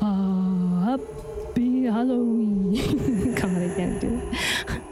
Happy 0.00 1.84
Halloween. 1.84 3.34
God, 3.34 3.56
I 3.56 3.74
can't 3.74 4.00
do 4.00 4.20
it. 4.22 4.82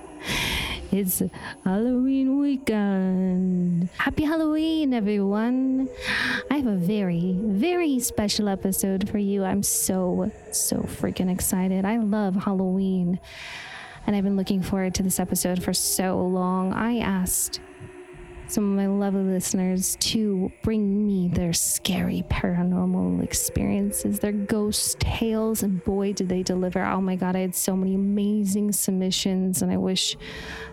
It's 0.91 1.23
Halloween 1.64 2.38
weekend. 2.38 3.88
Happy 3.98 4.24
Halloween, 4.24 4.95
everyone. 4.95 5.88
I 6.50 6.56
have 6.59 6.66
a 6.66 6.77
very, 6.77 7.37
very 7.38 7.98
special 7.98 8.48
episode 8.48 9.10
for 9.10 9.19
you. 9.19 9.45
I'm 9.45 9.62
so, 9.62 10.30
so 10.52 10.77
freaking 10.78 11.30
excited. 11.30 11.84
I 11.84 11.98
love 11.98 12.36
Halloween. 12.36 13.19
And 14.06 14.14
I've 14.14 14.25
been 14.25 14.36
looking 14.36 14.62
forward 14.62 14.95
to 14.95 15.02
this 15.02 15.19
episode 15.19 15.62
for 15.62 15.75
so 15.75 16.20
long. 16.20 16.72
I 16.72 16.98
asked 16.98 17.61
some 18.47 18.71
of 18.71 18.77
my 18.77 18.87
lovely 18.87 19.23
listeners 19.23 19.97
to 20.01 20.53
bring 20.62 21.07
me 21.07 21.29
their 21.29 21.53
scary 21.53 22.25
paranormal 22.29 23.23
experiences, 23.23 24.19
their 24.19 24.33
ghost 24.33 25.01
tales, 25.01 25.62
and 25.62 25.83
boy, 25.84 26.12
did 26.12 26.28
they 26.28 26.42
deliver. 26.42 26.84
Oh 26.84 27.01
my 27.01 27.17
God, 27.17 27.36
I 27.36 27.41
had 27.41 27.55
so 27.55 27.75
many 27.75 27.95
amazing 27.95 28.73
submissions, 28.73 29.62
and 29.62 29.73
I 29.73 29.77
wish 29.77 30.17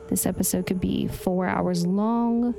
this 0.10 0.26
episode 0.26 0.68
could 0.68 0.82
be 0.82 1.08
four 1.08 1.48
hours 1.48 1.88
long, 1.88 2.54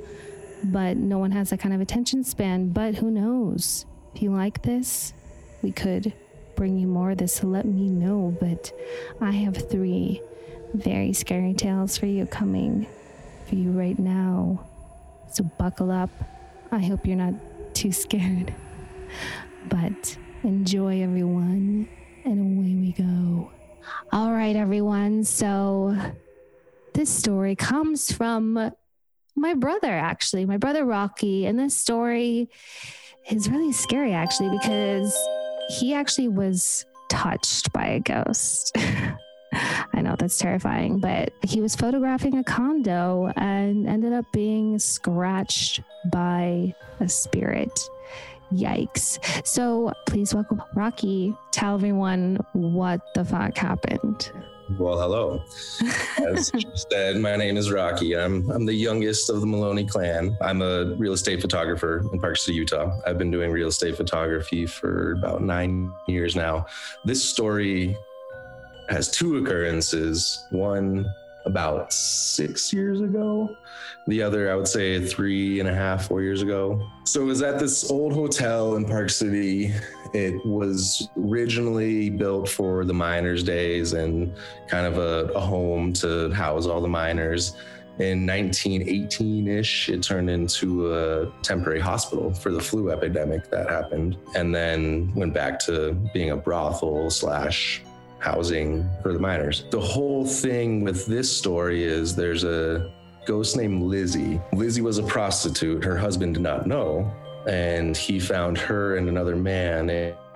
but 0.63 0.97
no 0.97 1.19
one 1.19 1.31
has 1.31 1.51
that 1.51 1.59
kind 1.59 1.73
of 1.73 1.81
attention 1.81 2.23
span. 2.23 2.69
But 2.69 2.95
who 2.95 3.11
knows? 3.11 3.85
If 4.15 4.21
you 4.21 4.31
like 4.31 4.63
this, 4.63 5.13
we 5.61 5.71
could 5.71 6.13
bring 6.55 6.77
you 6.77 6.87
more 6.87 7.11
of 7.11 7.17
this, 7.17 7.35
so 7.35 7.47
let 7.47 7.65
me 7.65 7.89
know. 7.89 8.35
But 8.39 8.71
I 9.21 9.31
have 9.31 9.69
three 9.69 10.21
very 10.73 11.13
scary 11.13 11.53
tales 11.53 11.97
for 11.97 12.07
you 12.07 12.25
coming 12.25 12.87
for 13.47 13.55
you 13.55 13.71
right 13.71 13.97
now. 13.97 14.65
So 15.33 15.43
buckle 15.57 15.89
up. 15.89 16.11
I 16.71 16.77
hope 16.77 17.07
you're 17.07 17.15
not 17.15 17.33
too 17.73 17.91
scared. 17.91 18.53
But 19.67 20.15
enjoy, 20.43 21.01
everyone, 21.01 21.87
and 22.23 22.39
away 22.39 22.75
we 22.75 22.91
go. 22.91 23.51
All 24.11 24.31
right, 24.31 24.55
everyone. 24.55 25.23
So 25.23 25.97
this 26.93 27.09
story 27.09 27.55
comes 27.55 28.11
from 28.11 28.71
my 29.35 29.55
brother, 29.55 29.91
actually, 29.91 30.45
my 30.45 30.57
brother 30.57 30.85
Rocky. 30.85 31.47
And 31.47 31.57
this 31.57 31.75
story 31.75 32.49
is 33.31 33.49
really 33.49 33.71
scary, 33.71 34.13
actually, 34.13 34.55
because 34.55 35.17
he 35.79 35.95
actually 35.95 36.27
was 36.27 36.85
touched 37.09 37.73
by 37.73 37.87
a 37.87 37.99
ghost. 37.99 38.77
I 39.93 40.01
know 40.01 40.15
that's 40.17 40.37
terrifying, 40.37 40.99
but 40.99 41.33
he 41.43 41.61
was 41.61 41.75
photographing 41.75 42.37
a 42.37 42.43
condo 42.43 43.31
and 43.35 43.87
ended 43.87 44.13
up 44.13 44.25
being 44.31 44.79
scratched 44.79 45.81
by 46.11 46.73
a 46.99 47.07
spirit. 47.07 47.79
Yikes. 48.51 49.19
So 49.45 49.93
please 50.05 50.33
welcome 50.33 50.61
Rocky. 50.75 51.35
Tell 51.51 51.75
everyone 51.75 52.37
what 52.53 53.01
the 53.15 53.25
fuck 53.25 53.57
happened. 53.57 54.31
Well, 54.77 54.99
hello. 54.99 55.43
As 56.27 56.51
you 56.53 56.71
said, 56.91 57.17
my 57.17 57.35
name 57.35 57.57
is 57.57 57.71
Rocky. 57.71 58.15
I'm 58.17 58.49
I'm 58.49 58.65
the 58.65 58.73
youngest 58.73 59.29
of 59.29 59.41
the 59.41 59.47
Maloney 59.47 59.85
clan. 59.85 60.37
I'm 60.41 60.61
a 60.61 60.95
real 60.95 61.13
estate 61.13 61.41
photographer 61.41 62.05
in 62.11 62.19
Park 62.19 62.37
City, 62.37 62.57
Utah. 62.57 62.99
I've 63.05 63.17
been 63.17 63.31
doing 63.31 63.51
real 63.51 63.67
estate 63.67 63.97
photography 63.97 64.65
for 64.65 65.13
about 65.13 65.41
nine 65.41 65.91
years 66.07 66.35
now. 66.35 66.65
This 67.05 67.23
story 67.23 67.97
has 68.89 69.09
two 69.09 69.37
occurrences. 69.37 70.45
One 70.51 71.05
about 71.45 71.91
six 71.91 72.73
years 72.73 73.01
ago. 73.01 73.55
The 74.07 74.21
other, 74.21 74.51
I 74.51 74.55
would 74.55 74.67
say, 74.67 75.05
three 75.05 75.59
and 75.59 75.69
a 75.69 75.73
half, 75.73 76.07
four 76.07 76.21
years 76.21 76.41
ago. 76.41 76.85
So 77.05 77.21
it 77.21 77.25
was 77.25 77.41
at 77.41 77.59
this 77.59 77.89
old 77.89 78.13
hotel 78.13 78.75
in 78.75 78.85
Park 78.85 79.09
City. 79.09 79.73
It 80.13 80.45
was 80.45 81.07
originally 81.17 82.09
built 82.09 82.49
for 82.49 82.85
the 82.85 82.93
miners' 82.93 83.43
days 83.43 83.93
and 83.93 84.33
kind 84.67 84.85
of 84.85 84.97
a, 84.97 85.31
a 85.33 85.39
home 85.39 85.93
to 85.93 86.31
house 86.31 86.65
all 86.65 86.81
the 86.81 86.87
miners. 86.87 87.55
In 87.99 88.25
1918 88.25 89.47
ish, 89.47 89.89
it 89.89 90.01
turned 90.01 90.29
into 90.29 90.93
a 90.93 91.31
temporary 91.43 91.79
hospital 91.79 92.33
for 92.33 92.51
the 92.51 92.59
flu 92.59 92.89
epidemic 92.89 93.51
that 93.51 93.69
happened, 93.69 94.17
and 94.35 94.53
then 94.53 95.13
went 95.13 95.33
back 95.33 95.59
to 95.65 95.93
being 96.11 96.31
a 96.31 96.37
brothel 96.37 97.11
slash 97.11 97.83
housing 98.23 98.89
for 99.01 99.11
the 99.11 99.19
miners. 99.19 99.65
The 99.69 99.81
whole 99.81 100.25
thing 100.25 100.83
with 100.83 101.05
this 101.05 101.29
story 101.35 101.83
is 101.83 102.15
there's 102.15 102.45
a 102.45 102.89
ghost 103.25 103.57
named 103.57 103.83
Lizzie. 103.83 104.39
Lizzie 104.53 104.81
was 104.81 104.97
a 104.97 105.03
prostitute. 105.03 105.83
Her 105.83 105.97
husband 105.97 106.35
did 106.35 106.43
not 106.43 106.65
know, 106.65 107.11
and 107.47 107.97
he 107.97 108.21
found 108.21 108.57
her 108.57 108.95
and 108.95 109.09
another 109.09 109.35
man 109.35 109.89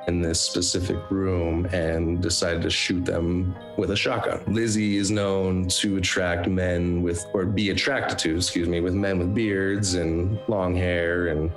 in 0.08 0.22
this 0.22 0.40
specific 0.40 0.98
room 1.10 1.66
and 1.68 2.22
decided 2.22 2.62
to 2.62 2.70
shoot 2.70 3.06
them 3.06 3.56
with 3.78 3.92
a 3.92 3.96
shotgun. 3.96 4.42
Lizzie 4.48 4.98
is 4.98 5.10
known 5.10 5.68
to 5.68 5.98
attract 5.98 6.48
men 6.48 7.02
with, 7.02 7.26
or 7.34 7.46
be 7.46 7.70
attracted 7.70 8.18
to, 8.20 8.36
excuse 8.36 8.68
me, 8.68 8.82
with 8.82 8.94
men 8.94 9.18
with 9.18 9.34
beards 9.34 9.96
and 9.96 10.38
long 10.48 10.76
hair 10.76 11.28
and 11.28 11.52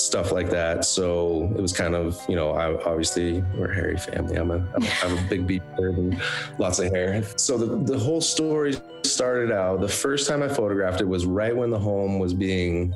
stuff 0.00 0.32
like 0.32 0.50
that. 0.50 0.84
So 0.84 1.52
it 1.56 1.60
was 1.60 1.72
kind 1.72 1.94
of, 1.94 2.20
you 2.28 2.36
know, 2.36 2.52
I, 2.52 2.72
obviously 2.84 3.42
we're 3.56 3.70
a 3.70 3.74
hairy 3.74 3.96
family. 3.96 4.36
I'm 4.36 4.50
a, 4.50 4.56
I'm 4.74 4.82
a, 4.82 4.90
I'm 5.02 5.18
a 5.18 5.28
big 5.28 5.46
beard 5.46 5.62
and 5.78 6.20
lots 6.58 6.78
of 6.78 6.90
hair. 6.92 7.22
So 7.36 7.58
the, 7.58 7.76
the 7.92 7.98
whole 7.98 8.20
story 8.20 8.74
started 9.04 9.52
out, 9.52 9.80
the 9.80 9.88
first 9.88 10.28
time 10.28 10.42
I 10.42 10.48
photographed 10.48 11.00
it 11.00 11.08
was 11.08 11.26
right 11.26 11.54
when 11.54 11.70
the 11.70 11.78
home 11.78 12.18
was 12.18 12.34
being, 12.34 12.94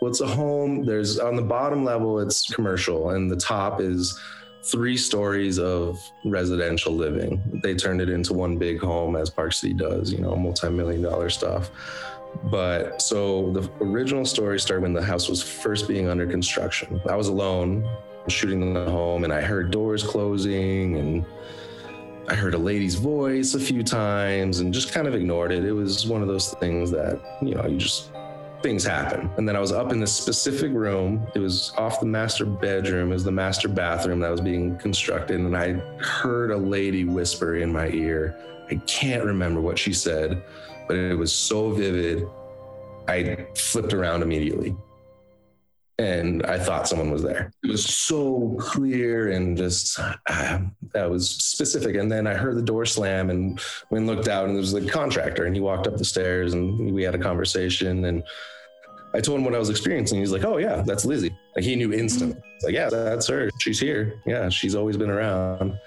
well, 0.00 0.10
it's 0.10 0.20
a 0.20 0.26
home. 0.26 0.84
There's 0.84 1.18
on 1.18 1.36
the 1.36 1.42
bottom 1.42 1.84
level, 1.84 2.20
it's 2.20 2.52
commercial 2.52 3.10
and 3.10 3.30
the 3.30 3.36
top 3.36 3.80
is 3.80 4.18
three 4.64 4.96
stories 4.96 5.58
of 5.58 5.98
residential 6.24 6.92
living. 6.92 7.40
They 7.62 7.74
turned 7.74 8.00
it 8.00 8.08
into 8.08 8.34
one 8.34 8.58
big 8.58 8.80
home 8.80 9.14
as 9.14 9.30
Park 9.30 9.52
City 9.52 9.74
does, 9.74 10.12
you 10.12 10.18
know, 10.18 10.34
multi-million 10.34 11.02
dollar 11.02 11.30
stuff. 11.30 11.70
But 12.44 13.02
so 13.02 13.50
the 13.52 13.70
original 13.80 14.24
story 14.24 14.60
started 14.60 14.82
when 14.82 14.92
the 14.92 15.02
house 15.02 15.28
was 15.28 15.42
first 15.42 15.88
being 15.88 16.08
under 16.08 16.26
construction. 16.26 17.00
I 17.08 17.16
was 17.16 17.28
alone 17.28 17.88
shooting 18.28 18.74
the 18.74 18.90
home 18.90 19.24
and 19.24 19.32
I 19.32 19.40
heard 19.40 19.70
doors 19.70 20.02
closing 20.02 20.96
and 20.96 21.24
I 22.28 22.34
heard 22.34 22.54
a 22.54 22.58
lady's 22.58 22.96
voice 22.96 23.54
a 23.54 23.60
few 23.60 23.84
times 23.84 24.58
and 24.58 24.74
just 24.74 24.92
kind 24.92 25.06
of 25.06 25.14
ignored 25.14 25.52
it. 25.52 25.64
It 25.64 25.72
was 25.72 26.06
one 26.06 26.22
of 26.22 26.28
those 26.28 26.52
things 26.54 26.90
that, 26.90 27.20
you 27.40 27.54
know, 27.54 27.64
you 27.66 27.78
just 27.78 28.10
things 28.62 28.84
happen. 28.84 29.30
And 29.36 29.48
then 29.48 29.54
I 29.54 29.60
was 29.60 29.70
up 29.70 29.92
in 29.92 30.00
this 30.00 30.12
specific 30.12 30.72
room. 30.72 31.24
It 31.36 31.38
was 31.38 31.72
off 31.76 32.00
the 32.00 32.06
master 32.06 32.44
bedroom, 32.44 33.10
it 33.10 33.14
was 33.14 33.24
the 33.24 33.30
master 33.30 33.68
bathroom 33.68 34.18
that 34.20 34.30
was 34.30 34.40
being 34.40 34.76
constructed. 34.78 35.38
And 35.38 35.56
I 35.56 35.74
heard 36.00 36.50
a 36.50 36.56
lady 36.56 37.04
whisper 37.04 37.56
in 37.56 37.72
my 37.72 37.88
ear. 37.90 38.36
I 38.68 38.76
can't 38.86 39.24
remember 39.24 39.60
what 39.60 39.78
she 39.78 39.92
said, 39.92 40.42
but 40.86 40.96
it 40.96 41.16
was 41.16 41.32
so 41.32 41.70
vivid. 41.70 42.26
I 43.08 43.46
flipped 43.54 43.92
around 43.92 44.22
immediately 44.22 44.76
and 45.98 46.44
I 46.44 46.58
thought 46.58 46.88
someone 46.88 47.10
was 47.10 47.22
there. 47.22 47.52
It 47.64 47.70
was 47.70 47.84
so 47.84 48.56
clear 48.58 49.30
and 49.30 49.56
just 49.56 49.98
uh, 49.98 50.58
that 50.92 51.10
was 51.10 51.30
specific. 51.30 51.96
And 51.96 52.10
then 52.10 52.26
I 52.26 52.34
heard 52.34 52.56
the 52.56 52.62
door 52.62 52.84
slam 52.84 53.30
and 53.30 53.60
when 53.88 54.06
looked 54.06 54.28
out 54.28 54.44
and 54.44 54.54
there 54.54 54.60
was 54.60 54.72
the 54.72 54.86
contractor 54.88 55.46
and 55.46 55.54
he 55.54 55.60
walked 55.60 55.86
up 55.86 55.96
the 55.96 56.04
stairs 56.04 56.52
and 56.52 56.92
we 56.92 57.02
had 57.02 57.14
a 57.14 57.18
conversation 57.18 58.04
and 58.04 58.22
I 59.14 59.20
told 59.20 59.38
him 59.38 59.44
what 59.44 59.54
I 59.54 59.58
was 59.58 59.70
experiencing. 59.70 60.18
He's 60.18 60.32
like, 60.32 60.44
"Oh 60.44 60.58
yeah, 60.58 60.82
that's 60.82 61.06
Lizzie." 61.06 61.34
Like 61.54 61.64
he 61.64 61.74
knew 61.74 61.90
instantly. 61.90 62.38
Like, 62.62 62.74
"Yeah, 62.74 62.90
that's 62.90 63.26
her. 63.28 63.48
She's 63.60 63.80
here. 63.80 64.20
Yeah, 64.26 64.50
she's 64.50 64.74
always 64.74 64.98
been 64.98 65.08
around." 65.08 65.78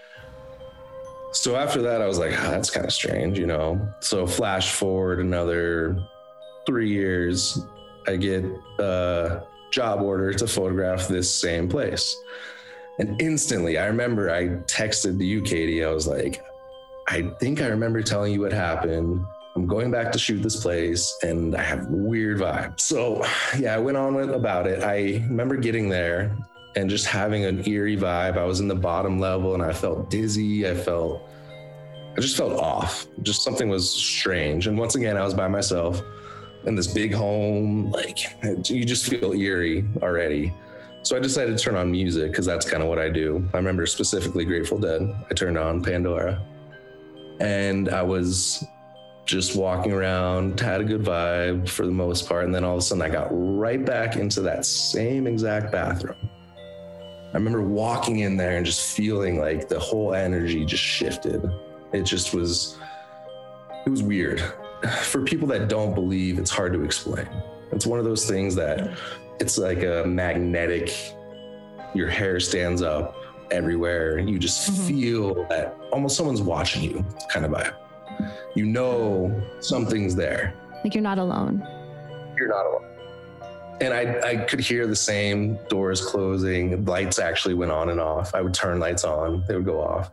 So 1.31 1.55
after 1.55 1.81
that, 1.83 2.01
I 2.01 2.07
was 2.07 2.17
like, 2.17 2.31
oh, 2.31 2.51
"That's 2.51 2.69
kind 2.69 2.85
of 2.85 2.93
strange," 2.93 3.37
you 3.37 3.45
know. 3.45 3.79
So 3.99 4.25
flash 4.25 4.73
forward 4.73 5.19
another 5.19 5.97
three 6.65 6.89
years, 6.89 7.59
I 8.07 8.15
get 8.15 8.43
a 8.79 9.43
job 9.71 10.01
order 10.01 10.33
to 10.33 10.47
photograph 10.47 11.07
this 11.07 11.33
same 11.33 11.69
place, 11.69 12.15
and 12.97 13.21
instantly, 13.21 13.77
I 13.77 13.85
remember 13.85 14.31
I 14.31 14.47
texted 14.65 15.23
you, 15.23 15.41
Katie. 15.41 15.83
I 15.83 15.91
was 15.91 16.07
like, 16.07 16.41
"I 17.07 17.31
think 17.39 17.61
I 17.61 17.67
remember 17.67 18.01
telling 18.01 18.33
you 18.33 18.41
what 18.41 18.51
happened." 18.51 19.23
I'm 19.55 19.65
going 19.65 19.91
back 19.91 20.11
to 20.13 20.19
shoot 20.19 20.41
this 20.41 20.61
place 20.61 21.17
and 21.23 21.53
I 21.55 21.63
have 21.63 21.87
weird 21.87 22.37
vibes. 22.37 22.81
So 22.81 23.25
yeah, 23.57 23.75
I 23.75 23.79
went 23.79 23.97
on 23.97 24.15
about 24.29 24.67
it. 24.67 24.83
I 24.83 25.23
remember 25.27 25.57
getting 25.57 25.89
there 25.89 26.37
and 26.79 26.89
just 26.89 27.05
having 27.05 27.43
an 27.43 27.67
eerie 27.67 27.97
vibe. 27.97 28.37
I 28.37 28.45
was 28.45 28.61
in 28.61 28.67
the 28.67 28.75
bottom 28.75 29.19
level 29.19 29.53
and 29.53 29.61
I 29.61 29.73
felt 29.73 30.09
dizzy. 30.09 30.67
I 30.67 30.73
felt 30.73 31.29
I 32.17 32.21
just 32.21 32.37
felt 32.37 32.59
off. 32.59 33.05
Just 33.21 33.43
something 33.43 33.69
was 33.69 33.89
strange. 33.89 34.67
And 34.67 34.77
once 34.77 34.95
again, 34.95 35.17
I 35.17 35.23
was 35.23 35.33
by 35.33 35.47
myself 35.47 36.01
in 36.65 36.75
this 36.75 36.87
big 36.87 37.13
home. 37.13 37.91
Like 37.91 38.19
you 38.69 38.85
just 38.85 39.09
feel 39.09 39.33
eerie 39.33 39.85
already. 40.01 40.53
So 41.03 41.15
I 41.15 41.19
decided 41.19 41.57
to 41.57 41.63
turn 41.63 41.75
on 41.75 41.91
music 41.91 42.31
because 42.31 42.45
that's 42.45 42.69
kind 42.69 42.81
of 42.81 42.89
what 42.89 42.99
I 42.99 43.09
do. 43.09 43.47
I 43.53 43.57
remember 43.57 43.85
specifically 43.85 44.45
Grateful 44.45 44.77
Dead. 44.77 45.01
I 45.29 45.33
turned 45.33 45.57
on 45.57 45.83
Pandora 45.83 46.41
and 47.39 47.89
I 47.89 48.03
was 48.03 48.63
just 49.25 49.55
walking 49.55 49.91
around, 49.91 50.59
had 50.59 50.81
a 50.81 50.83
good 50.83 51.03
vibe 51.03 51.69
for 51.69 51.85
the 51.85 51.91
most 51.91 52.27
part. 52.27 52.45
And 52.45 52.55
then 52.55 52.63
all 52.63 52.73
of 52.73 52.79
a 52.79 52.81
sudden, 52.81 53.01
I 53.01 53.09
got 53.09 53.27
right 53.31 53.83
back 53.85 54.15
into 54.15 54.41
that 54.41 54.65
same 54.65 55.27
exact 55.27 55.71
bathroom. 55.71 56.29
I 57.31 57.37
remember 57.37 57.61
walking 57.61 58.19
in 58.19 58.37
there 58.37 58.57
and 58.57 58.65
just 58.65 58.95
feeling 58.95 59.39
like 59.39 59.67
the 59.69 59.79
whole 59.79 60.13
energy 60.13 60.65
just 60.65 60.83
shifted. 60.83 61.49
It 61.93 62.03
just 62.03 62.33
was, 62.33 62.77
it 63.85 63.89
was 63.89 64.01
weird. 64.01 64.41
For 65.03 65.23
people 65.23 65.47
that 65.49 65.67
don't 65.67 65.93
believe, 65.93 66.39
it's 66.39 66.49
hard 66.49 66.73
to 66.73 66.83
explain. 66.83 67.27
It's 67.71 67.85
one 67.85 67.99
of 67.99 68.05
those 68.05 68.27
things 68.27 68.55
that 68.55 68.97
it's 69.39 69.57
like 69.57 69.83
a 69.83 70.03
magnetic, 70.07 70.91
your 71.93 72.09
hair 72.09 72.39
stands 72.39 72.81
up 72.81 73.15
everywhere. 73.51 74.17
You 74.19 74.39
just 74.39 74.71
mm-hmm. 74.71 74.87
feel 74.87 75.47
that 75.49 75.77
almost 75.91 76.17
someone's 76.17 76.41
watching 76.41 76.83
you 76.83 77.05
kind 77.31 77.45
of 77.45 77.51
vibe. 77.51 77.75
You 78.55 78.65
know 78.65 79.41
something's 79.59 80.15
there. 80.15 80.53
Like 80.83 80.95
you're 80.95 81.03
not 81.03 81.19
alone. 81.19 81.65
You're 82.37 82.49
not 82.49 82.65
alone. 82.65 82.88
And 83.81 83.93
I, 83.93 84.19
I 84.27 84.35
could 84.37 84.59
hear 84.59 84.87
the 84.87 84.95
same 84.95 85.57
doors 85.69 86.05
closing. 86.05 86.83
Lights 86.85 87.17
actually 87.17 87.53
went 87.53 87.71
on 87.71 87.89
and 87.89 87.99
off. 87.99 88.35
I 88.35 88.41
would 88.41 88.53
turn 88.53 88.79
lights 88.79 89.03
on, 89.03 89.43
they 89.47 89.55
would 89.55 89.65
go 89.65 89.81
off. 89.81 90.11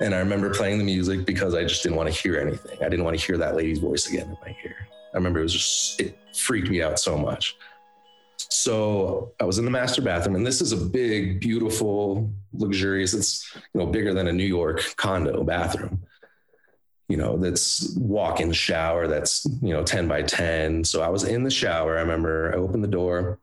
And 0.00 0.14
I 0.14 0.18
remember 0.18 0.52
playing 0.52 0.78
the 0.78 0.84
music 0.84 1.24
because 1.24 1.54
I 1.54 1.62
just 1.62 1.82
didn't 1.82 1.96
want 1.96 2.12
to 2.12 2.20
hear 2.20 2.38
anything. 2.38 2.78
I 2.82 2.88
didn't 2.88 3.04
want 3.04 3.18
to 3.18 3.24
hear 3.24 3.38
that 3.38 3.54
lady's 3.54 3.78
voice 3.78 4.08
again 4.08 4.26
in 4.26 4.36
my 4.42 4.56
ear. 4.64 4.88
I 5.12 5.16
remember 5.16 5.38
it 5.38 5.44
was 5.44 5.52
just, 5.52 6.00
it 6.00 6.18
freaked 6.34 6.68
me 6.68 6.82
out 6.82 6.98
so 6.98 7.16
much. 7.16 7.56
So 8.36 9.32
I 9.40 9.44
was 9.44 9.58
in 9.58 9.64
the 9.64 9.70
master 9.70 10.02
bathroom, 10.02 10.34
and 10.36 10.46
this 10.46 10.60
is 10.60 10.72
a 10.72 10.76
big, 10.76 11.40
beautiful, 11.40 12.32
luxurious. 12.52 13.14
It's 13.14 13.54
you 13.72 13.80
know 13.80 13.86
bigger 13.86 14.12
than 14.12 14.26
a 14.26 14.32
New 14.32 14.44
York 14.44 14.82
condo 14.96 15.44
bathroom. 15.44 16.02
You 17.08 17.16
know 17.18 17.36
that's 17.36 17.94
walk-in 17.96 18.52
shower. 18.52 19.06
That's 19.06 19.46
you 19.62 19.74
know 19.74 19.82
ten 19.82 20.08
by 20.08 20.22
ten. 20.22 20.84
So 20.84 21.02
I 21.02 21.08
was 21.08 21.24
in 21.24 21.44
the 21.44 21.50
shower. 21.50 21.96
I 21.98 22.00
remember 22.00 22.52
I 22.52 22.56
opened 22.56 22.82
the 22.82 22.88
door. 22.88 23.38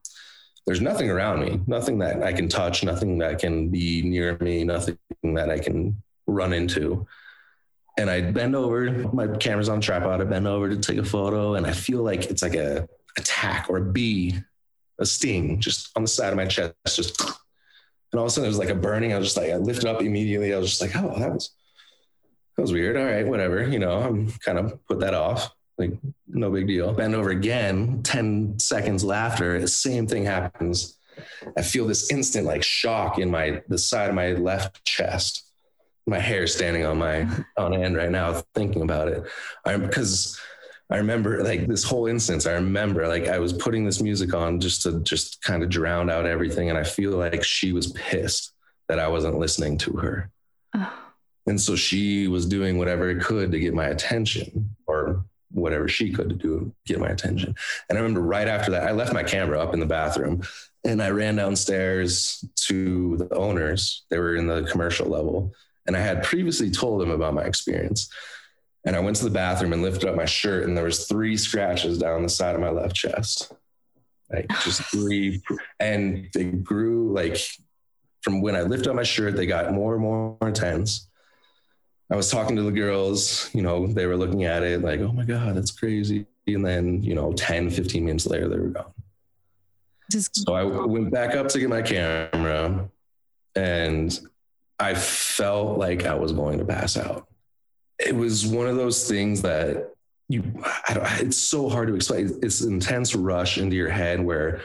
There's 0.65 0.81
nothing 0.81 1.09
around 1.09 1.41
me, 1.41 1.59
nothing 1.65 1.99
that 1.99 2.21
I 2.21 2.33
can 2.33 2.47
touch, 2.47 2.83
nothing 2.83 3.17
that 3.17 3.39
can 3.39 3.69
be 3.69 4.03
near 4.03 4.37
me, 4.39 4.63
nothing 4.63 4.97
that 5.23 5.49
I 5.49 5.57
can 5.57 6.01
run 6.27 6.53
into. 6.53 7.07
And 7.97 8.09
I 8.09 8.21
bend 8.21 8.55
over, 8.55 8.89
my 9.11 9.27
camera's 9.37 9.69
on 9.69 9.81
tripod. 9.81 10.21
I 10.21 10.23
bend 10.23 10.47
over 10.47 10.69
to 10.69 10.77
take 10.77 10.97
a 10.97 11.03
photo, 11.03 11.55
and 11.55 11.65
I 11.65 11.71
feel 11.71 12.03
like 12.03 12.25
it's 12.25 12.43
like 12.43 12.55
a 12.55 12.87
attack 13.17 13.67
or 13.69 13.77
a 13.77 13.81
bee 13.81 14.39
a 15.01 15.05
sting 15.05 15.59
just 15.59 15.89
on 15.95 16.03
the 16.03 16.07
side 16.07 16.29
of 16.29 16.37
my 16.37 16.45
chest, 16.45 16.73
just 16.85 17.19
and 17.21 18.19
all 18.19 18.25
of 18.25 18.27
a 18.27 18.29
sudden 18.29 18.45
it 18.45 18.49
was 18.49 18.59
like 18.59 18.69
a 18.69 18.75
burning. 18.75 19.13
I 19.13 19.17
was 19.17 19.27
just 19.27 19.37
like, 19.37 19.51
I 19.51 19.55
lifted 19.55 19.87
up 19.87 20.01
immediately. 20.01 20.53
I 20.53 20.57
was 20.57 20.69
just 20.69 20.81
like, 20.81 20.95
oh, 20.95 21.17
that 21.19 21.33
was 21.33 21.51
that 22.61 22.65
was 22.65 22.73
weird. 22.73 22.95
All 22.95 23.05
right, 23.05 23.25
whatever. 23.25 23.67
You 23.67 23.79
know, 23.79 23.99
I'm 23.99 24.31
kind 24.45 24.59
of 24.59 24.85
put 24.85 24.99
that 24.99 25.15
off. 25.15 25.49
Like, 25.79 25.93
no 26.27 26.51
big 26.51 26.67
deal. 26.67 26.93
Bend 26.93 27.15
over 27.15 27.31
again, 27.31 28.03
10 28.03 28.59
seconds 28.59 29.03
after, 29.03 29.59
the 29.59 29.67
same 29.67 30.05
thing 30.05 30.25
happens. 30.25 30.99
I 31.57 31.63
feel 31.63 31.87
this 31.87 32.11
instant 32.11 32.45
like 32.45 32.61
shock 32.61 33.17
in 33.17 33.31
my 33.31 33.63
the 33.67 33.79
side 33.79 34.09
of 34.09 34.15
my 34.15 34.33
left 34.33 34.85
chest. 34.85 35.51
My 36.05 36.19
hair 36.19 36.45
standing 36.45 36.85
on 36.85 36.99
my 36.99 37.27
on 37.57 37.73
end 37.73 37.97
right 37.97 38.11
now 38.11 38.43
thinking 38.53 38.83
about 38.83 39.07
it. 39.07 39.23
I'm 39.65 39.81
because 39.81 40.39
I 40.91 40.97
remember 40.97 41.43
like 41.43 41.65
this 41.65 41.83
whole 41.83 42.05
instance. 42.05 42.45
I 42.45 42.53
remember 42.53 43.07
like 43.07 43.27
I 43.27 43.39
was 43.39 43.53
putting 43.53 43.85
this 43.85 44.03
music 44.03 44.35
on 44.35 44.59
just 44.59 44.83
to 44.83 44.99
just 44.99 45.41
kind 45.41 45.63
of 45.63 45.69
drown 45.69 46.11
out 46.11 46.27
everything. 46.27 46.69
And 46.69 46.77
I 46.77 46.83
feel 46.83 47.17
like 47.17 47.43
she 47.43 47.71
was 47.73 47.91
pissed 47.93 48.51
that 48.87 48.99
I 48.99 49.07
wasn't 49.07 49.39
listening 49.39 49.79
to 49.79 49.93
her. 49.93 50.29
Oh. 50.75 51.10
And 51.47 51.59
so 51.59 51.75
she 51.75 52.27
was 52.27 52.45
doing 52.45 52.77
whatever 52.77 53.09
it 53.09 53.21
could 53.21 53.51
to 53.51 53.59
get 53.59 53.73
my 53.73 53.87
attention 53.87 54.75
or 54.85 55.25
whatever 55.51 55.87
she 55.87 56.11
could 56.11 56.29
to 56.29 56.35
do 56.35 56.73
get 56.85 56.99
my 56.99 57.09
attention. 57.09 57.55
And 57.89 57.97
I 57.97 58.01
remember 58.01 58.21
right 58.21 58.47
after 58.47 58.71
that, 58.71 58.87
I 58.87 58.91
left 58.91 59.13
my 59.13 59.23
camera 59.23 59.59
up 59.59 59.73
in 59.73 59.79
the 59.79 59.85
bathroom 59.85 60.43
and 60.83 61.01
I 61.01 61.09
ran 61.09 61.35
downstairs 61.35 62.43
to 62.67 63.17
the 63.17 63.33
owners. 63.35 64.03
They 64.09 64.17
were 64.17 64.35
in 64.35 64.47
the 64.47 64.63
commercial 64.63 65.07
level. 65.07 65.53
And 65.87 65.95
I 65.95 65.99
had 65.99 66.23
previously 66.23 66.71
told 66.71 67.01
them 67.01 67.11
about 67.11 67.33
my 67.33 67.43
experience. 67.43 68.09
And 68.85 68.95
I 68.95 68.99
went 68.99 69.15
to 69.17 69.23
the 69.23 69.31
bathroom 69.31 69.73
and 69.73 69.81
lifted 69.81 70.09
up 70.09 70.15
my 70.15 70.25
shirt, 70.25 70.67
and 70.67 70.75
there 70.75 70.85
was 70.85 71.05
three 71.05 71.37
scratches 71.37 71.99
down 71.99 72.23
the 72.23 72.29
side 72.29 72.55
of 72.55 72.61
my 72.61 72.69
left 72.69 72.95
chest, 72.95 73.51
like 74.31 74.47
just 74.63 74.81
three. 74.91 75.41
And 75.79 76.29
they 76.33 76.45
grew 76.45 77.13
like 77.13 77.37
from 78.21 78.41
when 78.41 78.55
I 78.55 78.61
lifted 78.61 78.89
up 78.89 78.95
my 78.95 79.03
shirt, 79.03 79.35
they 79.35 79.45
got 79.45 79.71
more 79.73 79.93
and 79.93 80.01
more 80.01 80.37
intense. 80.41 81.09
I 82.11 82.15
was 82.17 82.29
talking 82.29 82.57
to 82.57 82.63
the 82.63 82.71
girls, 82.71 83.49
you 83.53 83.61
know, 83.61 83.87
they 83.87 84.05
were 84.05 84.17
looking 84.17 84.43
at 84.43 84.63
it 84.63 84.81
like, 84.81 84.99
oh 84.99 85.13
my 85.13 85.23
God, 85.23 85.55
that's 85.55 85.71
crazy. 85.71 86.25
And 86.45 86.65
then, 86.65 87.01
you 87.01 87.15
know, 87.15 87.31
10, 87.31 87.69
15 87.69 88.03
minutes 88.03 88.25
later, 88.25 88.49
they 88.49 88.57
were 88.57 88.67
gone. 88.67 88.91
Just- 90.11 90.43
so 90.45 90.53
I 90.53 90.63
went 90.63 91.09
back 91.09 91.35
up 91.35 91.47
to 91.49 91.59
get 91.59 91.69
my 91.69 91.81
camera 91.81 92.89
and 93.55 94.19
I 94.77 94.93
felt 94.93 95.77
like 95.77 96.05
I 96.05 96.15
was 96.15 96.33
going 96.33 96.57
to 96.59 96.65
pass 96.65 96.97
out. 96.97 97.27
It 97.97 98.13
was 98.15 98.45
one 98.45 98.67
of 98.67 98.75
those 98.75 99.07
things 99.07 99.41
that 99.43 99.93
you 100.27 100.43
it's 101.19 101.37
so 101.37 101.69
hard 101.69 101.87
to 101.87 101.95
explain. 101.95 102.39
It's 102.41 102.61
an 102.61 102.73
intense 102.73 103.15
rush 103.15 103.57
into 103.57 103.75
your 103.75 103.89
head 103.89 104.19
where 104.19 104.61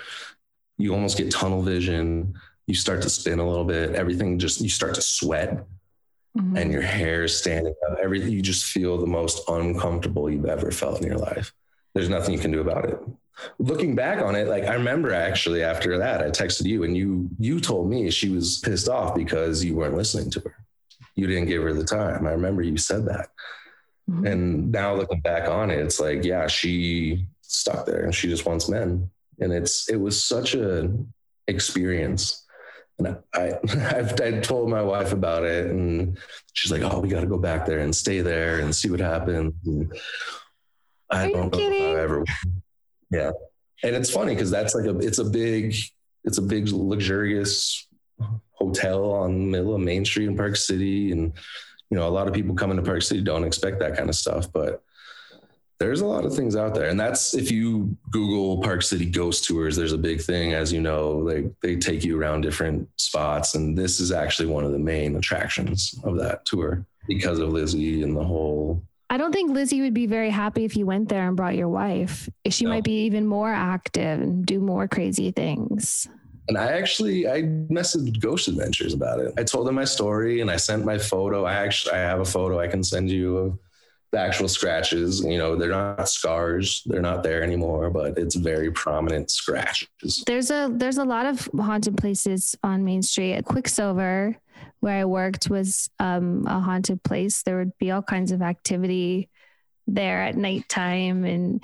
you 0.78 0.94
almost 0.94 1.18
get 1.18 1.30
tunnel 1.30 1.62
vision. 1.62 2.34
You 2.66 2.74
start 2.74 3.02
to 3.02 3.10
spin 3.10 3.38
a 3.38 3.46
little 3.46 3.64
bit. 3.64 3.94
Everything 3.94 4.38
just 4.38 4.60
you 4.60 4.68
start 4.68 4.94
to 4.94 5.02
sweat 5.02 5.64
mm-hmm. 6.36 6.56
and 6.56 6.72
your 6.72 6.82
hair 6.82 7.24
is 7.24 7.36
standing 7.36 7.74
up 7.90 7.98
everything 8.02 8.30
you 8.30 8.42
just 8.42 8.64
feel 8.64 8.98
the 8.98 9.06
most 9.06 9.48
uncomfortable 9.48 10.30
you've 10.30 10.46
ever 10.46 10.70
felt 10.70 11.00
in 11.00 11.06
your 11.06 11.18
life 11.18 11.52
there's 11.94 12.08
nothing 12.08 12.32
you 12.32 12.40
can 12.40 12.52
do 12.52 12.60
about 12.60 12.84
it 12.84 12.98
looking 13.58 13.94
back 13.94 14.22
on 14.22 14.34
it 14.34 14.48
like 14.48 14.64
i 14.64 14.74
remember 14.74 15.12
actually 15.12 15.62
after 15.62 15.98
that 15.98 16.22
i 16.22 16.26
texted 16.26 16.64
you 16.64 16.84
and 16.84 16.96
you 16.96 17.28
you 17.38 17.60
told 17.60 17.88
me 17.88 18.10
she 18.10 18.30
was 18.30 18.58
pissed 18.58 18.88
off 18.88 19.14
because 19.14 19.62
you 19.62 19.74
weren't 19.74 19.96
listening 19.96 20.30
to 20.30 20.40
her 20.40 20.56
you 21.16 21.26
didn't 21.26 21.46
give 21.46 21.62
her 21.62 21.72
the 21.72 21.84
time. 21.84 22.26
I 22.26 22.30
remember 22.30 22.62
you 22.62 22.76
said 22.76 23.06
that. 23.06 23.30
Mm-hmm. 24.08 24.26
And 24.26 24.72
now 24.72 24.94
looking 24.94 25.20
back 25.20 25.48
on 25.48 25.70
it, 25.70 25.78
it's 25.78 25.98
like, 25.98 26.22
yeah, 26.22 26.46
she 26.46 27.26
stuck 27.40 27.86
there 27.86 28.04
and 28.04 28.14
she 28.14 28.28
just 28.28 28.46
wants 28.46 28.68
men. 28.68 29.10
And 29.40 29.52
it's 29.52 29.88
it 29.88 29.96
was 29.96 30.22
such 30.22 30.54
a 30.54 30.92
experience. 31.48 32.44
And 32.98 33.18
I, 33.34 33.52
I've, 33.96 34.20
I 34.20 34.40
told 34.40 34.70
my 34.70 34.82
wife 34.82 35.12
about 35.12 35.44
it, 35.44 35.70
and 35.70 36.18
she's 36.54 36.72
like, 36.72 36.82
"Oh, 36.82 37.00
we 37.00 37.08
got 37.08 37.20
to 37.20 37.26
go 37.26 37.38
back 37.38 37.66
there 37.66 37.80
and 37.80 37.94
stay 37.94 38.20
there 38.20 38.60
and 38.60 38.74
see 38.74 38.90
what 38.90 39.00
happens." 39.00 39.54
And 39.66 39.92
I 41.10 41.26
Are 41.26 41.32
don't 41.32 41.52
know 41.52 41.58
kidding? 41.58 41.90
if 41.90 41.96
I 41.96 42.00
ever. 42.00 42.24
Yeah, 43.10 43.30
and 43.82 43.94
it's 43.94 44.10
funny 44.10 44.34
because 44.34 44.50
that's 44.50 44.74
like 44.74 44.86
a 44.86 44.98
it's 44.98 45.18
a 45.18 45.24
big 45.24 45.74
it's 46.24 46.38
a 46.38 46.42
big 46.42 46.68
luxurious 46.68 47.86
hotel 48.52 49.12
on 49.12 49.32
the 49.32 49.38
middle 49.46 49.74
of 49.74 49.80
Main 49.80 50.04
Street 50.04 50.26
in 50.26 50.36
Park 50.36 50.56
City. 50.56 51.12
And, 51.12 51.32
you 51.90 51.96
know, 51.96 52.08
a 52.08 52.10
lot 52.10 52.26
of 52.26 52.34
people 52.34 52.54
coming 52.54 52.76
to 52.76 52.82
Park 52.82 53.02
City 53.02 53.20
don't 53.20 53.44
expect 53.44 53.78
that 53.80 53.96
kind 53.96 54.08
of 54.08 54.16
stuff, 54.16 54.52
but 54.52 54.82
there's 55.78 56.00
a 56.00 56.06
lot 56.06 56.24
of 56.24 56.34
things 56.34 56.56
out 56.56 56.74
there. 56.74 56.88
And 56.88 56.98
that's 56.98 57.34
if 57.34 57.50
you 57.50 57.96
Google 58.10 58.62
Park 58.62 58.82
City 58.82 59.06
ghost 59.06 59.44
tours, 59.44 59.76
there's 59.76 59.92
a 59.92 59.98
big 59.98 60.20
thing, 60.20 60.54
as 60.54 60.72
you 60.72 60.80
know, 60.80 61.18
like 61.18 61.52
they 61.60 61.76
take 61.76 62.04
you 62.04 62.18
around 62.18 62.40
different 62.40 62.88
spots. 62.96 63.54
And 63.54 63.76
this 63.76 64.00
is 64.00 64.12
actually 64.12 64.48
one 64.48 64.64
of 64.64 64.72
the 64.72 64.78
main 64.78 65.16
attractions 65.16 65.98
of 66.04 66.16
that 66.18 66.44
tour 66.46 66.86
because 67.06 67.38
of 67.38 67.50
Lizzie 67.50 68.02
and 68.02 68.16
the 68.16 68.24
whole 68.24 68.82
I 69.08 69.18
don't 69.18 69.32
think 69.32 69.52
Lizzie 69.52 69.82
would 69.82 69.94
be 69.94 70.06
very 70.06 70.30
happy 70.30 70.64
if 70.64 70.76
you 70.76 70.84
went 70.84 71.08
there 71.08 71.28
and 71.28 71.36
brought 71.36 71.54
your 71.54 71.68
wife. 71.68 72.28
She 72.50 72.64
no. 72.64 72.70
might 72.70 72.84
be 72.84 73.04
even 73.04 73.26
more 73.26 73.52
active 73.52 74.20
and 74.20 74.44
do 74.44 74.58
more 74.58 74.88
crazy 74.88 75.30
things. 75.30 76.08
And 76.48 76.58
I 76.58 76.72
actually 76.72 77.28
I 77.28 77.42
messaged 77.42 78.20
Ghost 78.20 78.48
Adventures 78.48 78.94
about 78.94 79.20
it. 79.20 79.32
I 79.38 79.44
told 79.44 79.66
them 79.66 79.76
my 79.76 79.84
story 79.84 80.40
and 80.40 80.50
I 80.50 80.56
sent 80.56 80.84
my 80.84 80.98
photo. 80.98 81.44
I 81.44 81.54
actually 81.54 81.94
I 81.94 81.98
have 81.98 82.20
a 82.20 82.24
photo 82.24 82.58
I 82.58 82.68
can 82.68 82.82
send 82.82 83.10
you 83.10 83.38
of 83.38 83.58
the 84.12 84.18
actual 84.18 84.48
scratches. 84.48 85.24
You 85.24 85.38
know, 85.38 85.56
they're 85.56 85.70
not 85.70 86.08
scars, 86.08 86.82
they're 86.86 87.02
not 87.02 87.22
there 87.22 87.42
anymore, 87.42 87.90
but 87.90 88.18
it's 88.18 88.34
very 88.34 88.70
prominent 88.70 89.30
scratches. 89.30 90.22
There's 90.26 90.50
a 90.50 90.70
there's 90.72 90.98
a 90.98 91.04
lot 91.04 91.26
of 91.26 91.48
haunted 91.58 91.96
places 91.96 92.54
on 92.62 92.84
Main 92.84 93.02
Street. 93.02 93.34
At 93.34 93.44
Quicksilver, 93.44 94.36
where 94.80 95.00
I 95.00 95.04
worked, 95.04 95.50
was 95.50 95.90
um, 95.98 96.46
a 96.46 96.60
haunted 96.60 97.02
place. 97.02 97.42
There 97.42 97.58
would 97.58 97.76
be 97.78 97.90
all 97.90 98.02
kinds 98.02 98.32
of 98.32 98.42
activity 98.42 99.28
there 99.86 100.22
at 100.22 100.36
nighttime 100.36 101.24
and 101.24 101.62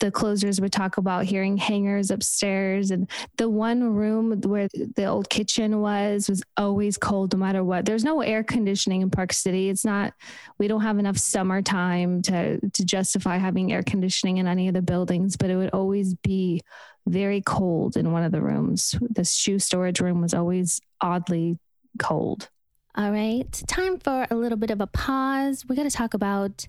the 0.00 0.10
closers 0.10 0.60
would 0.60 0.72
talk 0.72 0.96
about 0.96 1.24
hearing 1.24 1.56
hangers 1.56 2.10
upstairs. 2.10 2.90
And 2.90 3.08
the 3.36 3.48
one 3.48 3.94
room 3.94 4.40
where 4.42 4.68
the 4.68 5.04
old 5.04 5.30
kitchen 5.30 5.80
was 5.80 6.28
was 6.28 6.42
always 6.56 6.98
cold 6.98 7.32
no 7.32 7.38
matter 7.38 7.62
what. 7.62 7.84
There's 7.84 8.04
no 8.04 8.20
air 8.20 8.42
conditioning 8.42 9.02
in 9.02 9.10
park 9.10 9.32
city. 9.32 9.68
It's 9.68 9.84
not 9.84 10.12
we 10.58 10.68
don't 10.68 10.82
have 10.82 10.98
enough 10.98 11.18
summertime 11.18 12.22
to 12.22 12.58
to 12.70 12.84
justify 12.84 13.36
having 13.36 13.72
air 13.72 13.82
conditioning 13.82 14.38
in 14.38 14.46
any 14.46 14.68
of 14.68 14.74
the 14.74 14.82
buildings 14.82 15.36
but 15.36 15.50
it 15.50 15.56
would 15.56 15.70
always 15.70 16.14
be 16.14 16.60
very 17.06 17.42
cold 17.42 17.96
in 17.96 18.12
one 18.12 18.24
of 18.24 18.32
the 18.32 18.40
rooms. 18.40 18.94
The 19.10 19.24
shoe 19.24 19.58
storage 19.58 20.00
room 20.00 20.22
was 20.22 20.34
always 20.34 20.80
oddly 21.00 21.58
cold. 21.98 22.48
All 22.96 23.10
right 23.10 23.50
time 23.66 23.98
for 23.98 24.26
a 24.30 24.34
little 24.34 24.58
bit 24.58 24.70
of 24.70 24.80
a 24.80 24.86
pause. 24.86 25.64
We 25.68 25.76
got 25.76 25.82
to 25.84 25.90
talk 25.90 26.14
about 26.14 26.66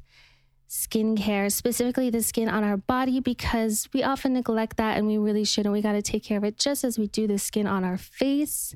skincare, 0.70 1.52
specifically 1.52 2.10
the 2.10 2.22
skin 2.22 2.50
on 2.50 2.64
our 2.64 2.78
body, 2.78 3.20
because 3.20 3.88
we 3.94 4.04
often 4.04 4.34
neglect 4.34 4.78
that 4.78 4.98
and 4.98 5.08
we 5.08 5.18
really 5.18 5.44
shouldn't. 5.44 5.74
We 5.74 5.82
got 5.82 5.94
to 5.94 6.02
take 6.02 6.24
care 6.24 6.38
of 6.38 6.44
it 6.44 6.58
just 6.58 6.84
as 6.84 6.98
we 6.98 7.08
do 7.08 7.28
the 7.28 7.38
skin 7.38 7.68
on 7.68 7.84
our 7.84 7.98
face. 7.98 8.76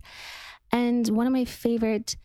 And 0.72 1.08
one 1.10 1.28
of 1.28 1.34
my 1.34 1.46
favorite 1.46 2.16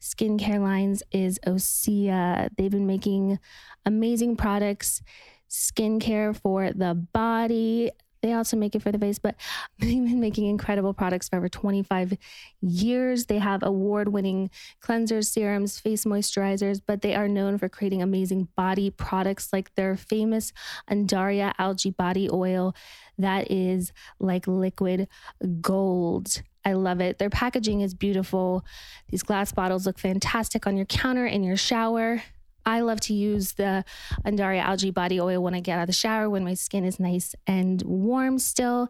skincare 0.00 0.60
lines 0.60 1.02
is 1.12 1.38
Osea. 1.46 2.48
They've 2.56 2.70
been 2.70 2.86
making 2.86 3.38
amazing 3.84 4.36
products, 4.36 5.02
skincare 5.50 6.34
for 6.34 6.72
the 6.72 6.94
body, 7.12 7.90
they 8.22 8.32
also 8.32 8.56
make 8.56 8.74
it 8.74 8.82
for 8.82 8.92
the 8.92 8.98
face, 8.98 9.18
but 9.18 9.34
they've 9.78 10.04
been 10.04 10.20
making 10.20 10.46
incredible 10.46 10.94
products 10.94 11.28
for 11.28 11.36
over 11.36 11.48
25 11.48 12.16
years. 12.60 13.26
They 13.26 13.38
have 13.38 13.62
award 13.62 14.08
winning 14.08 14.50
cleansers, 14.82 15.26
serums, 15.26 15.78
face 15.78 16.04
moisturizers, 16.04 16.80
but 16.84 17.02
they 17.02 17.14
are 17.14 17.28
known 17.28 17.58
for 17.58 17.68
creating 17.68 18.02
amazing 18.02 18.48
body 18.56 18.90
products 18.90 19.52
like 19.52 19.74
their 19.74 19.96
famous 19.96 20.52
Undaria 20.90 21.52
algae 21.58 21.90
body 21.90 22.28
oil 22.30 22.74
that 23.18 23.50
is 23.50 23.92
like 24.18 24.46
liquid 24.46 25.08
gold. 25.60 26.42
I 26.64 26.74
love 26.74 27.00
it. 27.00 27.18
Their 27.18 27.30
packaging 27.30 27.80
is 27.80 27.94
beautiful. 27.94 28.64
These 29.08 29.22
glass 29.22 29.52
bottles 29.52 29.86
look 29.86 29.98
fantastic 29.98 30.66
on 30.66 30.76
your 30.76 30.86
counter 30.86 31.26
in 31.26 31.42
your 31.42 31.56
shower. 31.56 32.22
I 32.64 32.80
love 32.80 33.00
to 33.02 33.14
use 33.14 33.52
the 33.52 33.84
Undaria 34.24 34.62
algae 34.62 34.90
body 34.90 35.20
oil 35.20 35.42
when 35.42 35.54
I 35.54 35.60
get 35.60 35.78
out 35.78 35.82
of 35.82 35.86
the 35.86 35.92
shower 35.92 36.28
when 36.28 36.44
my 36.44 36.54
skin 36.54 36.84
is 36.84 37.00
nice 37.00 37.34
and 37.46 37.82
warm 37.82 38.38
still. 38.38 38.88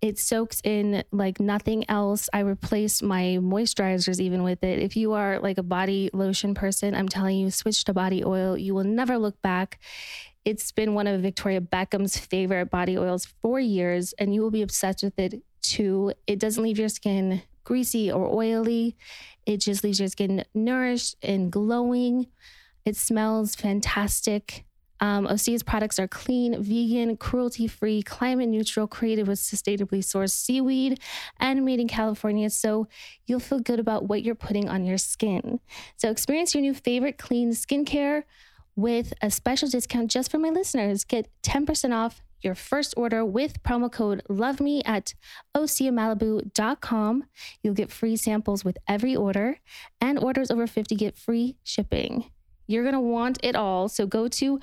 It 0.00 0.18
soaks 0.18 0.60
in 0.64 1.04
like 1.12 1.38
nothing 1.38 1.88
else. 1.88 2.28
I 2.32 2.40
replace 2.40 3.02
my 3.02 3.38
moisturizers 3.40 4.18
even 4.18 4.42
with 4.42 4.64
it. 4.64 4.80
If 4.80 4.96
you 4.96 5.12
are 5.12 5.38
like 5.38 5.58
a 5.58 5.62
body 5.62 6.10
lotion 6.12 6.54
person, 6.54 6.94
I'm 6.94 7.08
telling 7.08 7.38
you, 7.38 7.52
switch 7.52 7.84
to 7.84 7.94
body 7.94 8.24
oil. 8.24 8.58
You 8.58 8.74
will 8.74 8.84
never 8.84 9.16
look 9.16 9.40
back. 9.42 9.78
It's 10.44 10.72
been 10.72 10.94
one 10.94 11.06
of 11.06 11.20
Victoria 11.20 11.60
Beckham's 11.60 12.18
favorite 12.18 12.68
body 12.68 12.98
oils 12.98 13.26
for 13.42 13.60
years, 13.60 14.12
and 14.14 14.34
you 14.34 14.42
will 14.42 14.50
be 14.50 14.62
obsessed 14.62 15.04
with 15.04 15.16
it 15.20 15.40
too. 15.62 16.12
It 16.26 16.40
doesn't 16.40 16.62
leave 16.62 16.80
your 16.80 16.88
skin 16.88 17.42
greasy 17.64 18.10
or 18.10 18.26
oily, 18.26 18.96
it 19.46 19.58
just 19.58 19.84
leaves 19.84 20.00
your 20.00 20.08
skin 20.08 20.44
nourished 20.52 21.16
and 21.22 21.50
glowing. 21.50 22.26
It 22.84 22.96
smells 22.96 23.54
fantastic. 23.54 24.64
Um, 25.00 25.26
Osea's 25.26 25.64
products 25.64 25.98
are 25.98 26.06
clean, 26.06 26.62
vegan, 26.62 27.16
cruelty 27.16 27.66
free, 27.66 28.02
climate 28.02 28.48
neutral, 28.48 28.86
created 28.86 29.26
with 29.26 29.40
sustainably 29.40 29.98
sourced 29.98 30.30
seaweed, 30.30 31.00
and 31.40 31.64
made 31.64 31.80
in 31.80 31.88
California. 31.88 32.48
So 32.50 32.86
you'll 33.26 33.40
feel 33.40 33.58
good 33.58 33.80
about 33.80 34.04
what 34.04 34.22
you're 34.22 34.36
putting 34.36 34.68
on 34.68 34.84
your 34.84 34.98
skin. 34.98 35.58
So 35.96 36.08
experience 36.08 36.54
your 36.54 36.62
new 36.62 36.72
favorite 36.72 37.18
clean 37.18 37.50
skincare 37.50 38.22
with 38.76 39.12
a 39.20 39.30
special 39.30 39.68
discount 39.68 40.08
just 40.08 40.30
for 40.30 40.38
my 40.38 40.50
listeners. 40.50 41.02
Get 41.04 41.28
10% 41.42 41.92
off 41.92 42.22
your 42.40 42.54
first 42.54 42.94
order 42.96 43.24
with 43.24 43.62
promo 43.64 43.90
code 43.90 44.22
LOVEME 44.28 44.82
at 44.84 45.14
oseamalibu.com. 45.56 47.24
You'll 47.62 47.74
get 47.74 47.90
free 47.90 48.16
samples 48.16 48.64
with 48.64 48.78
every 48.86 49.16
order, 49.16 49.58
and 50.00 50.18
orders 50.18 50.50
over 50.50 50.68
50 50.68 50.94
get 50.94 51.16
free 51.16 51.56
shipping. 51.64 52.30
You're 52.66 52.84
going 52.84 52.94
to 52.94 53.00
want 53.00 53.38
it 53.42 53.56
all. 53.56 53.88
So 53.88 54.06
go 54.06 54.28
to 54.28 54.60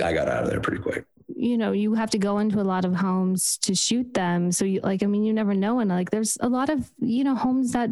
I 0.00 0.12
got 0.12 0.28
out 0.28 0.44
of 0.44 0.50
there 0.50 0.60
pretty 0.60 0.80
quick. 0.80 1.06
You 1.34 1.58
know, 1.58 1.72
you 1.72 1.94
have 1.94 2.10
to 2.10 2.18
go 2.18 2.38
into 2.38 2.60
a 2.60 2.62
lot 2.62 2.84
of 2.84 2.94
homes 2.94 3.56
to 3.62 3.74
shoot 3.74 4.14
them. 4.14 4.52
So, 4.52 4.64
you 4.64 4.80
like, 4.80 5.02
I 5.02 5.06
mean, 5.06 5.24
you 5.24 5.32
never 5.32 5.54
know. 5.54 5.80
And 5.80 5.90
like, 5.90 6.10
there's 6.10 6.38
a 6.40 6.48
lot 6.48 6.68
of 6.68 6.88
you 7.00 7.24
know 7.24 7.34
homes 7.34 7.72
that 7.72 7.90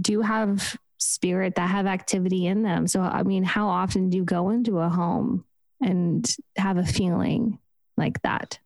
do 0.00 0.20
have 0.20 0.76
spirit 1.02 1.54
that 1.56 1.70
have 1.70 1.86
activity 1.86 2.46
in 2.46 2.62
them. 2.62 2.86
So, 2.86 3.00
I 3.00 3.22
mean, 3.22 3.44
how 3.44 3.68
often 3.68 4.10
do 4.10 4.16
you 4.16 4.24
go 4.24 4.50
into 4.50 4.78
a 4.78 4.88
home 4.88 5.44
and 5.80 6.28
have 6.56 6.76
a 6.76 6.84
feeling 6.84 7.58
like 7.96 8.22
that? 8.22 8.58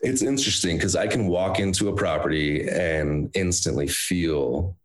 It's 0.00 0.22
interesting 0.22 0.76
because 0.76 0.94
I 0.94 1.06
can 1.06 1.26
walk 1.26 1.58
into 1.58 1.88
a 1.88 1.92
property 1.92 2.68
and 2.68 3.30
instantly 3.34 3.88
feel 3.88 4.76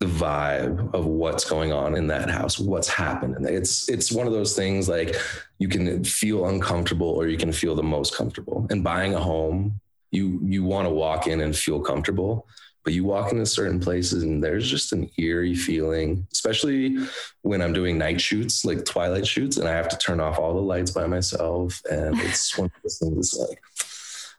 the 0.00 0.06
vibe 0.06 0.92
of 0.94 1.06
what's 1.06 1.44
going 1.44 1.72
on 1.72 1.94
in 1.94 2.08
that 2.08 2.28
house, 2.28 2.58
what's 2.58 2.88
happening. 2.88 3.46
It's 3.46 3.88
it's 3.88 4.10
one 4.10 4.26
of 4.26 4.32
those 4.32 4.56
things 4.56 4.88
like 4.88 5.14
you 5.58 5.68
can 5.68 6.02
feel 6.02 6.46
uncomfortable 6.46 7.08
or 7.08 7.28
you 7.28 7.38
can 7.38 7.52
feel 7.52 7.76
the 7.76 7.84
most 7.84 8.16
comfortable. 8.16 8.66
And 8.70 8.82
buying 8.82 9.14
a 9.14 9.20
home, 9.20 9.80
you 10.10 10.40
you 10.42 10.64
want 10.64 10.86
to 10.86 10.90
walk 10.90 11.28
in 11.28 11.40
and 11.40 11.56
feel 11.56 11.80
comfortable 11.80 12.48
but 12.84 12.92
you 12.92 13.04
walk 13.04 13.32
into 13.32 13.46
certain 13.46 13.78
places 13.78 14.22
and 14.22 14.42
there's 14.42 14.68
just 14.68 14.92
an 14.92 15.08
eerie 15.16 15.54
feeling, 15.54 16.26
especially 16.32 16.96
when 17.42 17.62
I'm 17.62 17.72
doing 17.72 17.96
night 17.96 18.20
shoots, 18.20 18.64
like 18.64 18.84
twilight 18.84 19.26
shoots, 19.26 19.56
and 19.56 19.68
I 19.68 19.72
have 19.72 19.88
to 19.88 19.98
turn 19.98 20.20
off 20.20 20.38
all 20.38 20.54
the 20.54 20.60
lights 20.60 20.90
by 20.90 21.06
myself. 21.06 21.80
And 21.90 22.18
it's 22.20 22.56
one 22.58 22.66
of 22.66 22.72
those 22.82 22.98
things 22.98 23.34
like, 23.38 23.60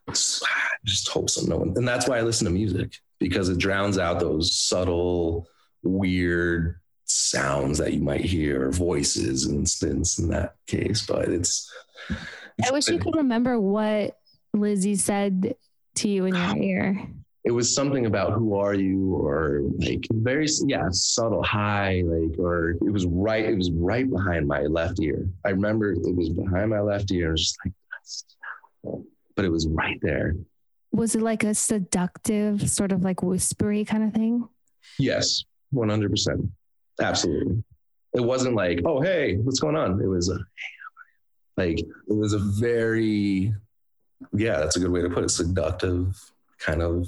I 0.09 0.75
just 0.85 1.07
hope 1.07 1.29
so 1.29 1.45
no 1.47 1.57
one, 1.57 1.73
and 1.75 1.87
that's 1.87 2.07
why 2.07 2.17
I 2.17 2.21
listen 2.21 2.45
to 2.45 2.51
music 2.51 2.99
because 3.19 3.47
it 3.47 3.57
drowns 3.57 3.97
out 3.97 4.19
those 4.19 4.53
subtle, 4.53 5.47
weird 5.81 6.79
sounds 7.05 7.77
that 7.77 7.93
you 7.93 8.01
might 8.01 8.25
hear, 8.25 8.69
voices, 8.71 9.45
and 9.45 9.59
instance 9.59 10.19
in 10.19 10.27
that 10.29 10.55
case. 10.67 11.05
But 11.05 11.29
it's, 11.29 11.71
it's 12.57 12.69
I 12.69 12.73
wish 12.73 12.89
you 12.89 12.99
could 12.99 13.15
remember 13.15 13.59
what 13.59 14.19
Lizzie 14.53 14.95
said 14.95 15.55
to 15.95 16.09
you 16.09 16.25
in 16.25 16.35
your 16.35 16.57
ear 16.61 17.07
it 17.45 17.51
was 17.51 17.73
something 17.73 18.05
about 18.05 18.33
who 18.33 18.55
are 18.55 18.73
you 18.73 19.15
or 19.15 19.63
like 19.79 20.07
very 20.11 20.47
yeah 20.65 20.87
subtle 20.91 21.43
high 21.43 22.01
like 22.05 22.37
or 22.39 22.71
it 22.71 22.91
was 22.91 23.05
right 23.05 23.45
it 23.45 23.55
was 23.55 23.69
right 23.71 24.09
behind 24.09 24.47
my 24.47 24.61
left 24.61 24.99
ear. 25.01 25.27
I 25.45 25.49
remember 25.49 25.91
it 25.91 26.15
was 26.15 26.29
behind 26.29 26.69
my 26.69 26.79
left 26.79 27.11
ear 27.11 27.29
it 27.29 27.31
was 27.31 27.41
just 27.41 27.59
like 27.65 27.73
but 29.35 29.45
it 29.45 29.49
was 29.49 29.67
right 29.67 29.99
there. 30.01 30.35
Was 30.91 31.15
it 31.15 31.21
like 31.21 31.43
a 31.43 31.55
seductive 31.55 32.69
sort 32.69 32.91
of 32.91 33.01
like 33.01 33.23
whispery 33.23 33.83
kind 33.83 34.03
of 34.03 34.13
thing? 34.13 34.47
Yes 34.97 35.43
100% 35.73 36.49
absolutely. 37.01 37.63
It 38.13 38.21
wasn't 38.21 38.55
like 38.55 38.81
oh 38.85 39.01
hey 39.01 39.35
what's 39.37 39.59
going 39.59 39.75
on? 39.75 39.99
It 40.01 40.07
was 40.07 40.29
a, 40.29 40.39
like 41.57 41.79
it 41.79 42.13
was 42.13 42.33
a 42.33 42.39
very 42.39 43.53
yeah, 44.31 44.59
that's 44.59 44.77
a 44.77 44.79
good 44.79 44.91
way 44.91 45.01
to 45.01 45.09
put 45.09 45.25
it. 45.25 45.29
Seductive 45.29 46.15
kind 46.63 46.81
of 46.81 47.07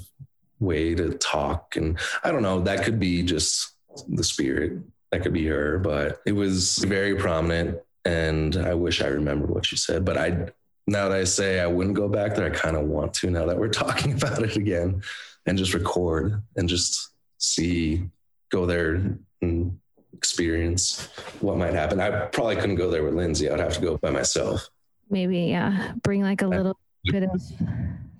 way 0.60 0.94
to 0.94 1.14
talk. 1.14 1.76
And 1.76 1.98
I 2.24 2.30
don't 2.30 2.42
know, 2.42 2.60
that 2.60 2.84
could 2.84 2.98
be 2.98 3.22
just 3.22 3.72
the 4.08 4.24
spirit. 4.24 4.78
That 5.12 5.22
could 5.22 5.32
be 5.32 5.46
her, 5.46 5.78
but 5.78 6.20
it 6.26 6.32
was 6.32 6.78
very 6.78 7.14
prominent. 7.14 7.78
And 8.04 8.56
I 8.56 8.74
wish 8.74 9.02
I 9.02 9.06
remembered 9.06 9.50
what 9.50 9.66
she 9.66 9.76
said, 9.76 10.04
but 10.04 10.16
I, 10.16 10.48
now 10.86 11.08
that 11.08 11.18
I 11.18 11.24
say 11.24 11.60
I 11.60 11.66
wouldn't 11.66 11.96
go 11.96 12.08
back 12.08 12.34
there, 12.34 12.46
I 12.46 12.50
kind 12.50 12.76
of 12.76 12.84
want 12.84 13.14
to 13.14 13.30
now 13.30 13.46
that 13.46 13.58
we're 13.58 13.68
talking 13.84 14.12
about 14.12 14.42
it 14.42 14.56
again 14.56 15.02
and 15.46 15.58
just 15.58 15.74
record 15.74 16.42
and 16.56 16.68
just 16.68 17.10
see, 17.38 18.08
go 18.50 18.66
there 18.66 19.16
and 19.42 19.78
experience 20.12 21.08
what 21.40 21.56
might 21.56 21.74
happen. 21.74 22.00
I 22.00 22.26
probably 22.26 22.56
couldn't 22.56 22.76
go 22.76 22.90
there 22.90 23.04
with 23.04 23.14
Lindsay. 23.14 23.50
I'd 23.50 23.60
have 23.60 23.74
to 23.74 23.80
go 23.80 23.96
by 23.98 24.10
myself. 24.10 24.68
Maybe, 25.10 25.40
yeah. 25.40 25.92
Bring 26.02 26.22
like 26.22 26.42
a 26.42 26.46
uh, 26.46 26.48
little 26.48 26.78
bit 27.04 27.22
of 27.22 27.30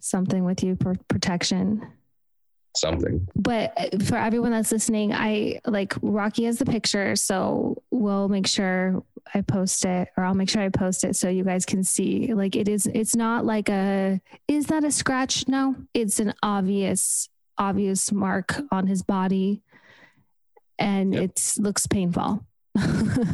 something 0.07 0.45
with 0.45 0.63
you 0.63 0.77
for 0.81 0.95
protection. 1.09 1.87
Something. 2.77 3.27
But 3.35 3.73
uh, 3.77 4.05
for 4.05 4.17
everyone 4.17 4.51
that's 4.51 4.71
listening, 4.71 5.13
I 5.13 5.61
like 5.67 5.95
Rocky 6.03 6.45
has 6.45 6.59
the 6.59 6.67
picture. 6.67 7.17
So 7.17 7.83
we'll 7.91 8.29
make 8.29 8.47
sure 8.47 9.03
I 9.33 9.41
post 9.41 9.85
it 9.87 10.09
or 10.17 10.25
I'll 10.25 10.35
make 10.35 10.51
sure 10.51 10.61
I 10.63 10.69
post 10.69 11.03
it 11.05 11.17
so 11.17 11.29
you 11.31 11.43
guys 11.43 11.65
can 11.65 11.83
see. 11.85 12.35
Like 12.35 12.55
it 12.55 12.69
is, 12.69 12.87
it's 12.87 13.17
not 13.17 13.47
like 13.47 13.69
a, 13.71 14.21
is 14.47 14.67
that 14.67 14.85
a 14.85 14.91
scratch? 14.91 15.49
No, 15.49 15.75
it's 15.95 16.21
an 16.21 16.35
obvious, 16.43 17.29
obvious 17.57 18.13
mark 18.13 18.55
on 18.71 18.87
his 18.87 19.03
body 19.03 19.63
and 20.79 21.15
Yep. 21.15 21.23
it 21.23 21.55
looks 21.59 21.87
painful. 21.87 22.45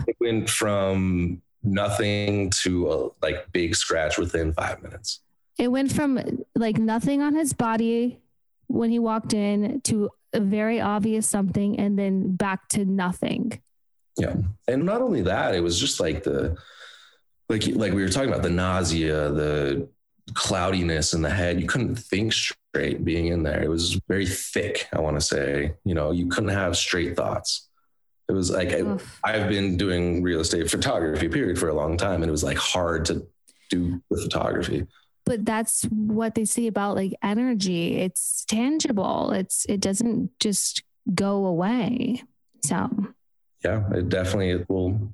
It 0.07 0.17
went 0.21 0.49
from 0.49 1.43
nothing 1.65 2.51
to 2.51 2.93
a 2.93 3.11
like 3.21 3.51
big 3.53 3.75
scratch 3.75 4.19
within 4.19 4.53
five 4.53 4.81
minutes. 4.83 5.21
It 5.63 5.71
went 5.71 5.93
from 5.93 6.19
like 6.57 6.79
nothing 6.79 7.23
on 7.23 7.37
his 7.37 7.53
body 7.53 8.19
when 8.67 8.91
he 8.91 8.99
walked 8.99 9.33
in 9.33 9.81
to 9.83 10.11
a 10.33 10.41
very 10.41 10.81
obvious 10.81 11.25
something 11.29 11.79
and 11.79 11.97
then 11.97 12.35
back 12.35 12.67
to 12.71 12.85
nothing. 12.85 13.63
Yeah. 14.19 14.35
And 14.67 14.85
not 14.85 15.03
only 15.03 15.23
that, 15.23 15.55
it 15.55 15.61
was 15.61 15.79
just 15.79 16.01
like 16.01 16.25
the 16.25 16.57
like 17.49 17.65
like 17.77 17.93
we 17.93 18.03
were 18.03 18.09
talking 18.09 18.29
about 18.29 18.43
the 18.43 18.51
nausea, 18.51 19.31
the 19.31 19.89
cloudiness 20.35 21.15
in 21.15 21.23
the 21.23 21.31
head. 21.31 21.61
You 21.61 21.69
couldn't 21.69 21.95
think 21.95 22.33
straight 22.33 23.05
being 23.05 23.29
in 23.29 23.45
there. 23.45 23.63
It 23.63 23.71
was 23.71 24.01
very 24.09 24.27
thick, 24.27 24.89
I 24.93 24.99
want 24.99 25.15
to 25.15 25.25
say. 25.25 25.75
You 25.85 25.95
know, 25.95 26.11
you 26.11 26.27
couldn't 26.27 26.51
have 26.51 26.77
straight 26.77 27.15
thoughts. 27.15 27.69
It 28.29 28.33
was 28.33 28.51
like 28.51 28.73
I. 28.73 28.99
I've 29.23 29.49
been 29.49 29.77
doing 29.77 30.25
real 30.25 30.41
estate 30.41 30.69
photography 30.69 31.29
period 31.29 31.57
for 31.57 31.69
a 31.69 31.75
long 31.75 31.97
time 31.97 32.23
and 32.23 32.29
it 32.29 32.33
was 32.33 32.43
like 32.43 32.59
hard 32.59 33.05
to 33.05 33.25
do 33.71 34.03
the 34.11 34.21
photography. 34.23 34.89
But 35.25 35.45
that's 35.45 35.85
what 35.85 36.35
they 36.35 36.45
say 36.45 36.67
about 36.67 36.97
like 36.97 37.15
energy. 37.23 37.97
It's 37.97 38.45
tangible. 38.45 39.31
It's 39.33 39.65
it 39.69 39.81
doesn't 39.81 40.31
just 40.41 40.83
go 41.15 41.47
away. 41.47 42.23
So 42.65 42.89
yeah, 43.65 43.89
it 43.93 44.09
definitely 44.09 44.65
will 44.69 45.13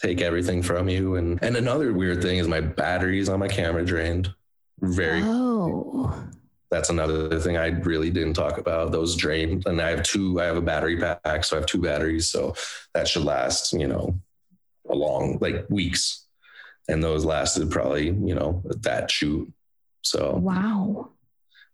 take 0.00 0.20
everything 0.20 0.62
from 0.62 0.88
you. 0.88 1.16
And 1.16 1.38
and 1.42 1.56
another 1.56 1.92
weird 1.92 2.22
thing 2.22 2.38
is 2.38 2.48
my 2.48 2.60
batteries 2.60 3.28
on 3.28 3.38
my 3.38 3.48
camera 3.48 3.84
drained. 3.84 4.34
Very 4.80 5.22
oh 5.22 6.28
that's 6.74 6.90
another 6.90 7.38
thing 7.38 7.56
I 7.56 7.68
really 7.68 8.10
didn't 8.10 8.34
talk 8.34 8.58
about. 8.58 8.90
Those 8.90 9.14
drained. 9.14 9.64
And 9.66 9.80
I 9.80 9.90
have 9.90 10.02
two, 10.02 10.40
I 10.40 10.44
have 10.44 10.56
a 10.56 10.60
battery 10.60 10.98
pack, 10.98 11.44
so 11.44 11.56
I 11.56 11.60
have 11.60 11.66
two 11.66 11.80
batteries. 11.80 12.26
So 12.26 12.56
that 12.94 13.06
should 13.06 13.22
last, 13.24 13.72
you 13.72 13.86
know, 13.86 14.18
a 14.90 14.94
long 14.94 15.38
like 15.40 15.66
weeks. 15.70 16.23
And 16.88 17.02
those 17.02 17.24
lasted 17.24 17.70
probably, 17.70 18.06
you 18.06 18.34
know, 18.34 18.62
that 18.64 19.10
shoot. 19.10 19.50
So 20.02 20.36
wow. 20.36 21.08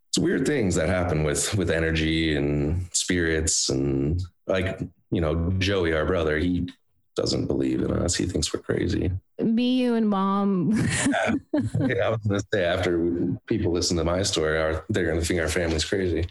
it's 0.09 0.19
weird 0.19 0.47
things 0.47 0.75
that 0.77 0.89
happen 0.89 1.25
with 1.25 1.55
with 1.57 1.71
energy 1.71 2.37
and 2.37 2.87
spirits 2.93 3.69
and 3.69 4.23
like 4.47 4.81
you 5.11 5.21
know 5.21 5.51
joey 5.59 5.93
our 5.93 6.05
brother 6.05 6.39
he 6.39 6.69
doesn't 7.17 7.47
believe 7.47 7.83
in 7.83 7.91
us 7.93 8.15
he 8.15 8.25
thinks 8.27 8.55
we're 8.55 8.61
crazy 8.61 9.11
Me, 9.41 9.75
you, 9.75 9.95
and 9.95 10.09
mom. 10.09 10.71
yeah, 11.53 12.07
i 12.07 12.09
was 12.11 12.21
gonna 12.27 12.41
say 12.55 12.65
after 12.65 13.37
people 13.47 13.73
listen 13.73 13.97
to 13.97 14.05
my 14.05 14.23
story 14.23 14.59
are 14.59 14.85
they're 14.89 15.07
gonna 15.07 15.21
think 15.21 15.41
our 15.41 15.49
family's 15.49 15.85
crazy 15.85 16.27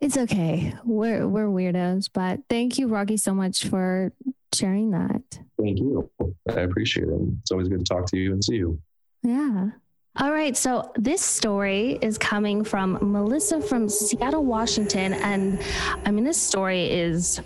it's 0.00 0.18
okay. 0.18 0.74
We're 0.84 1.26
we're 1.26 1.46
weirdos, 1.46 2.10
but 2.12 2.40
thank 2.50 2.78
you, 2.78 2.88
Rocky, 2.88 3.16
so 3.16 3.32
much 3.32 3.64
for 3.64 4.12
sharing 4.54 4.90
that. 4.90 5.22
thank 5.60 5.78
you 5.78 6.08
i 6.50 6.60
appreciate 6.60 7.08
it 7.08 7.20
it's 7.42 7.50
always 7.50 7.68
good 7.68 7.78
to 7.80 7.84
talk 7.84 8.06
to 8.06 8.16
you 8.18 8.32
and 8.32 8.42
see 8.44 8.56
you 8.56 8.78
Yeah. 9.22 9.70
All 10.16 10.30
right, 10.30 10.56
so 10.56 10.92
this 10.94 11.20
story 11.20 11.98
is 12.00 12.18
coming 12.18 12.62
from 12.62 12.98
Melissa 13.00 13.60
from 13.60 13.88
Seattle, 13.88 14.44
Washington. 14.44 15.12
And 15.12 15.60
I 16.06 16.12
mean, 16.12 16.22
this 16.22 16.40
story 16.40 16.88
is 16.88 17.40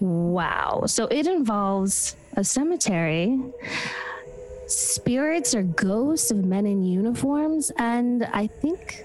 wow. 0.00 0.82
So 0.86 1.06
it 1.06 1.28
involves 1.28 2.16
a 2.36 2.42
cemetery, 2.42 3.38
spirits 4.66 5.54
or 5.54 5.62
ghosts 5.62 6.32
of 6.32 6.44
men 6.44 6.66
in 6.66 6.82
uniforms, 6.82 7.70
and 7.78 8.24
I 8.32 8.48
think 8.48 9.04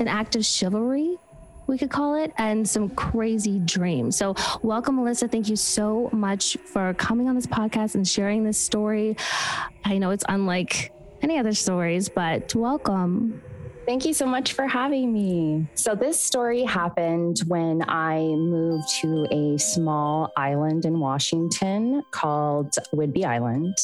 an 0.00 0.08
act 0.08 0.34
of 0.34 0.44
chivalry. 0.44 1.16
We 1.66 1.78
could 1.78 1.90
call 1.90 2.14
it, 2.16 2.32
and 2.36 2.68
some 2.68 2.90
crazy 2.90 3.58
dreams. 3.58 4.16
So, 4.16 4.34
welcome, 4.62 4.96
Melissa. 4.96 5.28
Thank 5.28 5.48
you 5.48 5.56
so 5.56 6.10
much 6.12 6.58
for 6.66 6.92
coming 6.94 7.26
on 7.28 7.34
this 7.34 7.46
podcast 7.46 7.94
and 7.94 8.06
sharing 8.06 8.44
this 8.44 8.58
story. 8.58 9.16
I 9.84 9.96
know 9.98 10.10
it's 10.10 10.24
unlike 10.28 10.92
any 11.22 11.38
other 11.38 11.54
stories, 11.54 12.08
but 12.10 12.54
welcome. 12.54 13.42
Thank 13.86 14.06
you 14.06 14.14
so 14.14 14.24
much 14.24 14.54
for 14.54 14.66
having 14.66 15.12
me. 15.12 15.66
So, 15.74 15.94
this 15.94 16.20
story 16.20 16.64
happened 16.64 17.38
when 17.46 17.82
I 17.88 18.18
moved 18.20 18.88
to 19.00 19.26
a 19.30 19.58
small 19.58 20.32
island 20.36 20.84
in 20.84 21.00
Washington 21.00 22.02
called 22.10 22.74
Whidbey 22.94 23.24
Island. 23.24 23.74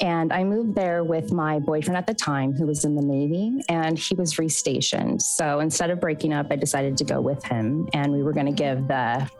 And 0.00 0.32
I 0.32 0.44
moved 0.44 0.74
there 0.74 1.04
with 1.04 1.32
my 1.32 1.58
boyfriend 1.58 1.96
at 1.96 2.06
the 2.06 2.14
time, 2.14 2.52
who 2.52 2.66
was 2.66 2.84
in 2.84 2.94
the 2.94 3.02
Navy, 3.02 3.60
and 3.68 3.98
he 3.98 4.14
was 4.14 4.34
restationed. 4.34 5.20
So, 5.20 5.60
instead 5.60 5.90
of 5.90 6.00
breaking 6.00 6.32
up, 6.32 6.46
I 6.50 6.56
decided 6.56 6.96
to 6.98 7.04
go 7.04 7.20
with 7.20 7.44
him, 7.44 7.88
and 7.92 8.12
we 8.12 8.22
were 8.22 8.32
going 8.32 8.46
to 8.46 8.52
give 8.52 8.88
the 8.88 9.30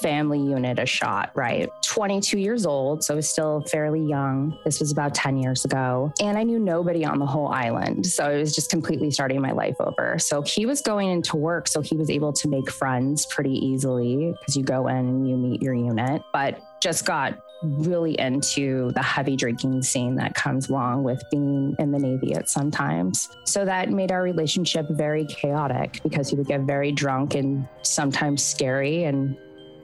family 0.00 0.38
unit 0.38 0.78
a 0.78 0.86
shot, 0.86 1.30
right? 1.34 1.68
22 1.82 2.38
years 2.38 2.66
old, 2.66 3.02
so 3.02 3.14
I 3.14 3.16
was 3.16 3.30
still 3.30 3.62
fairly 3.70 4.00
young. 4.00 4.58
This 4.64 4.80
was 4.80 4.92
about 4.92 5.14
10 5.14 5.38
years 5.38 5.64
ago. 5.64 6.12
And 6.20 6.36
I 6.36 6.42
knew 6.42 6.58
nobody 6.58 7.04
on 7.04 7.18
the 7.18 7.26
whole 7.26 7.48
island. 7.48 8.06
So 8.06 8.24
I 8.24 8.36
was 8.36 8.54
just 8.54 8.70
completely 8.70 9.10
starting 9.10 9.40
my 9.40 9.52
life 9.52 9.76
over. 9.80 10.18
So 10.18 10.42
he 10.42 10.66
was 10.66 10.80
going 10.82 11.08
into 11.08 11.36
work, 11.36 11.68
so 11.68 11.80
he 11.80 11.96
was 11.96 12.10
able 12.10 12.32
to 12.34 12.48
make 12.48 12.70
friends 12.70 13.26
pretty 13.26 13.54
easily 13.54 14.34
because 14.38 14.56
you 14.56 14.62
go 14.62 14.88
in 14.88 14.96
and 14.96 15.28
you 15.28 15.36
meet 15.36 15.62
your 15.62 15.74
unit, 15.74 16.22
but 16.32 16.60
just 16.80 17.04
got 17.04 17.38
really 17.62 18.18
into 18.18 18.92
the 18.92 19.02
heavy 19.02 19.36
drinking 19.36 19.82
scene 19.82 20.14
that 20.16 20.34
comes 20.34 20.68
along 20.68 21.02
with 21.02 21.22
being 21.30 21.74
in 21.78 21.90
the 21.90 21.98
Navy 21.98 22.34
at 22.34 22.48
sometimes. 22.48 23.28
So 23.44 23.64
that 23.64 23.90
made 23.90 24.12
our 24.12 24.22
relationship 24.22 24.86
very 24.90 25.24
chaotic 25.24 26.00
because 26.02 26.30
he 26.30 26.36
would 26.36 26.46
get 26.46 26.60
very 26.62 26.92
drunk 26.92 27.34
and 27.34 27.66
sometimes 27.82 28.44
scary 28.44 29.04
and 29.04 29.36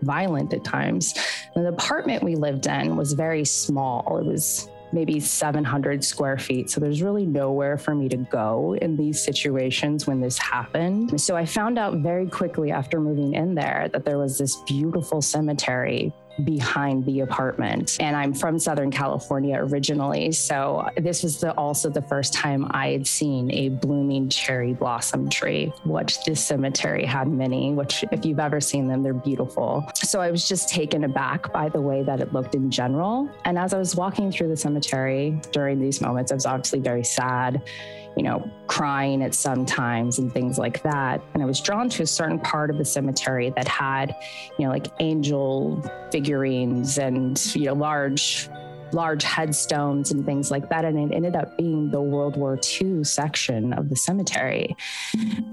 violent 0.03 0.53
at 0.53 0.65
times. 0.65 1.15
And 1.55 1.65
the 1.65 1.71
apartment 1.71 2.23
we 2.23 2.37
lived 2.37 2.67
in 2.67 2.97
was 2.97 3.13
very 3.13 3.45
small. 3.45 4.19
It 4.19 4.27
was 4.27 4.69
maybe 4.93 5.19
700 5.19 6.05
square 6.05 6.39
feet. 6.39 6.71
So 6.71 6.81
there's 6.81 7.03
really 7.03 7.27
nowhere 7.27 7.77
for 7.77 7.95
me 7.95 8.09
to 8.11 8.17
go 8.17 8.77
in 8.81 8.97
these 8.97 9.23
situations 9.23 10.07
when 10.07 10.21
this 10.21 10.39
happened. 10.39 11.21
So 11.21 11.37
I 11.37 11.45
found 11.45 11.79
out 11.79 11.99
very 11.99 12.29
quickly 12.29 12.71
after 12.71 13.01
moving 13.01 13.35
in 13.35 13.57
there 13.57 13.89
that 13.93 14.05
there 14.05 14.19
was 14.19 14.39
this 14.39 14.57
beautiful 14.67 15.21
cemetery 15.21 16.13
behind 16.43 17.05
the 17.05 17.21
apartment. 17.21 17.97
And 18.01 18.17
I'm 18.17 18.35
from 18.35 18.59
Southern 18.59 18.91
California 18.91 19.57
originally. 19.59 20.33
So 20.33 20.89
this 20.97 21.23
was 21.23 21.41
the, 21.41 21.53
also 21.53 21.91
the 21.91 22.03
first 22.03 22.33
time 22.33 22.67
I 22.71 22.91
had 22.91 23.07
seen 23.07 23.51
a 23.53 23.69
blooming 23.69 24.29
cherry 24.29 24.73
blossom 24.73 25.29
tree, 25.29 25.73
which 25.85 26.23
this 26.25 26.45
cemetery 26.45 27.05
had 27.05 27.29
many, 27.29 27.73
which 27.73 28.05
if 28.11 28.25
you've 28.25 28.41
ever 28.41 28.61
seen 28.61 28.89
them, 28.89 29.03
they're 29.03 29.15
beautiful. 29.15 29.89
So 29.95 30.21
I 30.21 30.31
was 30.31 30.49
just 30.49 30.69
taken 30.69 31.05
aback 31.05 31.53
by 31.53 31.69
the 31.69 31.81
way 31.81 32.03
that 32.03 32.21
it 32.21 32.33
looked 32.33 32.55
in 32.55 32.71
general. 32.71 33.31
And 33.45 33.59
as 33.59 33.73
I 33.73 33.79
was 33.79 33.95
walking 33.95 34.33
through 34.33 34.49
the 34.49 34.57
cemetery 34.57 35.41
during 35.53 35.81
these 35.81 36.01
moments, 36.01 36.33
I 36.33 36.35
was 36.35 36.47
obviously 36.47 36.81
very 36.81 37.05
sad 37.05 37.63
you 38.17 38.23
know, 38.23 38.49
crying 38.67 39.23
at 39.23 39.35
some 39.35 39.67
times 39.67 40.19
and 40.19 40.33
things 40.33 40.59
like 40.59 40.83
that. 40.83 41.23
And 41.35 41.43
I 41.43 41.47
was 41.47 41.61
drawn 41.61 41.89
to 41.91 42.03
a 42.03 42.07
certain 42.07 42.39
part 42.39 42.71
of 42.71 42.79
the 42.79 42.85
cemetery 42.85 43.53
that 43.57 43.69
had, 43.69 44.15
you 44.59 44.65
know, 44.65 44.71
like 44.71 44.87
angel 45.01 45.83
figurines 46.13 46.99
and, 46.99 47.41
you 47.55 47.67
know, 47.67 47.75
large 47.75 48.49
large 48.93 49.25
headstones 49.25 50.13
and 50.13 50.25
things 50.25 50.51
like 50.51 50.69
that. 50.71 50.85
And 50.85 50.99
it 50.99 51.15
ended 51.15 51.37
up 51.37 51.59
being 51.59 51.91
the 51.91 52.01
World 52.01 52.37
War 52.37 52.59
II 52.81 53.05
section 53.05 53.73
of 53.73 53.89
the 53.89 53.97
cemetery. 53.97 54.77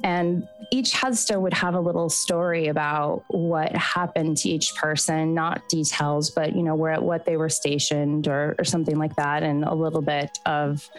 And 0.03 0.47
each 0.71 0.93
headstone 0.93 1.41
would 1.41 1.53
have 1.53 1.73
a 1.73 1.79
little 1.79 2.09
story 2.09 2.67
about 2.67 3.23
what 3.27 3.75
happened 3.75 4.37
to 4.37 4.49
each 4.49 4.73
person, 4.75 5.33
not 5.33 5.67
details, 5.67 6.29
but 6.29 6.55
you 6.55 6.63
know, 6.63 6.75
where 6.75 6.91
at 6.91 7.03
what 7.03 7.25
they 7.25 7.35
were 7.35 7.49
stationed 7.49 8.27
or, 8.27 8.55
or 8.57 8.63
something 8.63 8.97
like 8.97 9.15
that, 9.17 9.43
and 9.43 9.65
a 9.65 9.73
little 9.73 10.01
bit 10.01 10.37
of 10.45 10.89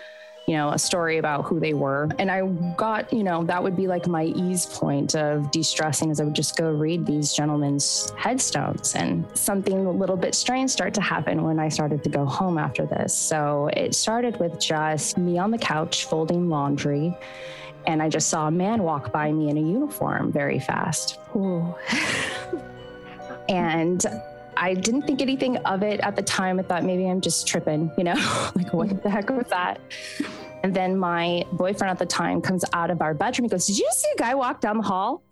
you 0.53 0.59
know, 0.59 0.69
a 0.69 0.79
story 0.79 1.17
about 1.17 1.47
who 1.47 1.59
they 1.59 1.73
were. 1.73 2.11
And 2.19 2.31
I 2.31 2.47
got, 2.77 3.11
you 3.11 3.25
know, 3.25 3.43
that 3.45 3.63
would 3.63 3.75
be 3.75 3.87
like 3.87 4.07
my 4.07 4.25
ease 4.25 4.67
point 4.67 5.15
of 5.15 5.51
de 5.51 5.63
stressing 5.63 6.11
as 6.11 6.21
I 6.21 6.25
would 6.25 6.35
just 6.35 6.59
go 6.59 6.71
read 6.71 7.07
these 7.07 7.33
gentlemen's 7.33 8.13
headstones. 8.19 8.95
And 8.95 9.27
something 9.33 9.87
a 9.87 9.91
little 9.91 10.19
bit 10.19 10.35
strange 10.35 10.71
started 10.71 10.93
to 10.97 11.01
happen 11.01 11.43
when 11.43 11.59
I 11.59 11.71
started 11.71 12.05
to 12.05 12.11
go 12.11 12.27
home 12.27 12.59
after 12.59 12.85
this. 12.85 13.15
So 13.15 13.71
it 13.73 13.95
started 13.95 14.39
with 14.41 14.61
just 14.61 15.17
me 15.17 15.39
on 15.39 15.53
the 15.53 15.57
couch 15.57 16.05
folding 16.05 16.51
laundry. 16.51 17.17
And 17.87 18.03
I 18.03 18.11
just 18.11 18.29
saw 18.29 18.49
a 18.49 18.51
man 18.51 18.83
walk 18.83 19.11
by 19.11 19.33
me 19.33 19.49
in 19.49 19.57
a 19.57 19.63
uniform 19.63 20.33
very 20.33 20.61
fast. 20.61 21.19
and 23.49 24.05
I 24.57 24.75
didn't 24.75 25.03
think 25.03 25.21
anything 25.21 25.57
of 25.59 25.83
it 25.83 26.01
at 26.01 26.17
the 26.17 26.23
time. 26.23 26.59
I 26.59 26.63
thought 26.63 26.85
maybe 26.85 27.09
I'm 27.09 27.21
just 27.21 27.47
tripping, 27.47 27.91
you 27.97 28.05
know, 28.05 28.15
like 28.55 28.73
what 28.73 29.03
the 29.03 29.11
heck 29.11 29.31
was 29.31 29.47
that? 29.49 29.81
And 30.63 30.75
then 30.75 30.97
my 30.97 31.45
boyfriend 31.53 31.91
at 31.91 31.99
the 31.99 32.07
time 32.07 32.41
comes 32.41 32.65
out 32.73 32.91
of 32.91 33.03
our 33.03 33.15
bedroom. 33.15 33.45
He 33.45 33.49
goes, 33.49 33.67
Did 33.67 33.79
you 33.79 33.85
just 33.85 34.01
see 34.01 34.11
a 34.15 34.19
guy 34.19 34.35
walk 34.35 34.61
down 34.61 34.77
the 34.77 34.85
hall? 34.85 35.23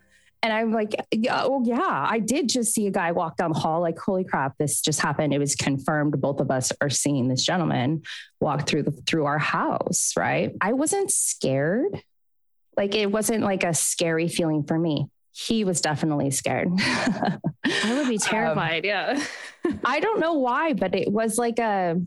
And 0.42 0.54
I'm 0.54 0.72
like, 0.72 0.94
oh, 1.30 1.62
yeah, 1.66 2.06
I 2.08 2.18
did 2.18 2.48
just 2.48 2.72
see 2.72 2.86
a 2.86 2.90
guy 2.90 3.12
walk 3.12 3.36
down 3.36 3.52
the 3.52 3.58
hall. 3.58 3.82
Like, 3.82 3.98
holy 3.98 4.24
crap, 4.24 4.56
this 4.56 4.80
just 4.80 4.98
happened. 4.98 5.34
It 5.34 5.38
was 5.38 5.54
confirmed. 5.54 6.18
Both 6.18 6.40
of 6.40 6.50
us 6.50 6.72
are 6.80 6.88
seeing 6.88 7.28
this 7.28 7.44
gentleman 7.44 8.02
walk 8.40 8.66
through 8.66 8.84
the, 8.84 8.92
through 9.06 9.26
our 9.26 9.38
house. 9.38 10.14
Right. 10.16 10.56
I 10.62 10.72
wasn't 10.72 11.10
scared. 11.10 12.02
Like, 12.74 12.94
it 12.94 13.12
wasn't 13.12 13.44
like 13.44 13.64
a 13.64 13.74
scary 13.74 14.28
feeling 14.28 14.64
for 14.64 14.78
me 14.78 15.10
he 15.32 15.64
was 15.64 15.80
definitely 15.80 16.30
scared. 16.30 16.68
I 16.78 17.38
would 17.88 18.08
be 18.08 18.16
um, 18.16 18.18
terrified. 18.18 18.84
Um, 18.84 18.88
yeah. 18.88 19.24
I 19.84 20.00
don't 20.00 20.20
know 20.20 20.34
why, 20.34 20.72
but 20.72 20.94
it 20.94 21.10
was 21.10 21.38
like 21.38 21.58
a 21.58 22.00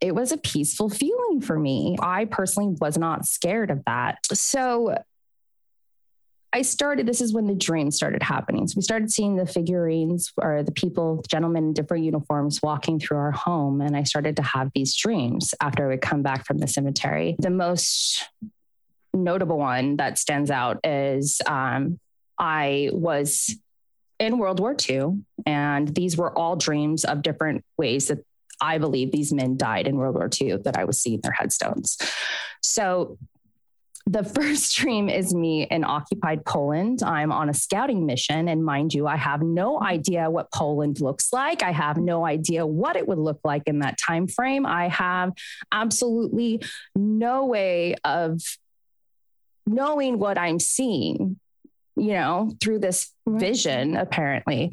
it 0.00 0.14
was 0.14 0.32
a 0.32 0.36
peaceful 0.36 0.90
feeling 0.90 1.40
for 1.40 1.58
me. 1.58 1.96
I 2.00 2.26
personally 2.26 2.76
was 2.80 2.98
not 2.98 3.24
scared 3.24 3.70
of 3.70 3.82
that. 3.86 4.18
So 4.32 4.96
I 6.52 6.62
started, 6.62 7.06
this 7.06 7.20
is 7.20 7.32
when 7.32 7.46
the 7.46 7.54
dreams 7.54 7.96
started 7.96 8.22
happening. 8.22 8.68
So 8.68 8.74
we 8.76 8.82
started 8.82 9.10
seeing 9.10 9.36
the 9.36 9.46
figurines 9.46 10.32
or 10.36 10.62
the 10.62 10.72
people, 10.72 11.24
gentlemen 11.28 11.64
in 11.64 11.72
different 11.72 12.04
uniforms 12.04 12.60
walking 12.62 13.00
through 13.00 13.16
our 13.16 13.32
home. 13.32 13.80
And 13.80 13.96
I 13.96 14.02
started 14.02 14.36
to 14.36 14.42
have 14.42 14.70
these 14.74 14.94
dreams 14.94 15.54
after 15.60 15.86
I 15.86 15.88
would 15.88 16.02
come 16.02 16.22
back 16.22 16.46
from 16.46 16.58
the 16.58 16.68
cemetery. 16.68 17.34
The 17.38 17.50
most 17.50 18.28
notable 19.12 19.58
one 19.58 19.96
that 19.96 20.18
stands 20.18 20.50
out 20.50 20.78
is 20.84 21.40
um, 21.46 21.98
I 22.38 22.90
was 22.92 23.54
in 24.18 24.38
World 24.38 24.60
War 24.60 24.76
II, 24.88 25.20
and 25.46 25.88
these 25.94 26.16
were 26.16 26.36
all 26.36 26.56
dreams 26.56 27.04
of 27.04 27.22
different 27.22 27.64
ways 27.76 28.08
that 28.08 28.24
I 28.60 28.78
believe 28.78 29.10
these 29.12 29.32
men 29.32 29.56
died 29.56 29.86
in 29.86 29.96
World 29.96 30.14
War 30.14 30.30
II 30.40 30.58
that 30.64 30.76
I 30.76 30.84
was 30.84 30.98
seeing 30.98 31.20
their 31.20 31.32
headstones. 31.32 31.98
So 32.62 33.18
the 34.06 34.24
first 34.36 34.76
dream 34.76 35.08
is 35.08 35.34
me 35.34 35.64
in 35.64 35.84
occupied 35.84 36.44
Poland. 36.44 37.02
I'm 37.02 37.32
on 37.32 37.48
a 37.48 37.54
scouting 37.54 38.06
mission. 38.06 38.48
And 38.48 38.64
mind 38.64 38.94
you, 38.94 39.06
I 39.06 39.16
have 39.16 39.42
no 39.42 39.82
idea 39.82 40.30
what 40.30 40.52
Poland 40.52 41.00
looks 41.00 41.32
like. 41.32 41.62
I 41.62 41.72
have 41.72 41.96
no 41.96 42.24
idea 42.24 42.66
what 42.66 42.96
it 42.96 43.08
would 43.08 43.18
look 43.18 43.40
like 43.44 43.62
in 43.66 43.80
that 43.80 43.98
time 43.98 44.28
frame. 44.28 44.66
I 44.66 44.88
have 44.88 45.32
absolutely 45.72 46.62
no 46.94 47.46
way 47.46 47.96
of 48.04 48.40
knowing 49.66 50.18
what 50.18 50.36
I'm 50.36 50.60
seeing 50.60 51.40
you 51.96 52.12
know, 52.12 52.52
through 52.60 52.80
this 52.80 53.12
vision, 53.26 53.96
apparently. 53.96 54.72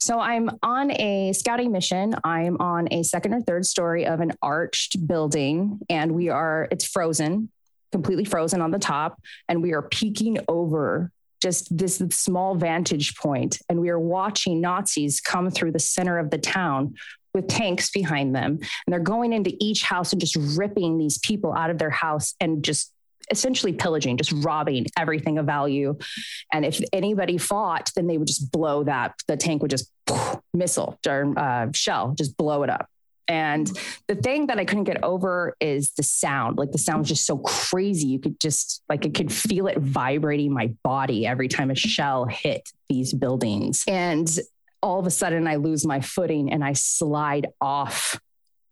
So 0.00 0.18
I'm 0.18 0.50
on 0.62 0.90
a 0.92 1.32
scouting 1.32 1.70
mission. 1.70 2.14
I'm 2.24 2.56
on 2.60 2.88
a 2.90 3.02
second 3.02 3.34
or 3.34 3.40
third 3.40 3.66
story 3.66 4.06
of 4.06 4.20
an 4.20 4.32
arched 4.42 5.06
building, 5.06 5.80
and 5.88 6.12
we 6.12 6.28
are, 6.28 6.68
it's 6.70 6.86
frozen, 6.86 7.50
completely 7.92 8.24
frozen 8.24 8.60
on 8.60 8.70
the 8.70 8.78
top, 8.78 9.20
and 9.48 9.62
we 9.62 9.74
are 9.74 9.82
peeking 9.82 10.38
over 10.48 11.10
just 11.40 11.76
this 11.76 11.96
small 12.10 12.54
vantage 12.54 13.16
point, 13.16 13.58
and 13.68 13.80
we 13.80 13.90
are 13.90 13.98
watching 13.98 14.60
Nazis 14.60 15.20
come 15.20 15.50
through 15.50 15.72
the 15.72 15.78
center 15.78 16.18
of 16.18 16.30
the 16.30 16.38
town 16.38 16.94
with 17.34 17.48
tanks 17.48 17.90
behind 17.90 18.34
them. 18.34 18.58
And 18.86 18.92
they're 18.92 19.00
going 19.00 19.32
into 19.32 19.54
each 19.58 19.82
house 19.82 20.12
and 20.12 20.20
just 20.20 20.36
ripping 20.36 20.98
these 20.98 21.18
people 21.18 21.52
out 21.52 21.70
of 21.70 21.78
their 21.78 21.90
house 21.90 22.34
and 22.40 22.62
just 22.62 22.91
essentially 23.30 23.72
pillaging, 23.72 24.16
just 24.16 24.32
robbing 24.44 24.86
everything 24.98 25.38
of 25.38 25.46
value. 25.46 25.96
And 26.52 26.64
if 26.64 26.80
anybody 26.92 27.38
fought, 27.38 27.90
then 27.94 28.06
they 28.06 28.18
would 28.18 28.28
just 28.28 28.50
blow 28.52 28.84
that, 28.84 29.14
the 29.26 29.36
tank 29.36 29.62
would 29.62 29.70
just 29.70 29.90
missile 30.54 30.98
or 31.06 31.32
uh, 31.36 31.68
shell, 31.74 32.14
just 32.16 32.36
blow 32.36 32.62
it 32.62 32.70
up. 32.70 32.88
And 33.28 33.70
the 34.08 34.14
thing 34.14 34.48
that 34.48 34.58
I 34.58 34.64
couldn't 34.64 34.84
get 34.84 35.02
over 35.02 35.56
is 35.60 35.92
the 35.92 36.02
sound. 36.02 36.58
Like 36.58 36.72
the 36.72 36.78
sound 36.78 37.00
was 37.00 37.08
just 37.08 37.24
so 37.24 37.38
crazy. 37.38 38.08
You 38.08 38.18
could 38.18 38.38
just 38.40 38.82
like 38.88 39.06
I 39.06 39.10
could 39.10 39.32
feel 39.32 39.68
it 39.68 39.78
vibrating 39.78 40.52
my 40.52 40.74
body 40.82 41.26
every 41.26 41.48
time 41.48 41.70
a 41.70 41.74
shell 41.74 42.26
hit 42.26 42.70
these 42.88 43.14
buildings. 43.14 43.84
And 43.86 44.28
all 44.82 44.98
of 44.98 45.06
a 45.06 45.10
sudden 45.10 45.46
I 45.46 45.56
lose 45.56 45.86
my 45.86 46.00
footing 46.00 46.52
and 46.52 46.64
I 46.64 46.72
slide 46.72 47.46
off 47.60 48.20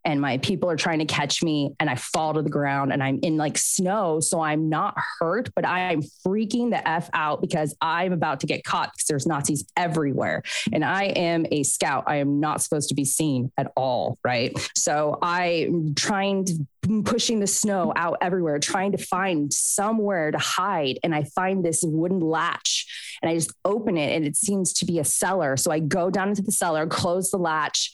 and 0.05 0.21
my 0.21 0.39
people 0.39 0.71
are 0.71 0.77
trying 0.77 1.01
to 1.01 1.05
catch 1.05 1.43
me 1.43 1.75
and 1.79 1.91
I 1.91 1.97
fall 1.97 2.35
to 2.35 2.43
the 2.43 2.51
ground 2.51 2.93
and 2.93 3.03
I'm 3.03 3.19
in 3.23 3.37
like 3.37 3.59
snow. 3.59 4.21
So 4.21 4.41
I'm 4.41 4.69
not 4.69 4.97
hurt, 5.19 5.51
but 5.55 5.67
I'm 5.67 6.03
freaking 6.27 6.71
the 6.71 6.87
F 6.89 7.11
out 7.13 7.41
because 7.41 7.75
I'm 7.81 8.13
about 8.13 8.41
to 8.41 8.47
get 8.47 8.65
caught 8.65 8.93
because 8.93 9.07
there's 9.07 9.27
Nazis 9.27 9.65
everywhere. 9.77 10.43
And 10.73 10.85
I 10.85 11.05
am 11.05 11.47
a 11.51 11.63
scout. 11.63 12.05
I 12.07 12.17
am 12.17 12.41
not 12.41 12.63
supposed 12.63 12.89
to 12.89 12.95
be 12.95 13.05
seen 13.05 13.53
at 13.59 13.73
all. 13.77 14.19
Right. 14.25 14.57
So 14.75 15.19
I'm 15.23 15.95
trying 15.95 16.47
to 16.47 16.67
pushing 17.05 17.41
the 17.41 17.47
snow 17.47 17.93
out 17.95 18.19
everywhere, 18.21 18.59
trying 18.59 18.93
to 18.93 18.99
find 18.99 19.53
somewhere 19.53 20.31
to 20.31 20.39
hide. 20.39 20.99
And 21.05 21.15
I 21.15 21.25
find 21.25 21.65
this 21.65 21.83
wooden 21.85 22.21
latch 22.21 22.87
and 23.23 23.31
I 23.31 23.35
just 23.35 23.53
open 23.65 23.97
it 23.97 24.17
and 24.17 24.25
it 24.25 24.37
seems 24.37 24.73
to 24.75 24.87
be 24.87 24.99
a 24.99 25.05
cellar. 25.05 25.57
So 25.57 25.71
I 25.71 25.79
go 25.79 26.11
down 26.11 26.31
into 26.31 26.43
the 26.43 26.53
cellar, 26.53 26.87
close 26.87 27.31
the 27.31 27.37
latch 27.37 27.93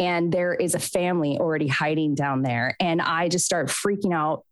and 0.00 0.32
there 0.32 0.54
is 0.54 0.74
a 0.74 0.80
family 0.80 1.38
already 1.38 1.68
hiding 1.68 2.16
down 2.16 2.42
there 2.42 2.74
and 2.80 3.00
i 3.00 3.28
just 3.28 3.44
start 3.44 3.68
freaking 3.68 4.12
out 4.12 4.44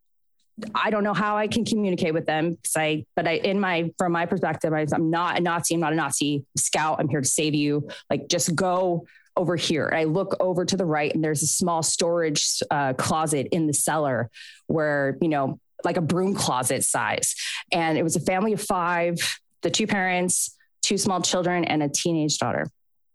I 0.74 0.90
don't 0.90 1.04
know 1.04 1.14
how 1.14 1.36
I 1.36 1.46
can 1.46 1.64
communicate 1.64 2.12
with 2.14 2.26
them 2.26 2.58
I, 2.76 3.04
but 3.14 3.28
I, 3.28 3.34
in 3.34 3.60
my, 3.60 3.92
from 3.96 4.10
my 4.10 4.26
perspective, 4.26 4.72
I, 4.72 4.84
am 4.92 5.08
not 5.08 5.38
a 5.38 5.40
Nazi. 5.40 5.74
I'm 5.74 5.80
not 5.80 5.92
a 5.92 5.96
Nazi 5.96 6.44
scout. 6.56 6.98
I'm 6.98 7.08
here 7.08 7.20
to 7.20 7.28
save 7.28 7.54
you. 7.54 7.88
Like, 8.10 8.28
just 8.28 8.56
go 8.56 9.06
over 9.36 9.54
here. 9.54 9.90
I 9.94 10.04
look 10.04 10.36
over 10.40 10.64
to 10.64 10.76
the 10.76 10.84
right 10.84 11.14
and 11.14 11.22
there's 11.22 11.42
a 11.42 11.46
small 11.46 11.82
storage 11.82 12.60
uh, 12.70 12.92
closet 12.94 13.48
in 13.52 13.68
the 13.68 13.72
cellar 13.72 14.30
where, 14.66 15.16
you 15.22 15.28
know, 15.28 15.60
like 15.84 15.96
a 15.96 16.02
broom 16.02 16.34
closet 16.34 16.82
size. 16.82 17.36
And 17.72 17.96
it 17.96 18.02
was 18.02 18.16
a 18.16 18.20
family 18.20 18.52
of 18.52 18.60
five, 18.60 19.38
the 19.62 19.70
two 19.70 19.86
parents, 19.86 20.56
two 20.82 20.98
small 20.98 21.22
children, 21.22 21.64
and 21.64 21.82
a 21.84 21.88
teenage 21.88 22.38
daughter. 22.38 22.68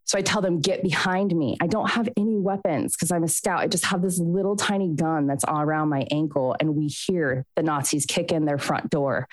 So 0.06 0.18
I 0.18 0.22
tell 0.22 0.42
them, 0.42 0.60
get 0.60 0.84
behind 0.84 1.36
me. 1.36 1.58
I 1.62 1.68
don't 1.68 1.90
have 1.90 2.10
any 2.18 2.38
weapons 2.38 2.96
because 2.96 3.12
I'm 3.12 3.24
a 3.24 3.28
scout. 3.28 3.60
I 3.60 3.68
just 3.68 3.86
have 3.86 4.02
this 4.02 4.20
little 4.20 4.56
tiny 4.56 4.90
gun 4.90 5.28
that's 5.28 5.44
all 5.44 5.62
around 5.62 5.90
my 5.90 6.06
ankle. 6.12 6.56
And 6.60 6.76
we 6.76 6.88
hear 6.88 7.46
the 7.56 7.64
Nazis 7.64 8.06
kick 8.06 8.32
in 8.32 8.46
their 8.46 8.58
front 8.58 8.90
door. 8.90 9.28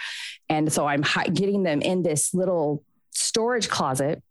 And 0.49 0.73
so 0.73 0.87
I'm 0.87 1.03
getting 1.33 1.65
them 1.65 1.83
in 1.83 2.03
this 2.03 2.33
little 2.33 2.85
storage 3.11 3.69
closet 3.69 4.23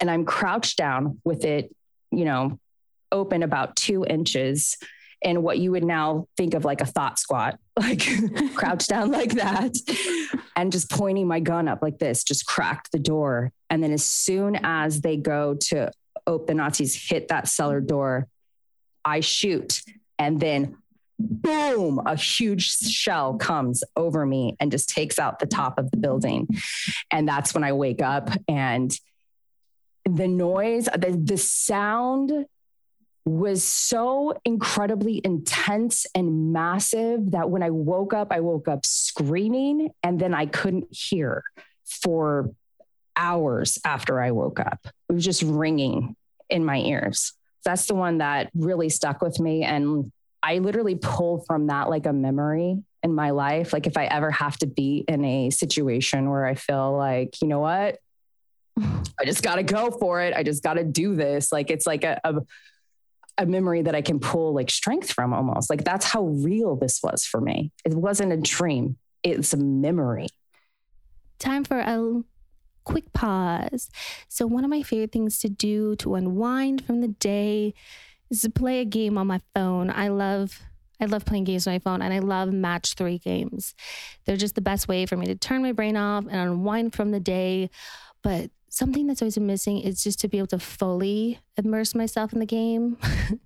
and 0.00 0.10
I'm 0.10 0.24
crouched 0.24 0.78
down 0.78 1.20
with 1.24 1.44
it, 1.44 1.74
you 2.10 2.24
know, 2.24 2.58
open 3.10 3.42
about 3.42 3.76
two 3.76 4.04
inches 4.04 4.76
in 5.20 5.42
what 5.42 5.58
you 5.58 5.70
would 5.70 5.84
now 5.84 6.26
think 6.36 6.54
of 6.54 6.64
like 6.64 6.80
a 6.80 6.86
thought 6.86 7.18
squat, 7.18 7.58
like 7.78 8.02
crouched 8.54 8.88
down 8.88 9.10
like 9.10 9.32
that, 9.34 9.74
and 10.56 10.72
just 10.72 10.90
pointing 10.90 11.26
my 11.26 11.40
gun 11.40 11.68
up 11.68 11.82
like 11.82 11.98
this, 11.98 12.24
just 12.24 12.46
cracked 12.46 12.92
the 12.92 12.98
door. 12.98 13.52
And 13.70 13.82
then 13.82 13.92
as 13.92 14.04
soon 14.04 14.58
as 14.62 15.00
they 15.00 15.16
go 15.16 15.54
to 15.68 15.90
open, 16.26 16.46
the 16.46 16.54
Nazis 16.62 17.08
hit 17.08 17.28
that 17.28 17.48
cellar 17.48 17.80
door, 17.80 18.28
I 19.04 19.20
shoot. 19.20 19.82
And 20.18 20.40
then 20.40 20.76
boom, 21.18 22.00
a 22.04 22.16
huge 22.16 22.68
shell 22.68 23.34
comes 23.34 23.84
over 23.96 24.26
me 24.26 24.56
and 24.60 24.70
just 24.70 24.88
takes 24.88 25.18
out 25.18 25.38
the 25.38 25.46
top 25.46 25.78
of 25.78 25.90
the 25.90 25.96
building. 25.96 26.48
And 27.10 27.28
that's 27.28 27.54
when 27.54 27.64
I 27.64 27.72
wake 27.72 28.02
up 28.02 28.30
and 28.48 28.92
the 30.04 30.28
noise, 30.28 30.86
the, 30.86 31.20
the 31.22 31.38
sound 31.38 32.32
was 33.24 33.62
so 33.62 34.34
incredibly 34.44 35.20
intense 35.24 36.06
and 36.14 36.52
massive 36.52 37.30
that 37.32 37.50
when 37.50 37.62
I 37.62 37.70
woke 37.70 38.12
up, 38.12 38.28
I 38.30 38.40
woke 38.40 38.66
up 38.66 38.84
screaming 38.84 39.90
and 40.02 40.20
then 40.20 40.34
I 40.34 40.46
couldn't 40.46 40.88
hear 40.90 41.44
for 41.84 42.50
hours 43.16 43.78
after 43.84 44.20
I 44.20 44.32
woke 44.32 44.58
up. 44.58 44.80
It 45.08 45.12
was 45.12 45.24
just 45.24 45.42
ringing 45.42 46.16
in 46.50 46.64
my 46.64 46.78
ears. 46.78 47.32
That's 47.64 47.86
the 47.86 47.94
one 47.94 48.18
that 48.18 48.50
really 48.54 48.88
stuck 48.88 49.22
with 49.22 49.38
me. 49.38 49.62
And 49.62 50.10
I 50.42 50.58
literally 50.58 50.96
pull 50.96 51.44
from 51.46 51.68
that 51.68 51.88
like 51.88 52.06
a 52.06 52.12
memory 52.12 52.82
in 53.04 53.14
my 53.14 53.30
life. 53.30 53.72
Like 53.72 53.86
if 53.86 53.96
I 53.96 54.06
ever 54.06 54.30
have 54.32 54.56
to 54.58 54.66
be 54.66 55.04
in 55.06 55.24
a 55.24 55.50
situation 55.50 56.28
where 56.28 56.44
I 56.44 56.54
feel 56.54 56.96
like, 56.96 57.40
you 57.40 57.46
know 57.46 57.60
what? 57.60 57.98
I 58.80 59.24
just 59.24 59.42
got 59.42 59.56
to 59.56 59.62
go 59.62 59.90
for 59.92 60.20
it. 60.20 60.34
I 60.34 60.42
just 60.42 60.62
got 60.62 60.74
to 60.74 60.84
do 60.84 61.14
this. 61.14 61.52
Like 61.52 61.70
it's 61.70 61.86
like 61.86 62.02
a, 62.02 62.20
a 62.24 62.34
a 63.38 63.46
memory 63.46 63.82
that 63.82 63.94
I 63.94 64.02
can 64.02 64.20
pull 64.20 64.54
like 64.54 64.70
strength 64.70 65.12
from 65.12 65.32
almost. 65.32 65.70
Like 65.70 65.84
that's 65.84 66.06
how 66.06 66.24
real 66.24 66.76
this 66.76 67.00
was 67.02 67.24
for 67.24 67.40
me. 67.40 67.72
It 67.84 67.94
wasn't 67.94 68.32
a 68.32 68.36
dream, 68.36 68.96
it's 69.22 69.52
a 69.52 69.56
memory. 69.56 70.28
Time 71.38 71.64
for 71.64 71.78
a 71.78 72.22
quick 72.84 73.12
pause. 73.12 73.90
So, 74.28 74.46
one 74.46 74.64
of 74.64 74.70
my 74.70 74.82
favorite 74.82 75.12
things 75.12 75.38
to 75.40 75.48
do 75.48 75.96
to 75.96 76.14
unwind 76.14 76.84
from 76.84 77.00
the 77.00 77.08
day 77.08 77.74
is 78.30 78.42
to 78.42 78.50
play 78.50 78.80
a 78.80 78.84
game 78.84 79.18
on 79.18 79.26
my 79.26 79.40
phone. 79.54 79.90
I 79.90 80.08
love 80.08 80.60
I 81.00 81.06
love 81.06 81.24
playing 81.24 81.44
games 81.44 81.66
on 81.66 81.74
my 81.74 81.78
phone 81.80 82.00
and 82.00 82.14
I 82.14 82.20
love 82.20 82.52
match 82.52 82.94
three 82.94 83.18
games. 83.18 83.74
They're 84.24 84.36
just 84.36 84.54
the 84.54 84.60
best 84.60 84.86
way 84.86 85.04
for 85.04 85.16
me 85.16 85.26
to 85.26 85.34
turn 85.34 85.62
my 85.62 85.72
brain 85.72 85.96
off 85.96 86.26
and 86.26 86.36
unwind 86.36 86.94
from 86.94 87.10
the 87.10 87.18
day. 87.18 87.70
But 88.22 88.50
something 88.72 89.06
that's 89.06 89.20
always 89.20 89.34
been 89.34 89.46
missing 89.46 89.78
is 89.80 90.02
just 90.02 90.18
to 90.18 90.28
be 90.28 90.38
able 90.38 90.46
to 90.46 90.58
fully 90.58 91.38
immerse 91.58 91.94
myself 91.94 92.32
in 92.32 92.38
the 92.38 92.46
game. 92.46 92.96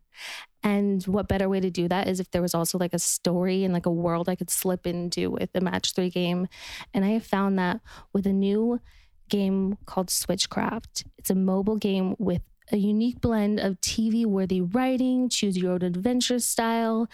and 0.62 1.02
what 1.02 1.26
better 1.26 1.48
way 1.48 1.58
to 1.58 1.68
do 1.68 1.88
that 1.88 2.06
is 2.06 2.20
if 2.20 2.30
there 2.30 2.40
was 2.40 2.54
also 2.54 2.78
like 2.78 2.94
a 2.94 2.98
story 3.00 3.64
and 3.64 3.74
like 3.74 3.86
a 3.86 3.90
world 3.90 4.28
I 4.28 4.36
could 4.36 4.50
slip 4.50 4.86
into 4.86 5.32
with 5.32 5.52
the 5.52 5.60
match 5.60 5.94
three 5.94 6.10
game. 6.10 6.46
And 6.94 7.04
I 7.04 7.08
have 7.08 7.26
found 7.26 7.58
that 7.58 7.80
with 8.12 8.24
a 8.24 8.32
new 8.32 8.80
game 9.28 9.78
called 9.84 10.10
Switchcraft. 10.10 11.04
It's 11.18 11.30
a 11.30 11.34
mobile 11.34 11.76
game 11.76 12.14
with 12.20 12.42
a 12.70 12.76
unique 12.76 13.20
blend 13.20 13.58
of 13.58 13.80
TV 13.80 14.24
worthy 14.24 14.60
writing, 14.60 15.28
choose 15.28 15.58
your 15.58 15.72
own 15.72 15.82
adventure 15.82 16.38
style, 16.38 17.08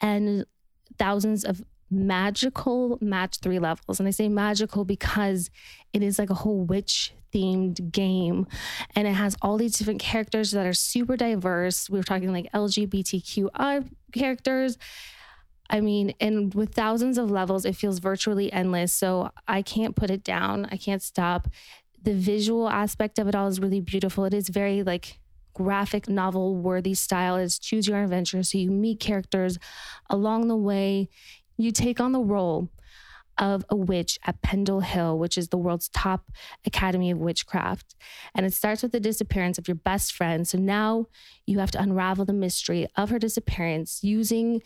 and 0.00 0.46
thousands 0.98 1.44
of 1.44 1.62
magical 1.90 2.98
match 3.00 3.38
three 3.38 3.58
levels. 3.58 3.98
And 3.98 4.06
I 4.06 4.12
say 4.12 4.28
magical 4.28 4.84
because 4.84 5.50
it 5.92 6.02
is 6.02 6.18
like 6.18 6.30
a 6.30 6.34
whole 6.34 6.64
witch 6.64 7.12
themed 7.32 7.92
game 7.92 8.46
and 8.96 9.06
it 9.06 9.12
has 9.12 9.36
all 9.40 9.56
these 9.56 9.76
different 9.78 10.00
characters 10.00 10.50
that 10.52 10.66
are 10.66 10.72
super 10.72 11.16
diverse. 11.16 11.88
We 11.88 11.98
were 11.98 12.04
talking 12.04 12.32
like 12.32 12.50
LGBTQI 12.52 13.88
characters. 14.12 14.78
I 15.68 15.80
mean, 15.80 16.14
and 16.20 16.52
with 16.54 16.74
thousands 16.74 17.16
of 17.16 17.30
levels, 17.30 17.64
it 17.64 17.76
feels 17.76 18.00
virtually 18.00 18.52
endless. 18.52 18.92
So 18.92 19.30
I 19.46 19.62
can't 19.62 19.94
put 19.94 20.10
it 20.10 20.24
down. 20.24 20.66
I 20.70 20.76
can't 20.76 21.02
stop. 21.02 21.48
The 22.02 22.14
visual 22.14 22.68
aspect 22.68 23.18
of 23.18 23.28
it 23.28 23.34
all 23.34 23.46
is 23.46 23.60
really 23.60 23.80
beautiful. 23.80 24.24
It 24.24 24.34
is 24.34 24.48
very 24.48 24.82
like 24.82 25.18
graphic 25.54 26.08
novel 26.08 26.56
worthy 26.56 26.94
style. 26.94 27.36
It's 27.36 27.58
choose 27.58 27.86
your 27.86 28.02
adventure. 28.02 28.42
So 28.42 28.58
you 28.58 28.70
meet 28.70 28.98
characters 28.98 29.58
along 30.08 30.48
the 30.48 30.56
way. 30.56 31.08
You 31.60 31.72
take 31.72 32.00
on 32.00 32.12
the 32.12 32.20
role 32.20 32.70
of 33.38 33.64
a 33.70 33.76
witch 33.76 34.18
at 34.24 34.42
Pendle 34.42 34.80
Hill, 34.80 35.18
which 35.18 35.38
is 35.38 35.48
the 35.48 35.56
world's 35.56 35.88
top 35.88 36.30
academy 36.66 37.10
of 37.10 37.18
witchcraft. 37.18 37.94
And 38.34 38.44
it 38.44 38.52
starts 38.52 38.82
with 38.82 38.92
the 38.92 39.00
disappearance 39.00 39.56
of 39.56 39.66
your 39.66 39.76
best 39.76 40.12
friend. 40.12 40.46
So 40.46 40.58
now 40.58 41.06
you 41.46 41.58
have 41.58 41.70
to 41.72 41.80
unravel 41.80 42.24
the 42.24 42.32
mystery 42.32 42.86
of 42.96 43.10
her 43.10 43.18
disappearance 43.18 44.00
using 44.02 44.62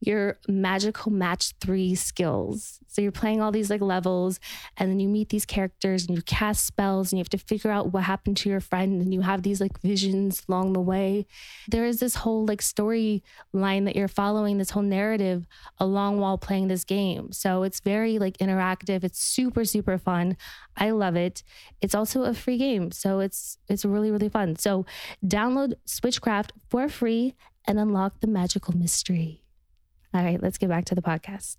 your 0.00 0.38
magical 0.46 1.10
match 1.10 1.54
three 1.60 1.94
skills. 1.94 2.80
So 2.88 3.02
you're 3.02 3.12
playing 3.12 3.42
all 3.42 3.52
these 3.52 3.70
like 3.70 3.80
levels, 3.80 4.40
and 4.76 4.90
then 4.90 5.00
you 5.00 5.08
meet 5.08 5.28
these 5.28 5.44
characters 5.44 6.06
and 6.06 6.16
you 6.16 6.22
cast 6.22 6.64
spells, 6.64 7.12
and 7.12 7.18
you 7.18 7.20
have 7.20 7.28
to 7.30 7.38
figure 7.38 7.70
out 7.70 7.92
what 7.92 8.04
happened 8.04 8.36
to 8.38 8.48
your 8.48 8.60
friend, 8.60 9.02
and 9.02 9.12
you 9.12 9.22
have 9.22 9.42
these 9.42 9.60
like 9.60 9.80
visions 9.80 10.42
along 10.48 10.72
the 10.72 10.80
way. 10.80 11.26
There 11.68 11.84
is 11.84 12.00
this 12.00 12.16
whole 12.16 12.46
like 12.46 12.62
story 12.62 13.22
line 13.52 13.84
that 13.84 13.96
you're 13.96 14.08
following, 14.08 14.58
this 14.58 14.70
whole 14.70 14.82
narrative 14.82 15.46
along 15.78 16.20
while 16.20 16.38
playing 16.38 16.68
this 16.68 16.84
game. 16.84 17.32
So 17.32 17.62
it's 17.62 17.80
very 17.80 18.18
like 18.18 18.38
interactive. 18.38 19.04
It's 19.04 19.20
super 19.20 19.64
super 19.64 19.98
fun. 19.98 20.36
I 20.76 20.90
love 20.90 21.16
it. 21.16 21.42
It's 21.80 21.94
also 21.94 22.24
a 22.24 22.34
free 22.34 22.58
game, 22.58 22.92
so 22.92 23.20
it's 23.20 23.58
it's 23.68 23.84
really 23.84 24.10
really 24.10 24.28
fun. 24.28 24.56
So 24.56 24.86
download 25.24 25.74
Switchcraft 25.86 26.50
for 26.68 26.88
free 26.88 27.34
and 27.66 27.78
unlock 27.78 28.20
the 28.20 28.26
magical 28.26 28.76
mystery. 28.76 29.42
All 30.16 30.24
right, 30.24 30.42
let's 30.42 30.56
get 30.56 30.70
back 30.70 30.86
to 30.86 30.94
the 30.94 31.02
podcast. 31.02 31.58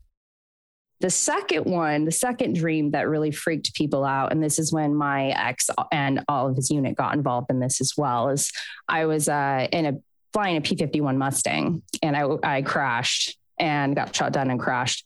The 0.99 1.11
second 1.11 1.65
one, 1.65 2.05
the 2.05 2.11
second 2.11 2.55
dream 2.55 2.89
that 2.91 3.07
really 3.07 3.29
freaked 3.29 3.75
people 3.75 4.03
out, 4.03 4.31
and 4.31 4.41
this 4.41 4.57
is 4.57 4.73
when 4.73 4.95
my 4.95 5.27
ex 5.27 5.69
and 5.91 6.25
all 6.27 6.49
of 6.49 6.55
his 6.55 6.71
unit 6.71 6.95
got 6.95 7.13
involved 7.13 7.51
in 7.51 7.59
this 7.59 7.79
as 7.81 7.93
well, 7.95 8.29
is 8.29 8.51
I 8.87 9.05
was 9.05 9.29
uh, 9.29 9.67
in 9.71 9.85
a 9.85 9.93
flying 10.33 10.57
a 10.57 10.61
P 10.61 10.75
51 10.75 11.19
Mustang 11.19 11.83
and 12.01 12.17
I, 12.17 12.25
I 12.41 12.61
crashed 12.63 13.37
and 13.59 13.95
got 13.95 14.15
shot 14.15 14.33
down 14.33 14.49
and 14.49 14.59
crashed. 14.59 15.05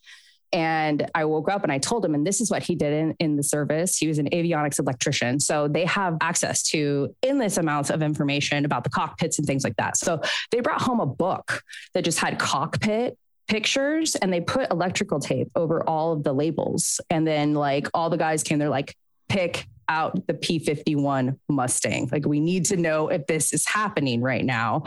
And 0.54 1.10
I 1.14 1.26
woke 1.26 1.50
up 1.50 1.62
and 1.62 1.70
I 1.70 1.76
told 1.76 2.04
him, 2.06 2.14
and 2.14 2.26
this 2.26 2.40
is 2.40 2.50
what 2.50 2.62
he 2.62 2.74
did 2.74 2.94
in, 2.94 3.14
in 3.18 3.36
the 3.36 3.42
service. 3.42 3.98
He 3.98 4.08
was 4.08 4.18
an 4.18 4.30
avionics 4.30 4.78
electrician. 4.78 5.40
So 5.40 5.68
they 5.68 5.84
have 5.84 6.16
access 6.22 6.62
to 6.70 7.14
endless 7.22 7.58
amounts 7.58 7.90
of 7.90 8.02
information 8.02 8.64
about 8.64 8.84
the 8.84 8.90
cockpits 8.90 9.38
and 9.38 9.46
things 9.46 9.62
like 9.62 9.76
that. 9.76 9.98
So 9.98 10.22
they 10.50 10.60
brought 10.60 10.80
home 10.80 11.00
a 11.00 11.06
book 11.06 11.62
that 11.92 12.04
just 12.04 12.18
had 12.18 12.38
cockpit 12.38 13.18
pictures 13.48 14.14
and 14.16 14.32
they 14.32 14.40
put 14.40 14.70
electrical 14.70 15.20
tape 15.20 15.50
over 15.54 15.86
all 15.88 16.12
of 16.12 16.22
the 16.22 16.32
labels. 16.32 17.00
And 17.10 17.26
then 17.26 17.54
like 17.54 17.88
all 17.94 18.10
the 18.10 18.16
guys 18.16 18.42
came, 18.42 18.58
they're 18.58 18.68
like, 18.68 18.96
pick 19.28 19.66
out 19.88 20.26
the 20.26 20.34
P51 20.34 21.38
Mustang. 21.48 22.08
Like 22.10 22.26
we 22.26 22.40
need 22.40 22.66
to 22.66 22.76
know 22.76 23.08
if 23.08 23.26
this 23.26 23.52
is 23.52 23.66
happening 23.66 24.20
right 24.20 24.44
now. 24.44 24.84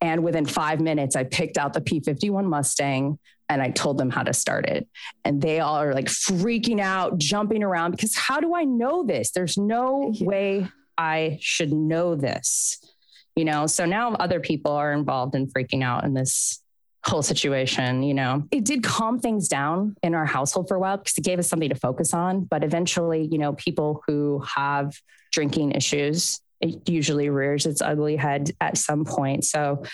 And 0.00 0.22
within 0.22 0.46
five 0.46 0.80
minutes, 0.80 1.16
I 1.16 1.24
picked 1.24 1.58
out 1.58 1.72
the 1.72 1.80
P51 1.80 2.44
Mustang 2.44 3.18
and 3.48 3.62
I 3.62 3.70
told 3.70 3.98
them 3.98 4.10
how 4.10 4.22
to 4.22 4.32
start 4.32 4.66
it. 4.66 4.86
And 5.24 5.40
they 5.40 5.60
all 5.60 5.76
are 5.76 5.94
like 5.94 6.06
freaking 6.06 6.80
out, 6.80 7.18
jumping 7.18 7.62
around 7.62 7.92
because 7.92 8.14
how 8.14 8.40
do 8.40 8.54
I 8.54 8.64
know 8.64 9.04
this? 9.04 9.30
There's 9.30 9.56
no 9.56 10.12
way 10.20 10.68
I 10.96 11.38
should 11.40 11.72
know 11.72 12.14
this. 12.14 12.80
You 13.36 13.44
know, 13.44 13.66
so 13.66 13.86
now 13.86 14.14
other 14.14 14.40
people 14.40 14.72
are 14.72 14.92
involved 14.92 15.34
in 15.34 15.46
freaking 15.46 15.82
out 15.84 16.04
in 16.04 16.12
this 16.12 16.60
whole 17.04 17.22
situation, 17.22 18.02
you 18.02 18.14
know, 18.14 18.44
it 18.50 18.64
did 18.64 18.82
calm 18.82 19.18
things 19.18 19.48
down 19.48 19.96
in 20.02 20.14
our 20.14 20.26
household 20.26 20.68
for 20.68 20.76
a 20.76 20.80
while 20.80 20.96
because 20.96 21.16
it 21.16 21.24
gave 21.24 21.38
us 21.38 21.48
something 21.48 21.68
to 21.68 21.74
focus 21.74 22.12
on. 22.12 22.44
But 22.44 22.64
eventually, 22.64 23.28
you 23.30 23.38
know, 23.38 23.52
people 23.54 24.02
who 24.06 24.44
have 24.56 24.94
drinking 25.32 25.72
issues, 25.72 26.40
it 26.60 26.88
usually 26.88 27.30
rears 27.30 27.66
its 27.66 27.80
ugly 27.80 28.16
head 28.16 28.50
at 28.60 28.76
some 28.76 29.04
point. 29.04 29.44
So 29.44 29.84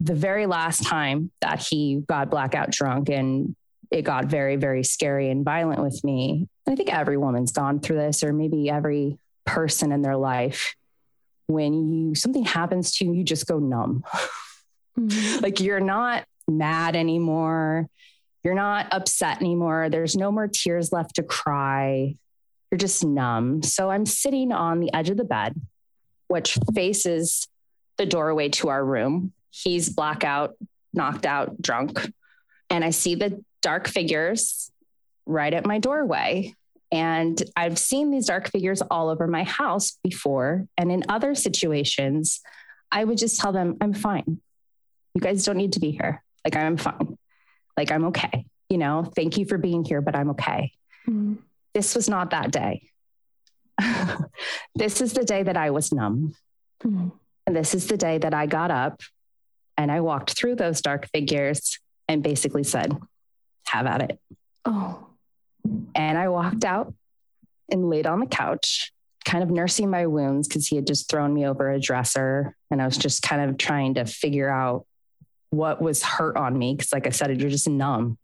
the 0.00 0.14
very 0.14 0.46
last 0.46 0.84
time 0.84 1.30
that 1.40 1.60
he 1.60 2.02
got 2.06 2.30
blackout 2.30 2.70
drunk 2.70 3.08
and 3.08 3.54
it 3.90 4.02
got 4.02 4.26
very, 4.26 4.56
very 4.56 4.84
scary 4.84 5.30
and 5.30 5.44
violent 5.44 5.82
with 5.82 6.02
me. 6.04 6.48
I 6.66 6.74
think 6.74 6.92
every 6.92 7.16
woman's 7.16 7.52
gone 7.52 7.80
through 7.80 7.96
this, 7.96 8.22
or 8.22 8.32
maybe 8.32 8.68
every 8.68 9.18
person 9.46 9.92
in 9.92 10.02
their 10.02 10.16
life. 10.16 10.74
When 11.46 11.88
you 11.88 12.14
something 12.14 12.44
happens 12.44 12.96
to 12.96 13.06
you, 13.06 13.14
you 13.14 13.24
just 13.24 13.46
go 13.46 13.58
numb. 13.58 14.04
Mm-hmm. 14.98 15.44
like 15.44 15.60
you're 15.60 15.78
not 15.78 16.24
mad 16.48 16.96
anymore. 16.96 17.88
You're 18.42 18.54
not 18.54 18.88
upset 18.92 19.40
anymore. 19.40 19.88
There's 19.90 20.16
no 20.16 20.32
more 20.32 20.48
tears 20.48 20.92
left 20.92 21.16
to 21.16 21.22
cry. 21.22 22.16
You're 22.70 22.78
just 22.78 23.04
numb. 23.04 23.62
So 23.62 23.90
I'm 23.90 24.06
sitting 24.06 24.52
on 24.52 24.80
the 24.80 24.92
edge 24.92 25.10
of 25.10 25.16
the 25.16 25.24
bed, 25.24 25.60
which 26.28 26.58
faces 26.74 27.48
the 27.96 28.06
doorway 28.06 28.48
to 28.50 28.68
our 28.68 28.84
room. 28.84 29.32
He's 29.50 29.88
blackout, 29.88 30.54
knocked 30.92 31.26
out, 31.26 31.60
drunk. 31.60 32.10
And 32.70 32.84
I 32.84 32.90
see 32.90 33.14
the 33.14 33.42
dark 33.62 33.88
figures 33.88 34.70
right 35.26 35.52
at 35.52 35.66
my 35.66 35.78
doorway. 35.78 36.54
And 36.90 37.42
I've 37.56 37.78
seen 37.78 38.10
these 38.10 38.26
dark 38.26 38.50
figures 38.50 38.80
all 38.82 39.08
over 39.10 39.26
my 39.26 39.44
house 39.44 39.98
before. 40.02 40.66
And 40.76 40.90
in 40.90 41.04
other 41.08 41.34
situations, 41.34 42.40
I 42.90 43.04
would 43.04 43.18
just 43.18 43.40
tell 43.40 43.52
them, 43.52 43.76
I'm 43.80 43.92
fine. 43.92 44.40
You 45.14 45.20
guys 45.20 45.44
don't 45.44 45.56
need 45.56 45.72
to 45.72 45.80
be 45.80 45.90
here. 45.90 46.22
Like 46.44 46.56
I'm 46.56 46.76
fine. 46.76 47.18
Like 47.76 47.90
I'm 47.90 48.06
okay. 48.06 48.46
You 48.68 48.78
know, 48.78 49.10
thank 49.16 49.38
you 49.38 49.46
for 49.46 49.58
being 49.58 49.84
here, 49.84 50.00
but 50.00 50.14
I'm 50.14 50.30
okay. 50.30 50.72
Mm-hmm. 51.08 51.34
This 51.74 51.94
was 51.94 52.08
not 52.08 52.30
that 52.30 52.50
day. 52.50 52.90
this 54.74 55.00
is 55.00 55.12
the 55.12 55.24
day 55.24 55.42
that 55.42 55.56
I 55.56 55.70
was 55.70 55.92
numb. 55.92 56.34
Mm-hmm. 56.84 57.08
And 57.46 57.56
this 57.56 57.74
is 57.74 57.86
the 57.86 57.96
day 57.96 58.18
that 58.18 58.34
I 58.34 58.46
got 58.46 58.70
up 58.70 59.02
and 59.76 59.90
I 59.90 60.00
walked 60.00 60.36
through 60.36 60.56
those 60.56 60.82
dark 60.82 61.08
figures 61.12 61.78
and 62.08 62.22
basically 62.22 62.64
said, 62.64 62.96
have 63.66 63.86
at 63.86 64.10
it. 64.10 64.20
Oh. 64.64 65.06
And 65.94 66.18
I 66.18 66.28
walked 66.28 66.64
out 66.64 66.92
and 67.70 67.88
laid 67.88 68.06
on 68.06 68.20
the 68.20 68.26
couch, 68.26 68.92
kind 69.24 69.42
of 69.42 69.50
nursing 69.50 69.90
my 69.90 70.06
wounds 70.06 70.48
because 70.48 70.66
he 70.66 70.76
had 70.76 70.86
just 70.86 71.08
thrown 71.08 71.32
me 71.32 71.46
over 71.46 71.70
a 71.70 71.80
dresser. 71.80 72.56
And 72.70 72.82
I 72.82 72.86
was 72.86 72.98
just 72.98 73.22
kind 73.22 73.48
of 73.48 73.56
trying 73.56 73.94
to 73.94 74.04
figure 74.04 74.50
out 74.50 74.86
what 75.50 75.80
was 75.80 76.02
hurt 76.02 76.36
on 76.36 76.58
me. 76.58 76.76
Cause 76.76 76.92
like 76.92 77.06
I 77.06 77.10
said, 77.10 77.40
you're 77.40 77.50
just 77.50 77.68
numb. 77.68 78.18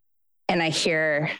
And 0.47 0.61
I 0.61 0.69
hear 0.69 1.31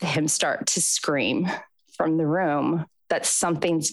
him 0.00 0.28
start 0.28 0.66
to 0.68 0.80
scream 0.82 1.48
from 1.96 2.16
the 2.16 2.26
room 2.26 2.86
that 3.08 3.26
something's 3.26 3.90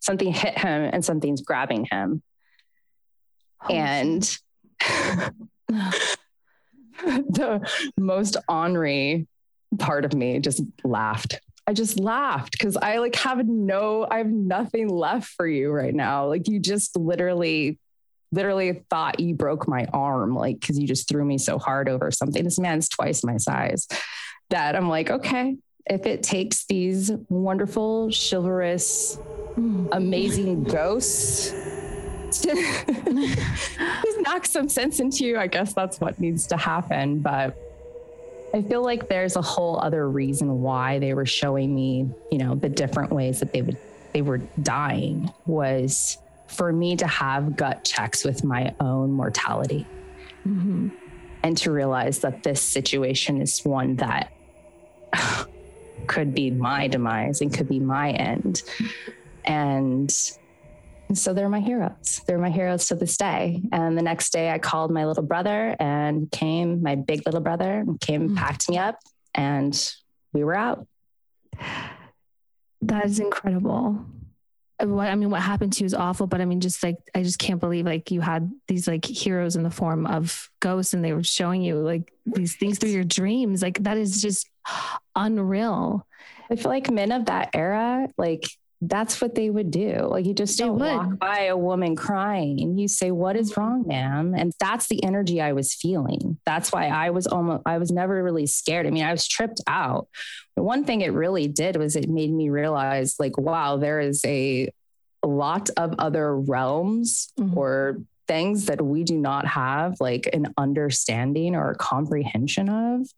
something 0.00 0.32
hit 0.32 0.58
him 0.58 0.90
and 0.92 1.04
something's 1.04 1.42
grabbing 1.42 1.86
him. 1.90 2.22
Oh, 3.62 3.74
and 3.74 4.38
the 7.00 7.68
most 7.98 8.36
ornery 8.48 9.26
part 9.78 10.04
of 10.04 10.14
me 10.14 10.38
just 10.40 10.62
laughed. 10.84 11.40
I 11.66 11.72
just 11.72 11.98
laughed 11.98 12.52
because 12.52 12.76
I 12.76 12.98
like 12.98 13.16
have 13.16 13.46
no, 13.46 14.06
I 14.08 14.18
have 14.18 14.28
nothing 14.28 14.88
left 14.88 15.28
for 15.28 15.46
you 15.46 15.70
right 15.70 15.94
now. 15.94 16.28
Like 16.28 16.48
you 16.48 16.60
just 16.60 16.96
literally 16.96 17.78
literally 18.36 18.84
thought 18.90 19.18
you 19.18 19.34
broke 19.34 19.66
my 19.66 19.86
arm, 19.92 20.36
like, 20.36 20.60
because 20.60 20.78
you 20.78 20.86
just 20.86 21.08
threw 21.08 21.24
me 21.24 21.38
so 21.38 21.58
hard 21.58 21.88
over 21.88 22.10
something. 22.10 22.44
This 22.44 22.58
man's 22.58 22.88
twice 22.88 23.24
my 23.24 23.38
size. 23.38 23.88
That 24.50 24.76
I'm 24.76 24.88
like, 24.88 25.10
okay, 25.10 25.56
if 25.86 26.06
it 26.06 26.22
takes 26.22 26.66
these 26.66 27.10
wonderful, 27.28 28.10
chivalrous, 28.12 29.16
hmm. 29.54 29.88
amazing 29.90 30.64
ghosts 30.64 31.50
to 32.42 32.54
knock 34.20 34.46
some 34.46 34.68
sense 34.68 35.00
into 35.00 35.24
you, 35.24 35.38
I 35.38 35.48
guess 35.48 35.72
that's 35.72 36.00
what 36.00 36.20
needs 36.20 36.46
to 36.48 36.56
happen. 36.56 37.20
But 37.20 37.56
I 38.54 38.62
feel 38.62 38.82
like 38.82 39.08
there's 39.08 39.36
a 39.36 39.42
whole 39.42 39.80
other 39.80 40.08
reason 40.08 40.62
why 40.62 40.98
they 40.98 41.14
were 41.14 41.26
showing 41.26 41.74
me, 41.74 42.08
you 42.30 42.38
know, 42.38 42.54
the 42.54 42.68
different 42.68 43.12
ways 43.12 43.40
that 43.40 43.52
they 43.52 43.62
would 43.62 43.78
they 44.12 44.22
were 44.22 44.38
dying 44.62 45.30
was 45.44 46.16
for 46.48 46.72
me 46.72 46.96
to 46.96 47.06
have 47.06 47.56
gut 47.56 47.84
checks 47.84 48.24
with 48.24 48.44
my 48.44 48.74
own 48.80 49.12
mortality. 49.12 49.86
Mm-hmm. 50.46 50.88
And 51.42 51.56
to 51.58 51.70
realize 51.70 52.20
that 52.20 52.42
this 52.42 52.60
situation 52.60 53.40
is 53.40 53.64
one 53.64 53.96
that 53.96 54.32
could 56.06 56.34
be 56.34 56.50
my 56.50 56.88
demise 56.88 57.40
and 57.40 57.52
could 57.52 57.68
be 57.68 57.78
my 57.78 58.10
end. 58.10 58.62
And 59.44 60.12
so 61.14 61.32
they're 61.32 61.48
my 61.48 61.60
heroes. 61.60 62.20
They're 62.26 62.38
my 62.38 62.50
heroes 62.50 62.88
to 62.88 62.96
this 62.96 63.16
day. 63.16 63.62
And 63.70 63.96
the 63.96 64.02
next 64.02 64.32
day 64.32 64.50
I 64.50 64.58
called 64.58 64.90
my 64.90 65.06
little 65.06 65.22
brother 65.22 65.76
and 65.78 66.30
came, 66.30 66.82
my 66.82 66.96
big 66.96 67.22
little 67.26 67.40
brother 67.40 67.84
came, 68.00 68.30
mm. 68.30 68.36
packed 68.36 68.68
me 68.68 68.78
up, 68.78 68.98
and 69.34 69.94
we 70.32 70.42
were 70.42 70.56
out. 70.56 70.86
That 72.82 73.04
is 73.04 73.20
incredible. 73.20 74.04
What 74.78 75.08
I 75.08 75.14
mean, 75.14 75.30
what 75.30 75.40
happened 75.40 75.72
to 75.74 75.80
you 75.80 75.86
is 75.86 75.94
awful, 75.94 76.26
but 76.26 76.40
I 76.40 76.44
mean, 76.44 76.60
just 76.60 76.82
like 76.82 76.96
I 77.14 77.22
just 77.22 77.38
can't 77.38 77.60
believe 77.60 77.86
like 77.86 78.10
you 78.10 78.20
had 78.20 78.52
these 78.68 78.86
like 78.86 79.04
heroes 79.04 79.56
in 79.56 79.62
the 79.62 79.70
form 79.70 80.06
of 80.06 80.50
ghosts, 80.60 80.92
and 80.92 81.02
they 81.02 81.14
were 81.14 81.22
showing 81.22 81.62
you 81.62 81.76
like 81.76 82.12
these 82.26 82.56
things 82.56 82.78
through 82.78 82.90
your 82.90 83.04
dreams. 83.04 83.62
Like 83.62 83.82
that 83.84 83.96
is 83.96 84.20
just 84.20 84.50
unreal. 85.14 86.06
I 86.50 86.56
feel 86.56 86.70
like 86.70 86.90
men 86.90 87.10
of 87.10 87.26
that 87.26 87.50
era, 87.54 88.08
like 88.18 88.46
that's 88.88 89.20
what 89.20 89.34
they 89.34 89.50
would 89.50 89.70
do. 89.70 90.06
Like 90.10 90.26
you 90.26 90.34
just 90.34 90.58
don't 90.58 90.78
walk 90.78 91.18
by 91.18 91.44
a 91.44 91.56
woman 91.56 91.96
crying. 91.96 92.60
and 92.60 92.80
You 92.80 92.88
say, 92.88 93.10
"What 93.10 93.36
is 93.36 93.56
wrong, 93.56 93.84
ma'am?" 93.86 94.34
And 94.36 94.52
that's 94.60 94.88
the 94.88 95.02
energy 95.04 95.40
I 95.40 95.52
was 95.52 95.74
feeling. 95.74 96.38
That's 96.46 96.72
why 96.72 96.88
I 96.88 97.10
was 97.10 97.26
almost 97.26 97.62
I 97.66 97.78
was 97.78 97.90
never 97.90 98.22
really 98.22 98.46
scared. 98.46 98.86
I 98.86 98.90
mean, 98.90 99.04
I 99.04 99.12
was 99.12 99.26
tripped 99.26 99.60
out. 99.66 100.08
But 100.54 100.64
one 100.64 100.84
thing 100.84 101.02
it 101.02 101.12
really 101.12 101.48
did 101.48 101.76
was 101.76 101.96
it 101.96 102.08
made 102.08 102.32
me 102.32 102.48
realize 102.48 103.16
like, 103.18 103.36
wow, 103.36 103.76
there 103.76 104.00
is 104.00 104.24
a, 104.24 104.70
lot 105.24 105.70
of 105.76 105.92
other 105.98 106.38
realms 106.38 107.32
mm-hmm. 107.36 107.58
or 107.58 108.00
things 108.28 108.66
that 108.66 108.80
we 108.80 109.02
do 109.02 109.18
not 109.18 109.44
have 109.44 109.96
like 109.98 110.28
an 110.32 110.54
understanding 110.56 111.56
or 111.56 111.72
a 111.72 111.76
comprehension 111.76 112.68
of. 112.68 113.08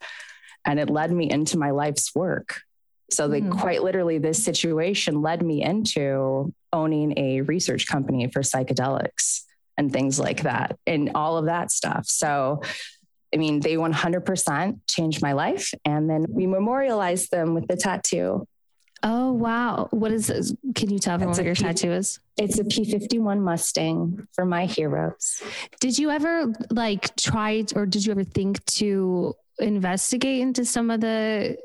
And 0.64 0.80
it 0.80 0.88
led 0.88 1.12
me 1.12 1.30
into 1.30 1.58
my 1.58 1.70
life's 1.70 2.14
work 2.14 2.62
so 3.10 3.28
they 3.28 3.40
mm-hmm. 3.40 3.58
quite 3.58 3.82
literally 3.82 4.18
this 4.18 4.42
situation 4.42 5.22
led 5.22 5.42
me 5.42 5.62
into 5.62 6.52
owning 6.72 7.18
a 7.18 7.40
research 7.42 7.86
company 7.86 8.28
for 8.30 8.42
psychedelics 8.42 9.42
and 9.76 9.92
things 9.92 10.18
like 10.18 10.42
that 10.42 10.78
and 10.86 11.12
all 11.14 11.38
of 11.38 11.46
that 11.46 11.70
stuff. 11.70 12.06
So 12.06 12.60
I 13.32 13.36
mean, 13.36 13.60
they 13.60 13.74
100% 13.74 14.80
changed 14.88 15.22
my 15.22 15.32
life. 15.32 15.72
And 15.84 16.08
then 16.08 16.26
we 16.28 16.46
memorialized 16.46 17.30
them 17.30 17.54
with 17.54 17.66
the 17.68 17.76
tattoo. 17.76 18.46
Oh, 19.02 19.32
wow. 19.32 19.88
What 19.90 20.10
is 20.10 20.26
this? 20.26 20.52
Can 20.74 20.90
you 20.90 20.98
tell 20.98 21.14
everyone 21.14 21.36
what 21.36 21.44
your 21.44 21.54
P- 21.54 21.62
tattoo 21.62 21.92
is? 21.92 22.18
It's 22.36 22.58
a 22.58 22.64
P51 22.64 23.40
Mustang 23.40 24.26
for 24.32 24.44
my 24.44 24.66
heroes. 24.66 25.40
Did 25.78 25.98
you 25.98 26.10
ever 26.10 26.52
like 26.70 27.14
try 27.16 27.64
or 27.76 27.86
did 27.86 28.04
you 28.04 28.10
ever 28.10 28.24
think 28.24 28.64
to 28.66 29.34
investigate 29.60 30.40
into 30.40 30.64
some 30.64 30.90
of 30.90 31.00
the 31.00 31.56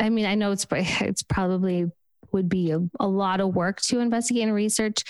I 0.00 0.10
mean, 0.10 0.26
I 0.26 0.34
know 0.34 0.52
it's 0.52 0.66
it's 0.70 1.22
probably 1.22 1.90
would 2.32 2.48
be 2.48 2.70
a, 2.72 2.80
a, 3.00 3.08
lot 3.08 3.40
of 3.40 3.54
work 3.54 3.80
to 3.80 4.00
investigate 4.00 4.42
and 4.42 4.54
research 4.54 5.02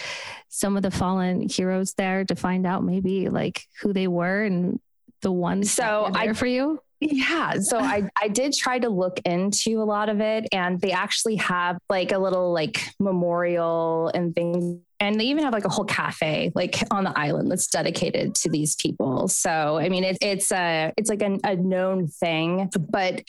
some 0.48 0.76
of 0.76 0.84
the 0.84 0.90
fallen 0.90 1.48
heroes 1.48 1.94
there 1.94 2.24
to 2.24 2.36
find 2.36 2.64
out 2.66 2.84
maybe 2.84 3.28
like 3.28 3.62
who 3.80 3.92
they 3.92 4.06
were 4.06 4.44
and 4.44 4.78
the 5.22 5.32
ones 5.32 5.70
so 5.70 6.10
I 6.14 6.32
for 6.32 6.46
you. 6.46 6.80
Yeah. 7.00 7.54
So 7.60 7.78
I, 7.78 8.08
I 8.20 8.28
did 8.28 8.52
try 8.52 8.80
to 8.80 8.88
look 8.88 9.20
into 9.24 9.80
a 9.80 9.84
lot 9.84 10.08
of 10.08 10.20
it 10.20 10.48
and 10.52 10.80
they 10.80 10.90
actually 10.90 11.36
have 11.36 11.78
like 11.88 12.10
a 12.10 12.18
little 12.18 12.52
like 12.52 12.80
memorial 12.98 14.10
and 14.14 14.34
things. 14.34 14.80
And 15.00 15.20
they 15.20 15.26
even 15.26 15.44
have 15.44 15.52
like 15.52 15.64
a 15.64 15.68
whole 15.68 15.84
cafe 15.84 16.50
like 16.56 16.82
on 16.90 17.04
the 17.04 17.16
island 17.16 17.52
that's 17.52 17.68
dedicated 17.68 18.34
to 18.36 18.50
these 18.50 18.74
people. 18.74 19.28
So 19.28 19.78
I 19.78 19.88
mean 19.88 20.02
it, 20.02 20.18
it's 20.20 20.50
a 20.50 20.92
it's 20.96 21.08
like 21.08 21.22
a, 21.22 21.38
a 21.44 21.54
known 21.54 22.08
thing, 22.08 22.68
but 22.90 23.22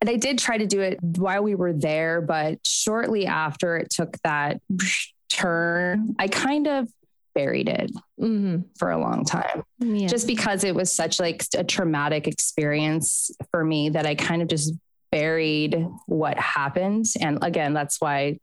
and 0.00 0.08
I 0.08 0.16
did 0.16 0.38
try 0.38 0.58
to 0.58 0.66
do 0.66 0.80
it 0.80 0.98
while 1.02 1.42
we 1.42 1.54
were 1.54 1.72
there, 1.72 2.20
but 2.20 2.58
shortly 2.64 3.26
after 3.26 3.76
it 3.76 3.90
took 3.90 4.16
that 4.24 4.60
turn, 5.28 6.16
I 6.18 6.28
kind 6.28 6.66
of 6.66 6.88
buried 7.34 7.68
it 7.68 7.90
mm-hmm. 8.20 8.62
for 8.78 8.90
a 8.90 8.98
long 8.98 9.24
time 9.24 9.62
yeah. 9.78 10.08
just 10.08 10.26
because 10.26 10.64
it 10.64 10.74
was 10.74 10.92
such 10.92 11.20
like 11.20 11.44
a 11.56 11.62
traumatic 11.62 12.26
experience 12.26 13.30
for 13.52 13.64
me 13.64 13.90
that 13.90 14.04
I 14.04 14.16
kind 14.16 14.42
of 14.42 14.48
just 14.48 14.74
buried 15.12 15.86
what 16.06 16.38
happened. 16.38 17.06
And 17.20 17.38
again, 17.42 17.72
that's 17.72 18.00
why 18.00 18.38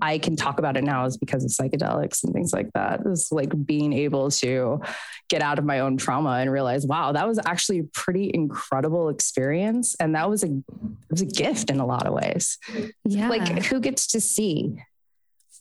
I 0.00 0.18
can 0.18 0.36
talk 0.36 0.58
about 0.58 0.76
it 0.76 0.84
now 0.84 1.04
is 1.04 1.16
because 1.16 1.44
of 1.44 1.50
psychedelics 1.50 2.24
and 2.24 2.32
things 2.32 2.52
like 2.52 2.72
that. 2.74 3.00
It's 3.06 3.32
like 3.32 3.52
being 3.64 3.92
able 3.92 4.30
to 4.30 4.80
get 5.28 5.42
out 5.42 5.58
of 5.58 5.64
my 5.64 5.80
own 5.80 5.96
trauma 5.96 6.30
and 6.30 6.50
realize, 6.50 6.86
wow, 6.86 7.12
that 7.12 7.26
was 7.26 7.38
actually 7.44 7.80
a 7.80 7.84
pretty 7.84 8.30
incredible 8.32 9.08
experience. 9.08 9.94
And 10.00 10.14
that 10.14 10.28
was 10.28 10.44
a 10.44 10.48
it 10.48 11.10
was 11.10 11.22
a 11.22 11.26
gift 11.26 11.70
in 11.70 11.80
a 11.80 11.86
lot 11.86 12.06
of 12.06 12.14
ways. 12.14 12.58
Yeah. 13.04 13.28
Like 13.28 13.64
who 13.64 13.80
gets 13.80 14.08
to 14.08 14.20
see 14.20 14.76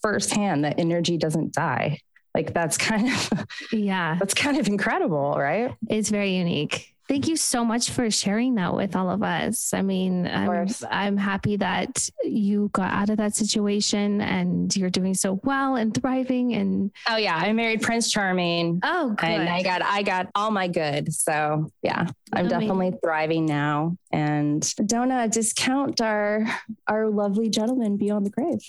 firsthand 0.02 0.66
that 0.66 0.80
energy 0.80 1.18
doesn't 1.18 1.54
die? 1.54 2.00
Like 2.34 2.54
that's 2.54 2.78
kind 2.78 3.10
of 3.10 3.46
yeah, 3.72 4.18
that's 4.20 4.34
kind 4.34 4.58
of 4.58 4.68
incredible, 4.68 5.36
right? 5.38 5.76
It's 5.90 6.10
very 6.10 6.36
unique. 6.36 6.94
Thank 7.12 7.28
you 7.28 7.36
so 7.36 7.66
much 7.66 7.90
for 7.90 8.10
sharing 8.10 8.56
that 8.56 8.74
with 8.74 8.96
all 8.96 9.10
of 9.10 9.22
us. 9.22 9.74
I 9.74 9.82
mean, 9.82 10.26
I'm, 10.26 10.70
I'm 10.90 11.18
happy 11.18 11.58
that 11.58 12.10
you 12.24 12.70
got 12.72 12.90
out 12.94 13.10
of 13.10 13.18
that 13.18 13.36
situation 13.36 14.22
and 14.22 14.74
you're 14.74 14.90
doing 14.90 15.14
so 15.14 15.38
well 15.44 15.76
and 15.76 15.94
thriving. 15.94 16.54
And 16.54 16.90
oh 17.10 17.18
yeah, 17.18 17.36
I 17.36 17.52
married 17.52 17.82
Prince 17.82 18.10
Charming. 18.10 18.80
Oh, 18.82 19.10
good. 19.10 19.28
and 19.28 19.50
I 19.50 19.62
got 19.62 19.82
I 19.82 20.04
got 20.04 20.28
all 20.36 20.52
my 20.52 20.70
good. 20.70 21.14
So 21.14 21.70
yeah, 21.84 22.08
I'm 22.32 22.46
Amazing. 22.46 22.60
definitely 22.60 22.94
thriving 23.04 23.46
now. 23.46 23.98
And 24.14 24.74
don't 24.86 25.12
uh, 25.12 25.28
discount 25.28 26.00
our 26.00 26.46
our 26.88 27.10
lovely 27.10 27.50
gentleman 27.50 27.98
beyond 27.98 28.26
the 28.26 28.30
grave. 28.30 28.62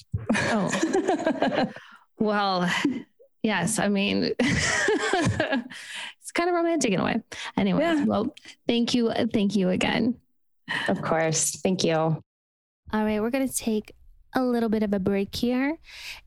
Oh, 0.51 1.71
well. 2.19 2.69
Yes, 3.45 3.81
I 3.81 3.89
mean, 3.89 4.35
it's 6.33 6.41
kind 6.41 6.49
of 6.49 6.57
romantic 6.57 6.93
in 6.93 7.01
a 7.01 7.05
way. 7.05 7.23
Anyway, 7.59 7.83
yeah. 7.83 8.05
well, 8.05 8.35
thank 8.67 8.95
you. 8.95 9.09
Uh, 9.09 9.27
thank 9.33 9.55
you 9.55 9.69
again. 9.69 10.17
Of 10.89 11.03
course. 11.03 11.61
Thank 11.63 11.85
you. 11.85 11.95
All 11.95 12.25
right, 12.93 13.21
we're 13.21 13.31
going 13.31 13.47
to 13.47 13.55
take 13.55 13.95
a 14.35 14.43
little 14.43 14.69
bit 14.69 14.83
of 14.83 14.95
a 14.95 14.99
break 14.99 15.35
here. 15.35 15.79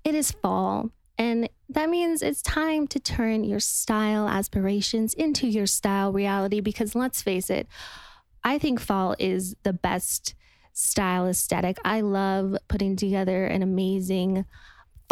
It 0.03 0.13
is 0.13 0.31
fall, 0.31 0.91
and 1.17 1.49
that 1.69 1.89
means 1.89 2.21
it's 2.21 2.41
time 2.43 2.87
to 2.87 2.99
turn 2.99 3.43
your 3.43 3.59
style 3.59 4.27
aspirations 4.27 5.13
into 5.15 5.47
your 5.47 5.65
style 5.65 6.11
reality 6.11 6.59
because 6.59 6.93
let's 6.93 7.21
face 7.21 7.49
it, 7.49 7.67
I 8.43 8.59
think 8.59 8.79
fall 8.79 9.15
is 9.17 9.55
the 9.63 9.73
best 9.73 10.35
style 10.73 11.27
aesthetic. 11.27 11.77
I 11.83 12.01
love 12.01 12.55
putting 12.67 12.95
together 12.95 13.45
an 13.45 13.63
amazing 13.63 14.45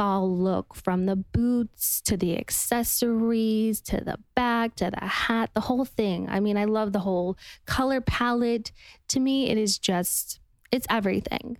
fall 0.03 0.37
look 0.37 0.75
from 0.75 1.05
the 1.05 1.15
boots 1.15 2.01
to 2.01 2.17
the 2.17 2.37
accessories 2.37 3.79
to 3.79 4.03
the 4.03 4.17
bag 4.35 4.75
to 4.75 4.91
the 4.91 5.05
hat, 5.05 5.49
the 5.53 5.61
whole 5.61 5.85
thing. 5.85 6.27
I 6.29 6.41
mean, 6.41 6.57
I 6.57 6.65
love 6.65 6.91
the 6.91 6.99
whole 6.99 7.37
color 7.65 8.01
palette. 8.01 8.73
To 9.09 9.21
me, 9.21 9.49
it 9.49 9.57
is 9.57 9.77
just, 9.77 10.41
it's 10.73 10.85
everything. 10.89 11.57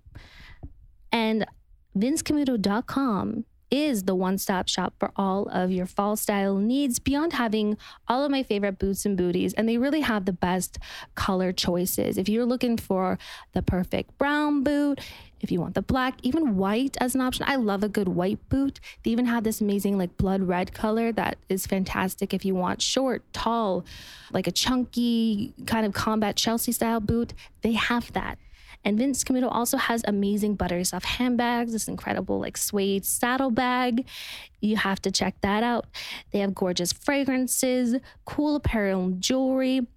And 1.09 1.45
vincecamuto.com 1.97 3.45
is 3.74 4.03
the 4.03 4.13
one 4.13 4.38
stop 4.38 4.69
shop 4.69 4.93
for 4.99 5.11
all 5.15 5.47
of 5.47 5.71
your 5.71 5.88
fall 5.88 6.15
style 6.15 6.57
needs 6.57 6.99
beyond 6.99 7.34
having 7.34 7.76
all 8.07 8.24
of 8.24 8.30
my 8.30 8.43
favorite 8.43 8.78
boots 8.78 9.03
and 9.03 9.17
booties. 9.17 9.51
And 9.53 9.67
they 9.67 9.80
really 9.80 10.01
have 10.01 10.26
the 10.26 10.32
best 10.32 10.78
color 11.15 11.51
choices. 11.51 12.19
If 12.19 12.30
you're 12.30 12.45
looking 12.45 12.78
for 12.78 13.17
the 13.53 13.63
perfect 13.63 14.15
brown 14.19 14.63
boot, 14.63 14.99
if 15.41 15.51
you 15.51 15.59
want 15.59 15.74
the 15.74 15.82
black, 15.82 16.19
even 16.21 16.55
white 16.55 16.95
as 17.01 17.15
an 17.15 17.21
option. 17.21 17.45
I 17.47 17.55
love 17.55 17.84
a 17.84 17.89
good 17.89 18.07
white 18.07 18.47
boot. 18.47 18.80
They 19.03 19.11
even 19.11 19.26
have 19.26 19.43
this 19.43 19.59
amazing 19.59 19.97
like 19.97 20.17
blood 20.17 20.43
red 20.43 20.74
color 20.74 21.11
that 21.11 21.38
is 21.49 21.65
fantastic 21.65 22.34
if 22.34 22.45
you 22.45 22.55
want 22.55 22.82
short, 22.82 23.24
tall, 23.34 23.84
like 24.32 24.47
a 24.47 24.51
chunky 24.51 25.53
kind 25.65 25.86
of 25.86 25.93
combat 25.93 26.38
Chelsea 26.38 26.71
style 26.71 27.01
boot. 27.01 27.34
They 27.61 27.74
have 27.74 28.13
that. 28.13 28.38
And 28.86 28.97
Vince 28.97 29.23
Camuto 29.23 29.47
also 29.49 29.77
has 29.77 30.03
amazing 30.05 30.55
buttery 30.55 30.84
soft 30.84 31.05
handbags, 31.05 31.71
this 31.71 31.88
incredible 31.88 32.39
like 32.39 32.57
suede 32.57 33.05
saddle 33.05 33.51
bag. 33.51 34.05
You 34.59 34.77
have 34.77 35.01
to 35.03 35.11
check 35.11 35.36
that 35.41 35.63
out. 35.63 35.86
They 36.31 36.39
have 36.39 36.53
gorgeous 36.53 36.91
fragrances, 36.91 37.95
cool 38.25 38.55
apparel 38.55 39.05
and 39.05 39.21
jewelry. 39.21 39.88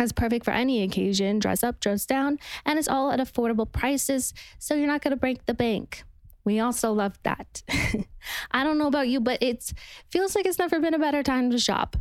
It's 0.00 0.12
perfect 0.12 0.44
for 0.44 0.50
any 0.50 0.82
occasion, 0.82 1.38
dress 1.38 1.62
up, 1.62 1.78
dress 1.80 2.04
down, 2.04 2.38
and 2.66 2.78
it's 2.78 2.88
all 2.88 3.12
at 3.12 3.20
affordable 3.20 3.70
prices, 3.70 4.34
so 4.58 4.74
you're 4.74 4.88
not 4.88 5.02
going 5.02 5.12
to 5.12 5.16
break 5.16 5.46
the 5.46 5.54
bank. 5.54 6.02
We 6.44 6.58
also 6.60 6.92
love 6.92 7.18
that. 7.22 7.62
I 8.50 8.64
don't 8.64 8.76
know 8.76 8.88
about 8.88 9.08
you, 9.08 9.20
but 9.20 9.42
it 9.42 9.72
feels 10.10 10.34
like 10.34 10.46
it's 10.46 10.58
never 10.58 10.80
been 10.80 10.94
a 10.94 10.98
better 10.98 11.22
time 11.22 11.50
to 11.50 11.58
shop. 11.58 11.96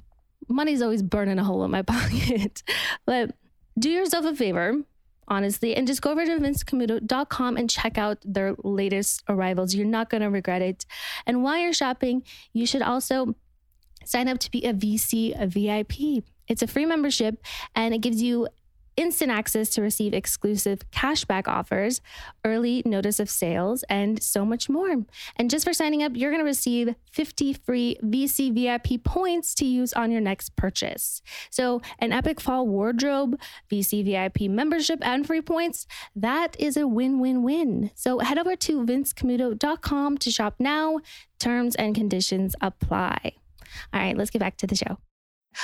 Money's 0.50 0.82
always 0.82 1.02
burning 1.02 1.40
a 1.40 1.44
hole 1.44 1.64
in 1.64 1.72
my 1.72 1.82
pocket. 1.84 2.64
but 3.06 3.36
do 3.78 3.90
yourself 3.90 4.26
a 4.26 4.36
favor, 4.36 4.82
honestly, 5.28 5.76
and 5.76 5.88
just 5.88 6.02
go 6.02 6.12
over 6.12 6.26
to 6.26 6.38
vincecamuto.com 6.38 7.58
and 7.58 7.70
check 7.70 7.98
out 7.98 8.20
their 8.24 8.56
latest 8.64 9.24
arrivals. 9.28 9.76
You're 9.76 9.86
not 9.86 10.10
going 10.10 10.22
to 10.22 10.30
regret 10.30 10.62
it. 10.62 10.86
And 11.26 11.44
while 11.44 11.58
you're 11.58 11.74
shopping, 11.74 12.24
you 12.54 12.66
should 12.66 12.82
also 12.82 13.36
sign 14.06 14.28
up 14.28 14.40
to 14.40 14.52
be 14.52 14.66
a 14.66 14.74
VC, 14.74 15.40
a 15.40 15.48
VIP. 15.48 16.24
It's 16.48 16.62
a 16.62 16.68
free 16.68 16.86
membership 16.86 17.44
and 17.76 17.94
it 17.94 18.00
gives 18.00 18.22
you 18.22 18.48
instant 18.98 19.32
access 19.32 19.70
to 19.70 19.82
receive 19.82 20.14
exclusive 20.14 20.80
cashback 20.92 21.48
offers, 21.48 22.02
early 22.46 22.82
notice 22.86 23.20
of 23.20 23.30
sales, 23.30 23.84
and 23.90 24.22
so 24.22 24.46
much 24.46 24.70
more. 24.70 25.04
And 25.36 25.50
just 25.50 25.66
for 25.66 25.74
signing 25.74 26.04
up, 26.04 26.14
you're 26.16 26.32
going 26.32 26.42
to 26.42 26.46
receive 26.46 26.96
50 27.12 27.54
free 27.54 27.98
VC 28.04 28.54
VIP 28.54 29.04
points 29.04 29.54
to 29.56 29.66
use 29.66 29.94
on 29.94 30.12
your 30.12 30.22
next 30.22 30.56
purchase. 30.56 31.22
So, 31.50 31.82
an 32.00 32.12
epic 32.12 32.40
fall 32.40 32.68
wardrobe, 32.68 33.40
VC 33.72 34.04
VIP 34.04 34.50
membership, 34.50 35.00
and 35.02 35.26
free 35.26 35.42
points 35.42 35.88
that 36.16 36.56
is 36.60 36.78
a 36.78 36.88
win 36.88 37.20
win 37.20 37.44
win. 37.44 37.92
So, 37.96 38.20
head 38.20 38.38
over 38.38 38.56
to 38.56 38.84
vincecamuto.com 38.84 40.18
to 40.18 40.32
shop 40.32 40.56
now. 40.60 41.00
Terms 41.40 41.76
and 41.76 41.94
conditions 41.94 42.56
apply. 42.62 43.34
All 43.94 44.00
right, 44.00 44.18
let's 44.18 44.30
get 44.30 44.40
back 44.40 44.58
to 44.58 44.68
the 44.68 44.76
show. 44.76 44.98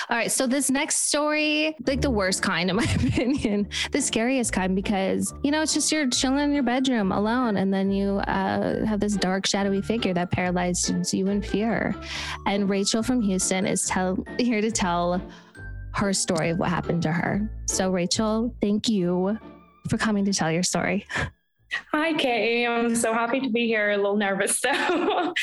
All 0.09 0.17
right. 0.17 0.31
So 0.31 0.47
this 0.47 0.69
next 0.69 1.07
story, 1.07 1.75
like 1.85 2.01
the 2.01 2.09
worst 2.09 2.41
kind, 2.41 2.69
in 2.69 2.75
my 2.75 2.83
opinion, 2.95 3.67
the 3.91 4.01
scariest 4.01 4.53
kind, 4.53 4.75
because 4.75 5.33
you 5.43 5.51
know 5.51 5.61
it's 5.61 5.73
just 5.73 5.91
you're 5.91 6.09
chilling 6.09 6.39
in 6.39 6.53
your 6.53 6.63
bedroom 6.63 7.11
alone, 7.11 7.57
and 7.57 7.73
then 7.73 7.91
you 7.91 8.17
uh, 8.19 8.85
have 8.85 8.99
this 8.99 9.15
dark, 9.15 9.45
shadowy 9.45 9.81
figure 9.81 10.13
that 10.13 10.31
paralyzes 10.31 11.13
you 11.13 11.27
in 11.27 11.41
fear. 11.41 11.95
And 12.45 12.69
Rachel 12.69 13.03
from 13.03 13.21
Houston 13.21 13.65
is 13.65 13.85
tell 13.85 14.23
here 14.37 14.61
to 14.61 14.71
tell 14.71 15.21
her 15.93 16.13
story 16.13 16.49
of 16.51 16.59
what 16.59 16.69
happened 16.69 17.01
to 17.03 17.11
her. 17.11 17.49
So 17.65 17.89
Rachel, 17.89 18.55
thank 18.61 18.87
you 18.87 19.37
for 19.89 19.97
coming 19.97 20.25
to 20.25 20.33
tell 20.33 20.51
your 20.51 20.63
story. 20.63 21.07
Hi, 21.91 22.13
Katie. 22.13 22.65
I'm 22.65 22.95
so 22.95 23.13
happy 23.13 23.39
to 23.39 23.49
be 23.49 23.67
here. 23.67 23.91
A 23.91 23.97
little 23.97 24.17
nervous 24.17 24.59
though. 24.63 25.33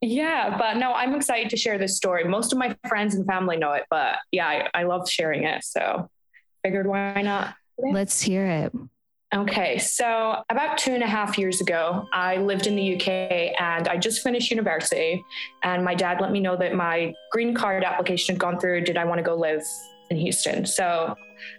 yeah, 0.00 0.56
but 0.58 0.76
no, 0.76 0.92
I'm 0.92 1.14
excited 1.14 1.50
to 1.50 1.56
share 1.56 1.78
this 1.78 1.96
story. 1.96 2.24
Most 2.24 2.52
of 2.52 2.58
my 2.58 2.76
friends 2.88 3.14
and 3.14 3.26
family 3.26 3.56
know 3.56 3.72
it, 3.72 3.84
but 3.90 4.16
yeah, 4.32 4.46
I, 4.46 4.68
I 4.74 4.82
love 4.84 5.08
sharing 5.08 5.44
it. 5.44 5.64
So 5.64 6.10
figured 6.62 6.86
why 6.86 7.22
not? 7.22 7.54
Let's 7.78 8.20
hear 8.20 8.46
it. 8.46 8.72
Okay, 9.32 9.78
so 9.78 10.42
about 10.50 10.76
two 10.76 10.90
and 10.90 11.04
a 11.04 11.06
half 11.06 11.38
years 11.38 11.60
ago, 11.60 12.04
I 12.12 12.38
lived 12.38 12.66
in 12.66 12.74
the 12.74 12.96
UK 12.96 13.54
and 13.60 13.86
I 13.86 13.96
just 13.96 14.22
finished 14.22 14.50
university. 14.50 15.24
And 15.62 15.84
my 15.84 15.94
dad 15.94 16.20
let 16.20 16.32
me 16.32 16.40
know 16.40 16.56
that 16.56 16.74
my 16.74 17.14
green 17.30 17.54
card 17.54 17.84
application 17.84 18.34
had 18.34 18.40
gone 18.40 18.58
through. 18.58 18.80
Did 18.80 18.96
I 18.96 19.04
want 19.04 19.18
to 19.18 19.22
go 19.22 19.36
live 19.36 19.62
in 20.10 20.16
Houston? 20.16 20.66
So 20.66 21.14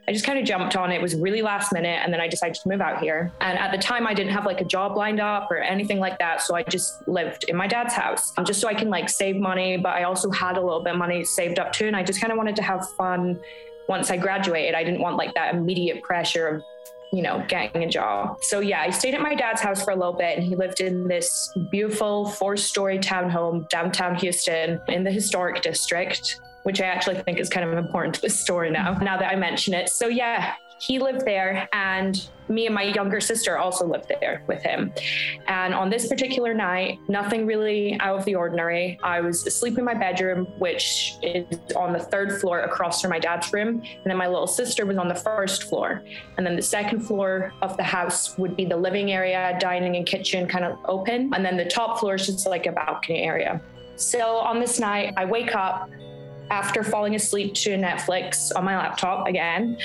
I 0.07 0.13
just 0.13 0.25
kind 0.25 0.39
of 0.39 0.45
jumped 0.45 0.75
on 0.75 0.91
it. 0.91 0.95
it 0.95 1.01
was 1.01 1.15
really 1.15 1.41
last 1.41 1.73
minute 1.73 1.99
and 2.03 2.13
then 2.13 2.19
I 2.19 2.27
decided 2.27 2.55
to 2.55 2.69
move 2.69 2.81
out 2.81 2.99
here. 2.99 3.31
And 3.41 3.57
at 3.57 3.71
the 3.71 3.77
time 3.77 4.07
I 4.07 4.13
didn't 4.13 4.33
have 4.33 4.45
like 4.45 4.61
a 4.61 4.65
job 4.65 4.97
lined 4.97 5.19
up 5.19 5.51
or 5.51 5.57
anything 5.57 5.99
like 5.99 6.19
that. 6.19 6.41
So 6.41 6.55
I 6.55 6.63
just 6.63 7.07
lived 7.07 7.45
in 7.45 7.55
my 7.55 7.67
dad's 7.67 7.93
house 7.93 8.33
um, 8.37 8.45
just 8.45 8.59
so 8.59 8.67
I 8.67 8.73
can 8.73 8.89
like 8.89 9.09
save 9.09 9.37
money. 9.37 9.77
But 9.77 9.93
I 9.95 10.03
also 10.03 10.29
had 10.31 10.57
a 10.57 10.61
little 10.61 10.83
bit 10.83 10.93
of 10.93 10.99
money 10.99 11.23
saved 11.23 11.59
up 11.59 11.71
too. 11.71 11.87
And 11.87 11.95
I 11.95 12.03
just 12.03 12.19
kind 12.19 12.31
of 12.31 12.37
wanted 12.37 12.55
to 12.57 12.63
have 12.63 12.89
fun 12.91 13.39
once 13.87 14.09
I 14.09 14.17
graduated. 14.17 14.75
I 14.75 14.83
didn't 14.83 15.01
want 15.01 15.17
like 15.17 15.33
that 15.35 15.53
immediate 15.53 16.01
pressure 16.03 16.47
of 16.47 16.63
you 17.13 17.21
know, 17.21 17.43
getting 17.49 17.83
a 17.83 17.89
job. 17.89 18.37
So 18.41 18.61
yeah, 18.61 18.81
I 18.81 18.89
stayed 18.89 19.13
at 19.13 19.21
my 19.21 19.35
dad's 19.35 19.59
house 19.59 19.83
for 19.83 19.91
a 19.91 19.95
little 19.95 20.13
bit 20.13 20.37
and 20.37 20.47
he 20.47 20.55
lived 20.55 20.79
in 20.79 21.09
this 21.09 21.51
beautiful 21.69 22.29
four 22.29 22.55
story 22.55 22.99
townhome 22.99 23.67
downtown 23.67 24.15
Houston 24.15 24.79
in 24.87 25.03
the 25.03 25.11
historic 25.11 25.61
district 25.61 26.39
which 26.63 26.81
I 26.81 26.85
actually 26.85 27.21
think 27.21 27.39
is 27.39 27.49
kind 27.49 27.67
of 27.67 27.77
important 27.77 28.15
to 28.15 28.21
the 28.21 28.29
story 28.29 28.71
now, 28.71 28.93
now 28.99 29.17
that 29.17 29.31
I 29.31 29.35
mention 29.35 29.73
it. 29.73 29.89
So, 29.89 30.07
yeah, 30.07 30.53
he 30.81 30.97
lived 30.97 31.25
there, 31.25 31.69
and 31.73 32.27
me 32.49 32.65
and 32.65 32.73
my 32.73 32.81
younger 32.81 33.21
sister 33.21 33.59
also 33.59 33.85
lived 33.85 34.07
there 34.09 34.43
with 34.47 34.63
him. 34.63 34.91
And 35.45 35.75
on 35.75 35.91
this 35.91 36.07
particular 36.07 36.55
night, 36.55 36.97
nothing 37.07 37.45
really 37.45 37.99
out 37.99 38.17
of 38.17 38.25
the 38.25 38.33
ordinary. 38.33 38.99
I 39.03 39.21
was 39.21 39.45
asleep 39.45 39.77
in 39.77 39.85
my 39.85 39.93
bedroom, 39.93 40.45
which 40.57 41.13
is 41.21 41.45
on 41.75 41.93
the 41.93 41.99
third 41.99 42.41
floor 42.41 42.61
across 42.61 42.99
from 42.99 43.11
my 43.11 43.19
dad's 43.19 43.53
room. 43.53 43.69
And 43.69 44.03
then 44.05 44.17
my 44.17 44.27
little 44.27 44.47
sister 44.47 44.83
was 44.85 44.97
on 44.97 45.07
the 45.07 45.15
first 45.15 45.65
floor. 45.65 46.01
And 46.37 46.45
then 46.45 46.55
the 46.55 46.63
second 46.63 47.01
floor 47.01 47.53
of 47.61 47.77
the 47.77 47.83
house 47.83 48.35
would 48.39 48.57
be 48.57 48.65
the 48.65 48.77
living 48.77 49.11
area, 49.11 49.55
dining 49.59 49.97
and 49.97 50.05
kitchen 50.05 50.47
kind 50.47 50.65
of 50.65 50.79
open. 50.85 51.31
And 51.33 51.45
then 51.45 51.57
the 51.57 51.65
top 51.65 51.99
floor 51.99 52.15
is 52.15 52.25
just 52.25 52.47
like 52.47 52.65
a 52.65 52.71
balcony 52.71 53.21
area. 53.21 53.61
So 53.97 54.37
on 54.37 54.59
this 54.59 54.79
night, 54.79 55.13
I 55.15 55.25
wake 55.25 55.53
up 55.55 55.91
after 56.51 56.83
falling 56.83 57.15
asleep 57.15 57.53
to 57.55 57.71
Netflix 57.71 58.51
on 58.55 58.65
my 58.65 58.77
laptop 58.77 59.25
again, 59.27 59.77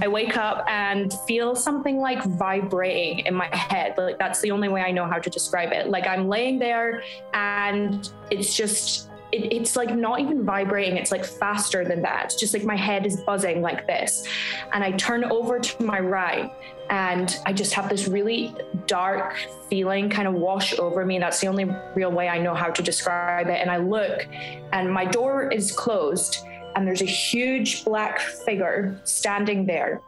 I 0.00 0.08
wake 0.08 0.36
up 0.36 0.64
and 0.68 1.12
feel 1.28 1.54
something 1.54 1.98
like 1.98 2.24
vibrating 2.24 3.26
in 3.26 3.34
my 3.34 3.54
head. 3.54 3.94
Like 3.98 4.18
that's 4.18 4.40
the 4.40 4.50
only 4.50 4.68
way 4.68 4.80
I 4.80 4.90
know 4.90 5.06
how 5.06 5.18
to 5.18 5.30
describe 5.30 5.72
it. 5.72 5.88
Like 5.88 6.06
I'm 6.06 6.26
laying 6.26 6.58
there 6.58 7.02
and 7.34 8.10
it's 8.30 8.56
just 8.56 9.10
it, 9.34 9.52
it's 9.52 9.76
like 9.76 9.94
not 9.94 10.20
even 10.20 10.44
vibrating 10.44 10.96
it's 10.96 11.10
like 11.10 11.24
faster 11.24 11.84
than 11.84 12.02
that. 12.02 12.32
Just 12.38 12.54
like 12.54 12.64
my 12.64 12.76
head 12.76 13.06
is 13.06 13.20
buzzing 13.22 13.60
like 13.60 13.86
this. 13.86 14.26
And 14.72 14.84
i 14.84 14.92
turn 14.92 15.24
over 15.24 15.58
to 15.58 15.82
my 15.82 16.00
right 16.00 16.52
and 16.90 17.38
i 17.46 17.52
just 17.52 17.72
have 17.72 17.88
this 17.88 18.06
really 18.08 18.54
dark 18.86 19.36
feeling 19.68 20.08
kind 20.10 20.28
of 20.28 20.34
wash 20.34 20.78
over 20.78 21.04
me. 21.04 21.18
That's 21.18 21.40
the 21.40 21.48
only 21.48 21.66
real 21.94 22.12
way 22.12 22.28
i 22.28 22.38
know 22.38 22.54
how 22.54 22.70
to 22.70 22.82
describe 22.82 23.48
it. 23.48 23.60
And 23.60 23.70
i 23.70 23.78
look 23.78 24.26
and 24.72 24.92
my 24.92 25.04
door 25.04 25.50
is 25.50 25.72
closed 25.72 26.38
and 26.76 26.86
there's 26.86 27.02
a 27.02 27.06
huge 27.06 27.84
black 27.84 28.18
figure 28.18 29.00
standing 29.04 29.66
there. 29.66 30.00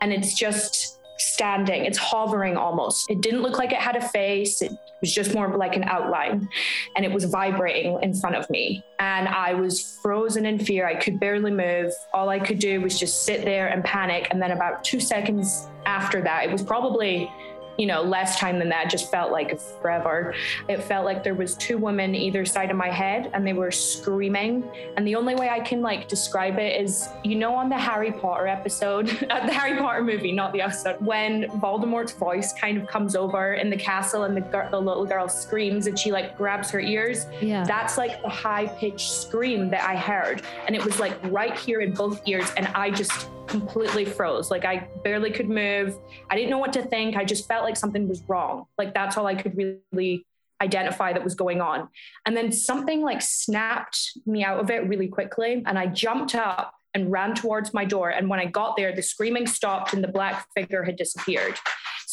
And 0.00 0.12
it's 0.12 0.34
just 0.34 0.98
standing. 1.18 1.84
It's 1.84 1.98
hovering 1.98 2.56
almost. 2.56 3.10
It 3.10 3.20
didn't 3.20 3.42
look 3.42 3.58
like 3.58 3.72
it 3.72 3.78
had 3.78 3.96
a 3.96 4.08
face. 4.08 4.62
It 4.62 4.72
was 5.04 5.12
just 5.12 5.34
more 5.34 5.54
like 5.54 5.76
an 5.76 5.84
outline 5.84 6.48
and 6.96 7.04
it 7.04 7.12
was 7.12 7.24
vibrating 7.24 7.98
in 8.00 8.14
front 8.14 8.36
of 8.36 8.48
me. 8.48 8.82
And 8.98 9.28
I 9.28 9.52
was 9.52 9.98
frozen 10.00 10.46
in 10.46 10.58
fear. 10.58 10.86
I 10.88 10.94
could 10.94 11.20
barely 11.20 11.50
move. 11.50 11.92
All 12.14 12.30
I 12.30 12.38
could 12.38 12.58
do 12.58 12.80
was 12.80 12.98
just 12.98 13.24
sit 13.24 13.44
there 13.44 13.68
and 13.68 13.84
panic. 13.84 14.28
And 14.30 14.40
then 14.40 14.52
about 14.52 14.82
two 14.82 15.00
seconds 15.00 15.68
after 15.84 16.22
that, 16.22 16.44
it 16.44 16.50
was 16.50 16.62
probably 16.62 17.30
you 17.78 17.86
know, 17.86 18.02
less 18.02 18.38
time 18.38 18.58
than 18.58 18.68
that 18.68 18.90
just 18.90 19.10
felt 19.10 19.32
like 19.32 19.58
forever. 19.80 20.34
It 20.68 20.82
felt 20.82 21.04
like 21.04 21.24
there 21.24 21.34
was 21.34 21.54
two 21.56 21.78
women 21.78 22.14
either 22.14 22.44
side 22.44 22.70
of 22.70 22.76
my 22.76 22.90
head 22.90 23.30
and 23.34 23.46
they 23.46 23.52
were 23.52 23.70
screaming. 23.70 24.64
And 24.96 25.06
the 25.06 25.16
only 25.16 25.34
way 25.34 25.48
I 25.48 25.60
can 25.60 25.82
like 25.82 26.08
describe 26.08 26.58
it 26.58 26.80
is, 26.80 27.08
you 27.24 27.36
know, 27.36 27.54
on 27.54 27.68
the 27.68 27.78
Harry 27.78 28.12
Potter 28.12 28.46
episode, 28.46 29.08
uh, 29.30 29.46
the 29.46 29.52
Harry 29.52 29.78
Potter 29.78 30.02
movie, 30.02 30.32
not 30.32 30.52
the 30.52 30.62
episode, 30.62 31.00
when 31.00 31.44
Voldemort's 31.60 32.12
voice 32.12 32.52
kind 32.52 32.78
of 32.78 32.86
comes 32.86 33.16
over 33.16 33.54
in 33.54 33.70
the 33.70 33.76
castle 33.76 34.24
and 34.24 34.36
the, 34.36 34.68
the 34.70 34.80
little 34.80 35.04
girl 35.04 35.28
screams 35.28 35.86
and 35.86 35.98
she 35.98 36.12
like 36.12 36.36
grabs 36.36 36.70
her 36.70 36.80
ears. 36.80 37.26
Yeah. 37.40 37.64
That's 37.64 37.98
like 37.98 38.22
the 38.22 38.28
high 38.28 38.66
pitched 38.66 39.10
scream 39.10 39.70
that 39.70 39.88
I 39.88 39.96
heard. 39.96 40.42
And 40.66 40.76
it 40.76 40.84
was 40.84 41.00
like 41.00 41.14
right 41.24 41.58
here 41.58 41.80
in 41.80 41.92
both 41.92 42.22
ears. 42.26 42.50
And 42.56 42.66
I 42.68 42.90
just 42.90 43.28
completely 43.60 44.04
froze. 44.04 44.50
Like 44.50 44.64
I 44.64 44.88
barely 45.04 45.30
could 45.30 45.48
move. 45.48 45.96
I 46.28 46.34
didn't 46.34 46.50
know 46.50 46.58
what 46.58 46.72
to 46.72 46.82
think. 46.82 47.16
I 47.16 47.24
just 47.24 47.46
felt 47.46 47.62
like 47.62 47.76
something 47.76 48.08
was 48.08 48.22
wrong. 48.28 48.64
Like 48.78 48.94
that's 48.94 49.16
all 49.16 49.26
I 49.26 49.36
could 49.36 49.56
really 49.56 50.26
identify 50.60 51.12
that 51.12 51.22
was 51.22 51.36
going 51.36 51.60
on. 51.60 51.88
And 52.26 52.36
then 52.36 52.50
something 52.50 53.02
like 53.02 53.22
snapped 53.22 54.18
me 54.26 54.44
out 54.44 54.58
of 54.58 54.70
it 54.70 54.88
really 54.88 55.06
quickly. 55.06 55.62
And 55.66 55.78
I 55.78 55.86
jumped 55.86 56.34
up 56.34 56.74
and 56.94 57.12
ran 57.12 57.34
towards 57.34 57.72
my 57.72 57.84
door. 57.84 58.10
And 58.10 58.28
when 58.28 58.40
I 58.40 58.46
got 58.46 58.76
there, 58.76 58.94
the 58.94 59.02
screaming 59.02 59.46
stopped 59.46 59.92
and 59.92 60.02
the 60.02 60.08
black 60.08 60.48
figure 60.54 60.82
had 60.82 60.96
disappeared. 60.96 61.56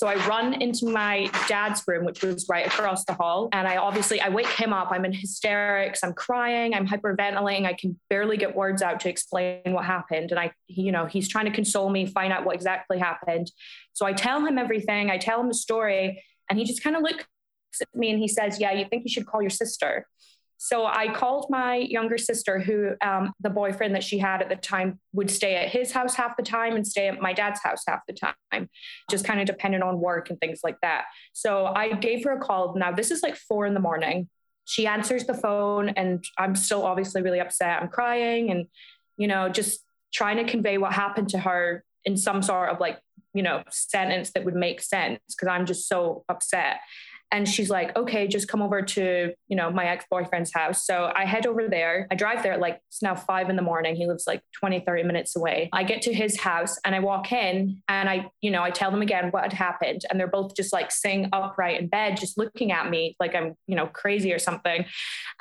So 0.01 0.07
I 0.07 0.15
run 0.27 0.59
into 0.63 0.87
my 0.87 1.29
dad's 1.47 1.83
room, 1.87 2.05
which 2.05 2.23
was 2.23 2.49
right 2.49 2.65
across 2.65 3.05
the 3.05 3.13
hall. 3.13 3.49
And 3.53 3.67
I 3.67 3.77
obviously, 3.77 4.19
I 4.19 4.29
wake 4.29 4.47
him 4.47 4.73
up. 4.73 4.87
I'm 4.89 5.05
in 5.05 5.13
hysterics. 5.13 5.99
I'm 6.03 6.13
crying. 6.13 6.73
I'm 6.73 6.87
hyperventilating. 6.87 7.67
I 7.67 7.73
can 7.73 7.99
barely 8.09 8.35
get 8.35 8.55
words 8.55 8.81
out 8.81 8.99
to 9.01 9.09
explain 9.09 9.61
what 9.65 9.85
happened. 9.85 10.31
And 10.31 10.39
I, 10.39 10.53
you 10.65 10.91
know, 10.91 11.05
he's 11.05 11.29
trying 11.29 11.45
to 11.45 11.51
console 11.51 11.87
me, 11.91 12.07
find 12.07 12.33
out 12.33 12.45
what 12.45 12.55
exactly 12.55 12.97
happened. 12.97 13.51
So 13.93 14.07
I 14.07 14.13
tell 14.13 14.43
him 14.43 14.57
everything. 14.57 15.11
I 15.11 15.19
tell 15.19 15.39
him 15.39 15.47
the 15.47 15.53
story. 15.53 16.23
And 16.49 16.57
he 16.57 16.65
just 16.65 16.81
kind 16.81 16.95
of 16.95 17.03
looks 17.03 17.23
at 17.79 17.87
me 17.93 18.09
and 18.09 18.17
he 18.17 18.27
says, 18.27 18.59
Yeah, 18.59 18.71
you 18.71 18.85
think 18.89 19.03
you 19.03 19.11
should 19.11 19.27
call 19.27 19.43
your 19.43 19.51
sister. 19.51 20.07
So 20.63 20.85
I 20.85 21.11
called 21.11 21.47
my 21.49 21.77
younger 21.77 22.19
sister, 22.19 22.59
who 22.59 22.91
um, 23.01 23.33
the 23.39 23.49
boyfriend 23.49 23.95
that 23.95 24.03
she 24.03 24.19
had 24.19 24.43
at 24.43 24.49
the 24.49 24.55
time 24.55 24.99
would 25.11 25.31
stay 25.31 25.55
at 25.55 25.69
his 25.69 25.91
house 25.91 26.13
half 26.13 26.37
the 26.37 26.43
time 26.43 26.75
and 26.75 26.85
stay 26.85 27.07
at 27.07 27.19
my 27.19 27.33
dad's 27.33 27.63
house 27.63 27.81
half 27.87 28.01
the 28.07 28.13
time, 28.13 28.69
just 29.09 29.25
kind 29.25 29.39
of 29.39 29.47
dependent 29.47 29.83
on 29.83 29.99
work 29.99 30.29
and 30.29 30.39
things 30.39 30.59
like 30.63 30.77
that. 30.83 31.05
So 31.33 31.65
I 31.65 31.93
gave 31.93 32.23
her 32.25 32.33
a 32.33 32.39
call. 32.39 32.75
Now, 32.75 32.91
this 32.91 33.09
is 33.09 33.23
like 33.23 33.35
four 33.37 33.65
in 33.65 33.73
the 33.73 33.79
morning. 33.79 34.29
She 34.65 34.85
answers 34.85 35.25
the 35.25 35.33
phone, 35.33 35.89
and 35.89 36.23
I'm 36.37 36.55
still 36.55 36.85
obviously 36.85 37.23
really 37.23 37.39
upset. 37.39 37.81
I'm 37.81 37.89
crying 37.89 38.51
and, 38.51 38.67
you 39.17 39.27
know, 39.27 39.49
just 39.49 39.83
trying 40.13 40.37
to 40.37 40.43
convey 40.43 40.77
what 40.77 40.93
happened 40.93 41.29
to 41.29 41.39
her 41.39 41.83
in 42.05 42.17
some 42.17 42.43
sort 42.43 42.69
of 42.69 42.79
like, 42.79 42.99
you 43.33 43.41
know, 43.41 43.63
sentence 43.71 44.29
that 44.35 44.45
would 44.45 44.55
make 44.55 44.79
sense 44.79 45.21
because 45.27 45.47
I'm 45.47 45.65
just 45.65 45.87
so 45.87 46.23
upset 46.29 46.81
and 47.31 47.47
she's 47.47 47.69
like 47.69 47.95
okay 47.95 48.27
just 48.27 48.47
come 48.47 48.61
over 48.61 48.81
to 48.81 49.33
you 49.47 49.55
know 49.55 49.71
my 49.71 49.85
ex-boyfriend's 49.85 50.51
house. 50.53 50.85
So 50.85 51.11
i 51.15 51.25
head 51.25 51.45
over 51.45 51.67
there. 51.67 52.07
I 52.11 52.15
drive 52.15 52.43
there 52.43 52.57
like 52.57 52.81
it's 52.87 53.01
now 53.01 53.15
five 53.15 53.49
in 53.49 53.55
the 53.55 53.61
morning. 53.61 53.95
He 53.95 54.07
lives 54.07 54.25
like 54.27 54.41
20 54.59 54.81
30 54.81 55.03
minutes 55.03 55.35
away. 55.35 55.69
I 55.73 55.83
get 55.83 56.01
to 56.03 56.13
his 56.13 56.39
house 56.39 56.77
and 56.85 56.95
i 56.95 56.99
walk 56.99 57.31
in 57.31 57.81
and 57.87 58.09
i 58.09 58.29
you 58.41 58.51
know 58.51 58.63
i 58.63 58.71
tell 58.71 58.91
them 58.91 59.01
again 59.01 59.29
what 59.31 59.43
had 59.43 59.53
happened. 59.53 60.01
And 60.09 60.19
they're 60.19 60.27
both 60.27 60.55
just 60.55 60.73
like 60.73 60.91
sitting 60.91 61.29
upright 61.33 61.79
in 61.81 61.87
bed 61.87 62.17
just 62.17 62.37
looking 62.37 62.71
at 62.71 62.89
me 62.89 63.15
like 63.19 63.35
i'm 63.35 63.55
you 63.67 63.75
know 63.75 63.87
crazy 63.87 64.33
or 64.33 64.39
something. 64.39 64.85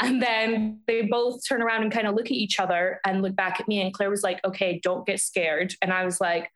And 0.01 0.22
then 0.22 0.80
they 0.86 1.03
both 1.03 1.47
turn 1.47 1.62
around 1.62 1.82
and 1.82 1.93
kind 1.93 2.07
of 2.07 2.14
look 2.14 2.26
at 2.26 2.32
each 2.32 2.59
other 2.59 3.01
and 3.07 3.22
look 3.22 3.36
back 3.36 3.61
at 3.61 3.68
me. 3.68 3.80
And 3.80 3.93
claire 3.93 4.11
was 4.11 4.22
like 4.22 4.41
okay 4.45 4.80
don't 4.82 5.07
get 5.07 5.20
scared. 5.20 5.74
And 5.82 5.93
i 5.93 6.05
was 6.05 6.20
like 6.20 6.51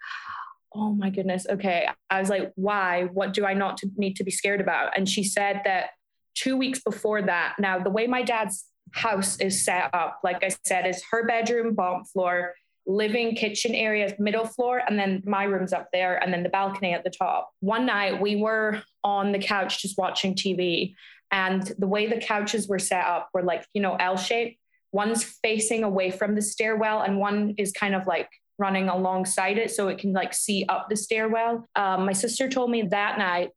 oh 0.75 0.93
my 0.93 1.11
goodness, 1.11 1.47
okay. 1.49 1.89
I 2.11 2.21
was 2.21 2.29
like, 2.29 2.53
why? 2.57 3.05
What 3.13 3.33
do 3.33 3.45
I 3.45 3.55
not 3.55 3.77
to 3.79 3.91
need 3.97 4.17
to 4.17 4.25
be 4.25 4.31
scared 4.31 4.61
about? 4.61 4.97
And 4.97 5.09
she 5.09 5.23
said 5.23 5.63
that 5.65 5.91
two 6.35 6.57
weeks 6.57 6.81
before 6.83 7.23
that, 7.23 7.55
now 7.59 7.79
the 7.79 7.91
way 7.91 8.07
my 8.07 8.23
dad's 8.23 8.65
house 8.93 9.39
is 9.41 9.65
set 9.65 9.91
up, 9.95 10.21
like 10.25 10.43
I 10.43 10.51
said, 10.65 10.87
is 10.87 11.03
her 11.11 11.27
bedroom, 11.27 11.75
bottom 11.75 12.05
floor, 12.05 12.55
living 12.87 13.35
kitchen 13.35 13.75
area, 13.75 14.15
middle 14.19 14.45
floor, 14.45 14.83
and 14.87 14.99
then 14.99 15.23
my 15.25 15.45
room's 15.45 15.73
up 15.73 15.89
there, 15.93 16.23
and 16.23 16.33
then 16.33 16.43
the 16.43 16.49
balcony 16.49 16.93
at 16.93 17.05
the 17.05 17.11
top. 17.11 17.51
One 17.61 17.87
night 17.87 18.21
we 18.21 18.37
were 18.37 18.83
on 19.03 19.33
the 19.33 19.39
couch 19.39 19.81
just 19.81 19.97
watching 19.97 20.35
TV, 20.35 20.95
and 21.31 21.63
the 21.79 21.87
way 21.87 22.07
the 22.07 22.21
couches 22.21 22.69
were 22.69 22.79
set 22.79 23.05
up 23.05 23.31
were 23.33 23.43
like, 23.43 23.67
you 23.75 23.81
know, 23.81 23.97
L 23.97 24.17
shaped. 24.17 24.59
One's 24.93 25.25
facing 25.25 25.83
away 25.83 26.11
from 26.11 26.35
the 26.35 26.43
stairwell, 26.43 27.01
and 27.03 27.19
one 27.19 27.55
is 27.59 27.73
kind 27.73 27.95
of 27.95 28.07
like 28.07 28.29
running 28.59 28.89
alongside 28.89 29.59
it 29.59 29.71
so 29.71 29.89
it 29.89 29.99
can 29.99 30.13
like 30.13 30.35
see 30.35 30.65
up 30.69 30.89
the 30.89 30.97
stairwell. 30.97 31.67
Um, 31.75 32.07
my 32.07 32.13
sister 32.13 32.49
told 32.49 32.71
me 32.71 32.83
that 32.83 33.19
night, 33.19 33.51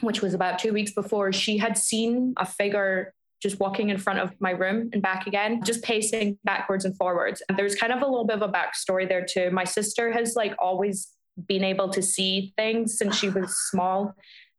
which 0.00 0.22
was 0.22 0.34
about 0.34 0.58
two 0.58 0.72
weeks 0.72 0.92
before, 0.92 1.32
she 1.32 1.58
had 1.58 1.76
seen 1.76 2.34
a 2.36 2.46
figure 2.46 3.14
just 3.40 3.58
walking 3.58 3.88
in 3.88 3.96
front 3.96 4.18
of 4.18 4.32
my 4.38 4.50
room 4.50 4.90
and 4.92 5.00
back 5.02 5.26
again, 5.26 5.62
just 5.64 5.82
pacing 5.82 6.38
backwards 6.44 6.84
and 6.84 6.96
forwards. 6.96 7.42
And 7.48 7.58
there's 7.58 7.74
kind 7.74 7.92
of 7.92 8.02
a 8.02 8.06
little 8.06 8.26
bit 8.26 8.36
of 8.36 8.42
a 8.42 8.52
backstory 8.52 9.08
there 9.08 9.24
too. 9.24 9.50
My 9.50 9.64
sister 9.64 10.12
has 10.12 10.36
like 10.36 10.54
always 10.58 11.08
been 11.46 11.64
able 11.64 11.88
to 11.90 12.02
see 12.02 12.52
things 12.56 12.98
since 12.98 13.16
she 13.16 13.30
was 13.30 13.56
small. 13.70 14.14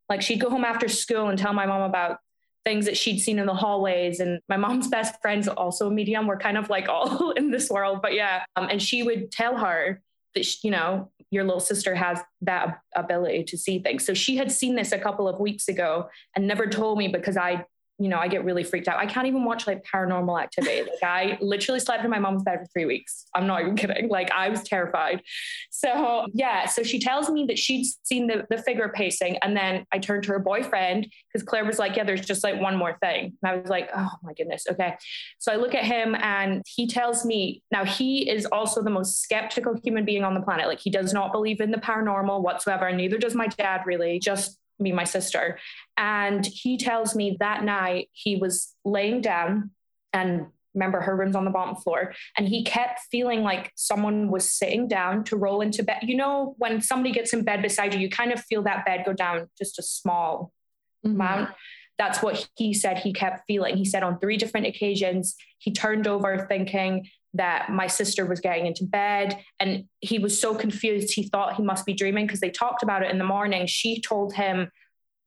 Like 0.09 0.21
she'd 0.21 0.41
go 0.41 0.49
home 0.49 0.65
after 0.65 0.87
school 0.87 1.29
and 1.29 1.37
tell 1.37 1.53
my 1.53 1.65
mom 1.65 1.83
about 1.83 2.17
things 2.65 2.85
that 2.85 2.97
she'd 2.97 3.19
seen 3.19 3.39
in 3.39 3.45
the 3.45 3.53
hallways. 3.53 4.19
And 4.19 4.39
my 4.49 4.57
mom's 4.57 4.87
best 4.89 5.21
friend's 5.21 5.47
also 5.47 5.87
a 5.87 5.91
medium. 5.91 6.27
We're 6.27 6.37
kind 6.37 6.57
of 6.57 6.69
like 6.69 6.89
all 6.89 7.31
in 7.37 7.51
this 7.51 7.69
world, 7.69 8.01
but 8.01 8.13
yeah. 8.13 8.43
Um, 8.55 8.67
and 8.69 8.81
she 8.81 9.03
would 9.03 9.31
tell 9.31 9.57
her 9.57 10.01
that, 10.35 10.45
she, 10.45 10.67
you 10.67 10.71
know, 10.71 11.11
your 11.31 11.45
little 11.45 11.61
sister 11.61 11.95
has 11.95 12.19
that 12.41 12.79
ability 12.95 13.45
to 13.45 13.57
see 13.57 13.79
things. 13.79 14.05
So 14.05 14.13
she 14.13 14.35
had 14.35 14.51
seen 14.51 14.75
this 14.75 14.91
a 14.91 14.99
couple 14.99 15.29
of 15.29 15.39
weeks 15.39 15.69
ago 15.69 16.09
and 16.35 16.45
never 16.45 16.67
told 16.67 16.97
me 16.97 17.07
because 17.07 17.37
I 17.37 17.65
you 17.99 18.09
know, 18.09 18.17
I 18.17 18.27
get 18.27 18.43
really 18.43 18.63
freaked 18.63 18.87
out. 18.87 18.97
I 18.97 19.05
can't 19.05 19.27
even 19.27 19.45
watch 19.45 19.67
like 19.67 19.83
paranormal 19.83 20.41
activity. 20.41 20.81
Like 20.91 21.03
I 21.03 21.37
literally 21.41 21.79
slept 21.79 22.03
in 22.03 22.09
my 22.09 22.19
mom's 22.19 22.43
bed 22.43 22.59
for 22.59 22.65
three 22.73 22.85
weeks. 22.85 23.25
I'm 23.35 23.45
not 23.47 23.61
even 23.61 23.75
kidding. 23.75 24.09
Like 24.09 24.31
I 24.31 24.49
was 24.49 24.63
terrified. 24.63 25.21
So 25.69 26.27
yeah, 26.33 26.65
so 26.65 26.83
she 26.83 26.99
tells 26.99 27.29
me 27.29 27.45
that 27.47 27.57
she'd 27.57 27.85
seen 28.03 28.27
the, 28.27 28.45
the 28.49 28.57
figure 28.57 28.91
pacing. 28.93 29.37
And 29.37 29.55
then 29.55 29.85
I 29.91 29.99
turned 29.99 30.23
to 30.23 30.31
her 30.31 30.39
boyfriend 30.39 31.07
because 31.31 31.47
Claire 31.47 31.65
was 31.65 31.79
like, 31.79 31.95
yeah, 31.95 32.03
there's 32.03 32.25
just 32.25 32.43
like 32.43 32.59
one 32.59 32.75
more 32.77 32.97
thing. 33.01 33.37
And 33.43 33.51
I 33.51 33.55
was 33.57 33.69
like, 33.69 33.89
oh 33.95 34.09
my 34.23 34.33
goodness. 34.33 34.65
Okay. 34.69 34.95
So 35.39 35.51
I 35.51 35.55
look 35.55 35.75
at 35.75 35.83
him 35.83 36.15
and 36.15 36.63
he 36.67 36.87
tells 36.87 37.25
me 37.25 37.61
now 37.71 37.85
he 37.85 38.29
is 38.29 38.45
also 38.47 38.81
the 38.81 38.89
most 38.89 39.21
skeptical 39.21 39.79
human 39.83 40.05
being 40.05 40.23
on 40.23 40.33
the 40.33 40.41
planet. 40.41 40.67
Like 40.67 40.79
he 40.79 40.89
does 40.89 41.13
not 41.13 41.31
believe 41.31 41.61
in 41.61 41.71
the 41.71 41.77
paranormal 41.77 42.41
whatsoever. 42.41 42.87
And 42.87 42.97
neither 42.97 43.17
does 43.17 43.35
my 43.35 43.47
dad 43.47 43.81
really. 43.85 44.19
Just 44.19 44.57
me, 44.81 44.91
my 44.91 45.03
sister. 45.03 45.59
And 45.97 46.45
he 46.45 46.77
tells 46.77 47.15
me 47.15 47.37
that 47.39 47.63
night 47.63 48.09
he 48.13 48.35
was 48.35 48.73
laying 48.83 49.21
down 49.21 49.71
and 50.13 50.47
remember 50.73 51.01
her 51.01 51.15
room's 51.15 51.35
on 51.35 51.45
the 51.45 51.51
bottom 51.51 51.75
floor 51.75 52.13
and 52.37 52.47
he 52.47 52.63
kept 52.63 53.01
feeling 53.11 53.43
like 53.43 53.71
someone 53.75 54.29
was 54.29 54.49
sitting 54.49 54.87
down 54.87 55.23
to 55.23 55.35
roll 55.35 55.59
into 55.59 55.83
bed 55.83 55.99
you 56.03 56.15
know 56.15 56.55
when 56.59 56.81
somebody 56.81 57.11
gets 57.11 57.33
in 57.33 57.43
bed 57.43 57.61
beside 57.61 57.93
you 57.93 57.99
you 57.99 58.09
kind 58.09 58.31
of 58.31 58.39
feel 58.45 58.63
that 58.63 58.85
bed 58.85 59.03
go 59.05 59.11
down 59.11 59.49
just 59.57 59.77
a 59.79 59.83
small 59.83 60.53
mm-hmm. 61.05 61.15
amount 61.15 61.49
that's 61.97 62.21
what 62.21 62.49
he 62.55 62.73
said 62.73 62.99
he 62.99 63.13
kept 63.13 63.43
feeling. 63.47 63.77
He 63.77 63.85
said 63.85 64.03
on 64.03 64.19
three 64.19 64.37
different 64.37 64.67
occasions 64.67 65.35
he 65.59 65.71
turned 65.71 66.07
over 66.07 66.45
thinking 66.49 67.07
that 67.33 67.69
my 67.69 67.87
sister 67.87 68.25
was 68.25 68.39
getting 68.39 68.65
into 68.65 68.83
bed 68.83 69.37
and 69.59 69.85
he 69.99 70.19
was 70.19 70.39
so 70.39 70.53
confused 70.53 71.13
he 71.13 71.23
thought 71.23 71.55
he 71.55 71.63
must 71.63 71.85
be 71.85 71.93
dreaming 71.93 72.25
because 72.25 72.41
they 72.41 72.49
talked 72.49 72.83
about 72.83 73.03
it 73.03 73.11
in 73.11 73.17
the 73.17 73.23
morning. 73.23 73.67
She 73.67 74.01
told 74.01 74.33
him 74.33 74.71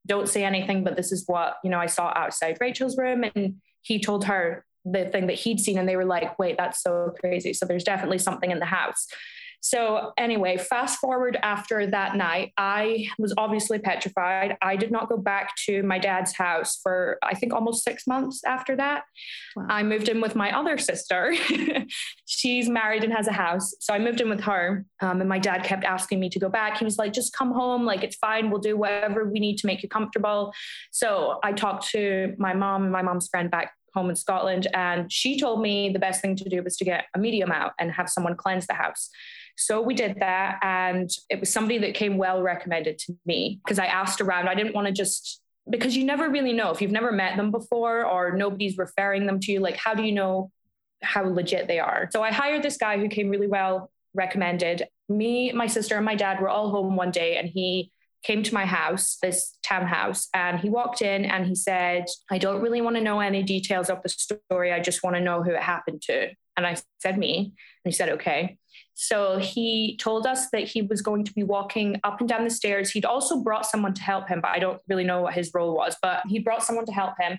don't 0.07 0.29
say 0.29 0.45
anything 0.45 0.85
but 0.85 0.97
this 0.97 1.13
is 1.13 1.25
what 1.29 1.57
you 1.65 1.71
know 1.71 1.79
i 1.79 1.87
saw 1.87 2.13
outside 2.15 2.59
rachel's 2.61 2.99
room. 2.99 3.25
And 3.35 3.57
he 3.81 4.01
told 4.01 4.25
her 4.25 4.65
the 4.85 5.07
thing 5.07 5.29
that 5.29 5.39
he'd 5.39 5.61
seen 5.61 5.79
and 5.79 5.89
they 5.89 5.97
were 5.97 6.05
like 6.05 6.39
wait 6.39 6.57
that's 6.59 6.83
so 6.83 7.15
crazy. 7.21 7.53
So 7.55 7.65
there's 7.65 7.85
definitely 7.85 8.19
something 8.19 8.51
in 8.51 8.59
the 8.59 8.67
house 8.67 9.07
so, 9.65 10.13
anyway, 10.19 10.59
fast 10.59 10.99
forward 10.99 11.39
after 11.43 11.87
that 11.87 12.17
night, 12.17 12.53
I 12.59 13.07
was 13.19 13.33
obviously 13.39 13.79
petrified. 13.79 14.59
I 14.61 14.77
did 14.77 14.91
not 14.91 15.09
go 15.09 15.17
back 15.17 15.57
to 15.65 15.83
my 15.83 15.99
dad's 15.99 16.35
house 16.35 16.79
for, 16.83 17.17
I 17.23 17.35
think, 17.35 17.55
almost 17.55 17.83
six 17.83 18.07
months 18.07 18.45
after 18.45 18.77
that. 18.77 19.05
Wow. 19.57 19.69
I 19.71 19.83
moved 19.83 20.11
in 20.11 20.21
with 20.21 20.37
my 20.37 20.55
other 20.55 20.77
sister. 20.77 21.35
She's 22.27 22.69
married 22.69 23.05
and 23.05 23.13
has 23.15 23.27
a 23.27 23.33
house. 23.33 23.75
So, 23.81 23.95
I 23.95 23.99
moved 23.99 24.21
in 24.21 24.29
with 24.29 24.43
her. 24.43 24.85
Um, 25.01 25.21
and 25.21 25.31
my 25.31 25.39
dad 25.39 25.65
kept 25.65 25.85
asking 25.85 26.21
me 26.21 26.29
to 26.29 26.39
go 26.39 26.51
back. 26.51 26.77
He 26.77 26.85
was 26.85 26.99
like, 26.99 27.15
just 27.15 27.33
come 27.33 27.51
home. 27.51 27.87
Like, 27.87 28.05
it's 28.05 28.17
fine. 28.17 28.51
We'll 28.51 28.61
do 28.61 28.77
whatever 28.77 29.25
we 29.25 29.41
need 29.41 29.57
to 29.61 29.67
make 29.67 29.83
you 29.83 29.89
comfortable. 29.89 30.53
So, 30.91 31.39
I 31.43 31.53
talked 31.55 31.89
to 31.93 32.35
my 32.37 32.53
mom 32.53 32.83
and 32.83 32.93
my 32.93 33.01
mom's 33.01 33.29
friend 33.29 33.51
back 33.51 33.73
home 33.95 34.11
in 34.11 34.17
Scotland. 34.17 34.67
And 34.75 35.11
she 35.11 35.39
told 35.41 35.63
me 35.63 35.89
the 35.89 35.99
best 35.99 36.21
thing 36.21 36.37
to 36.37 36.49
do 36.51 36.63
was 36.63 36.77
to 36.77 36.85
get 36.85 37.07
a 37.15 37.19
medium 37.19 37.51
out 37.51 37.73
and 37.79 37.91
have 37.93 38.11
someone 38.11 38.37
cleanse 38.37 38.67
the 38.67 38.75
house. 38.75 39.09
So 39.57 39.81
we 39.81 39.95
did 39.95 40.21
that. 40.21 40.59
And 40.63 41.11
it 41.31 41.41
was 41.41 41.51
somebody 41.51 41.79
that 41.79 41.95
came 41.95 42.17
well 42.17 42.43
recommended 42.43 42.99
to 43.01 43.17
me 43.25 43.61
because 43.65 43.79
I 43.79 43.87
asked 43.87 44.21
around. 44.21 44.49
I 44.49 44.55
didn't 44.55 44.75
want 44.75 44.87
to 44.87 44.93
just, 44.93 45.41
because 45.69 45.97
you 45.97 46.05
never 46.05 46.29
really 46.29 46.53
know 46.53 46.71
if 46.71 46.83
you've 46.83 46.91
never 46.91 47.13
met 47.13 47.37
them 47.37 47.51
before 47.51 48.05
or 48.05 48.37
nobody's 48.37 48.77
referring 48.77 49.27
them 49.27 49.41
to 49.41 49.53
you. 49.53 49.61
Like, 49.61 49.77
how 49.77 49.95
do 49.95 50.03
you 50.03 50.13
know 50.13 50.51
how 51.03 51.25
legit 51.25 51.69
they 51.69 51.79
are? 51.79 52.09
So 52.13 52.23
I 52.23 52.33
hired 52.33 52.63
this 52.63 52.77
guy 52.77 52.99
who 52.99 53.09
came 53.09 53.29
really 53.29 53.49
well 53.49 53.91
recommended. 54.15 54.87
Me, 55.09 55.53
my 55.53 55.67
sister, 55.67 55.97
and 55.97 56.05
my 56.05 56.15
dad 56.15 56.41
were 56.41 56.49
all 56.49 56.71
home 56.71 56.97
one 56.97 57.11
day 57.11 57.37
and 57.37 57.49
he 57.49 57.91
came 58.23 58.43
to 58.43 58.55
my 58.55 58.65
house, 58.65 59.19
this 59.21 59.59
townhouse, 59.63 60.29
and 60.33 60.59
he 60.59 60.71
walked 60.71 61.03
in 61.03 61.27
and 61.27 61.47
he 61.47 61.55
said, 61.55 62.07
I 62.31 62.39
don't 62.39 62.63
really 62.63 62.81
want 62.81 62.97
to 62.97 63.03
know 63.03 63.21
any 63.21 63.43
details 63.43 63.91
of 63.91 64.03
the 64.03 64.09
story. 64.09 64.73
I 64.73 64.81
just 64.81 65.03
want 65.03 65.15
to 65.17 65.21
know 65.21 65.43
who 65.43 65.51
it 65.51 65.61
happened 65.61 66.01
to. 66.07 66.31
And 66.57 66.67
I 66.67 66.77
said, 67.01 67.19
Me. 67.19 67.53
And 67.85 67.93
he 67.93 67.93
said, 67.93 68.09
Okay. 68.11 68.59
So 68.95 69.39
he 69.39 69.97
told 70.01 70.25
us 70.27 70.51
that 70.51 70.65
he 70.65 70.83
was 70.83 71.03
going 71.03 71.25
to 71.25 71.33
be 71.33 71.43
walking 71.43 72.01
up 72.05 72.21
and 72.21 72.29
down 72.29 72.45
the 72.45 72.51
stairs. 72.51 72.91
He'd 72.91 73.05
also 73.05 73.43
brought 73.43 73.67
someone 73.67 73.93
to 73.95 74.03
help 74.03 74.29
him, 74.29 74.41
but 74.41 74.53
I 74.53 74.61
don't 74.61 74.81
really 74.89 75.05
know 75.05 75.23
what 75.23 75.35
his 75.35 75.51
role 75.53 75.75
was, 75.75 75.97
but 76.01 76.23
he 76.29 76.39
brought 76.39 76.63
someone 76.63 76.87
to 76.87 76.93
help 76.93 77.15
him. 77.21 77.39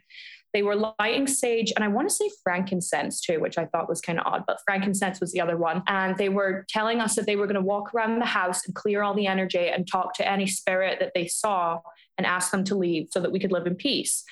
They 0.53 0.63
were 0.63 0.93
lighting 0.99 1.28
sage 1.28 1.74
and 1.76 1.84
I 1.84 1.89
want 1.89 2.07
to 2.07 2.16
say 2.16 2.30
frankincense 2.43 3.20
too, 3.20 3.41
which 3.41 3.57
I 3.57 3.66
thought 3.66 3.89
was 3.89 3.99
kind 3.99 4.20
of 4.20 4.26
odd, 4.26 4.43
but 4.47 4.59
frankincense 4.66 5.20
was 5.20 5.32
the 5.34 5.41
other 5.41 5.57
one. 5.57 5.84
And 5.88 6.18
they 6.18 6.30
were 6.30 6.66
telling 6.70 7.01
us 7.01 7.16
that 7.16 7.26
they 7.26 7.36
were 7.36 7.45
going 7.45 7.55
to 7.55 7.61
walk 7.61 7.93
around 7.93 8.20
the 8.20 8.26
house 8.26 8.66
and 8.66 8.74
clear 8.74 9.01
all 9.01 9.13
the 9.13 9.28
energy 9.28 9.68
and 9.68 9.86
talk 9.86 10.13
to 10.16 10.30
any 10.30 10.47
spirit 10.47 10.99
that 10.99 11.11
they 11.13 11.28
saw 11.28 11.82
and 12.18 12.26
ask 12.26 12.51
them 12.51 12.63
to 12.66 12.76
leave 12.76 13.07
so 13.11 13.20
that 13.20 13.32
we 13.32 13.39
could 13.39 13.51
live 13.51 13.68
in 13.68 13.76
peace. 13.76 14.24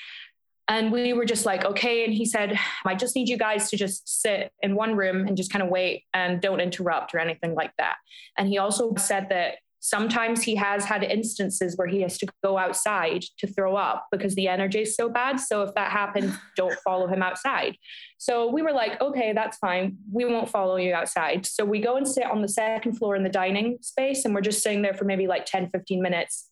And 0.68 0.91
we 0.91 1.14
were 1.14 1.26
just 1.26 1.45
like, 1.45 1.66
okay. 1.66 2.05
And 2.05 2.14
he 2.14 2.26
said, 2.26 2.57
I 2.86 2.95
just 2.95 3.16
need 3.16 3.28
you 3.28 3.38
guys 3.38 3.70
to 3.70 3.78
just 3.78 4.22
sit 4.22 4.51
in 4.61 4.76
one 4.76 4.95
room 4.95 5.28
and 5.28 5.36
just 5.36 5.51
kind 5.51 5.61
of 5.61 5.70
wait 5.70 6.03
and 6.14 6.41
don't 6.41 6.61
interrupt 6.61 7.14
or 7.14 7.20
anything 7.20 7.53
like 7.53 7.72
that. 7.78 7.95
And 8.38 8.47
he 8.47 8.57
also 8.57 8.95
said 8.95 9.28
that 9.30 9.55
sometimes 9.82 10.41
he 10.41 10.55
has 10.55 10.86
had 10.86 11.03
instances 11.03 11.76
where 11.76 11.89
he 11.89 12.01
has 12.01 12.18
to 12.18 12.26
go 12.41 12.57
outside 12.57 13.26
to 13.38 13.45
throw 13.45 13.76
up 13.76 14.07
because 14.14 14.34
the 14.36 14.47
energy 14.47 14.80
is 14.80 14.95
so 14.95 15.09
bad. 15.09 15.38
So 15.38 15.64
if 15.64 15.76
that 15.76 15.91
happens, 15.91 16.34
don't 16.55 16.80
follow 16.86 17.07
him 17.07 17.22
outside. 17.22 17.76
So 18.18 18.49
we 18.49 18.61
were 18.61 18.72
like, 18.72 19.01
okay, 19.01 19.34
that's 19.34 19.57
fine. 19.57 19.97
We 20.09 20.24
won't 20.24 20.47
follow 20.47 20.78
you 20.78 20.93
outside. 20.93 21.45
So 21.45 21.66
we 21.66 21.82
go 21.82 21.97
and 21.97 22.07
sit 22.07 22.24
on 22.24 22.41
the 22.41 22.47
second 22.47 22.97
floor 22.97 23.18
in 23.18 23.24
the 23.24 23.30
dining 23.30 23.80
space 23.82 24.24
and 24.24 24.34
we're 24.34 24.39
just 24.39 24.64
sitting 24.64 24.82
there 24.82 24.93
for 24.93 25.03
maybe 25.03 25.28
like 25.28 25.45
10, 25.45 25.70
15 25.72 26.01
minutes 26.01 26.49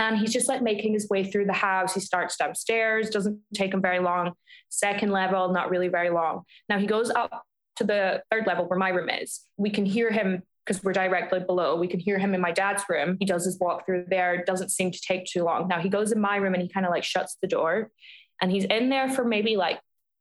And 0.00 0.18
he's 0.18 0.32
just 0.32 0.48
like 0.48 0.62
making 0.62 0.94
his 0.94 1.08
way 1.08 1.22
through 1.22 1.44
the 1.44 1.52
house. 1.52 1.94
He 1.94 2.00
starts 2.00 2.36
downstairs, 2.36 3.10
doesn't 3.10 3.38
take 3.54 3.72
him 3.72 3.82
very 3.82 4.00
long. 4.00 4.32
Second 4.70 5.12
level, 5.12 5.52
not 5.52 5.70
really 5.70 5.88
very 5.88 6.10
long. 6.10 6.42
Now 6.68 6.78
he 6.78 6.86
goes 6.86 7.10
up 7.10 7.44
to 7.76 7.84
the 7.84 8.22
third 8.30 8.46
level 8.46 8.66
where 8.66 8.78
my 8.78 8.88
room 8.88 9.10
is. 9.10 9.40
We 9.58 9.70
can 9.70 9.84
hear 9.84 10.10
him 10.10 10.42
because 10.64 10.82
we're 10.82 10.94
directly 10.94 11.40
below. 11.40 11.76
We 11.76 11.86
can 11.86 12.00
hear 12.00 12.18
him 12.18 12.34
in 12.34 12.40
my 12.40 12.50
dad's 12.50 12.82
room. 12.88 13.18
He 13.20 13.26
does 13.26 13.44
his 13.44 13.58
walk 13.60 13.84
through 13.84 14.06
there. 14.08 14.42
doesn't 14.44 14.70
seem 14.70 14.90
to 14.90 15.00
take 15.00 15.26
too 15.26 15.44
long. 15.44 15.68
Now 15.68 15.80
he 15.80 15.90
goes 15.90 16.12
in 16.12 16.20
my 16.20 16.36
room 16.36 16.54
and 16.54 16.62
he 16.62 16.68
kind 16.68 16.86
of 16.86 16.90
like 16.90 17.04
shuts 17.04 17.36
the 17.42 17.48
door 17.48 17.90
and 18.40 18.50
he's 18.50 18.64
in 18.64 18.88
there 18.88 19.08
for 19.10 19.24
maybe 19.24 19.56
like 19.56 19.80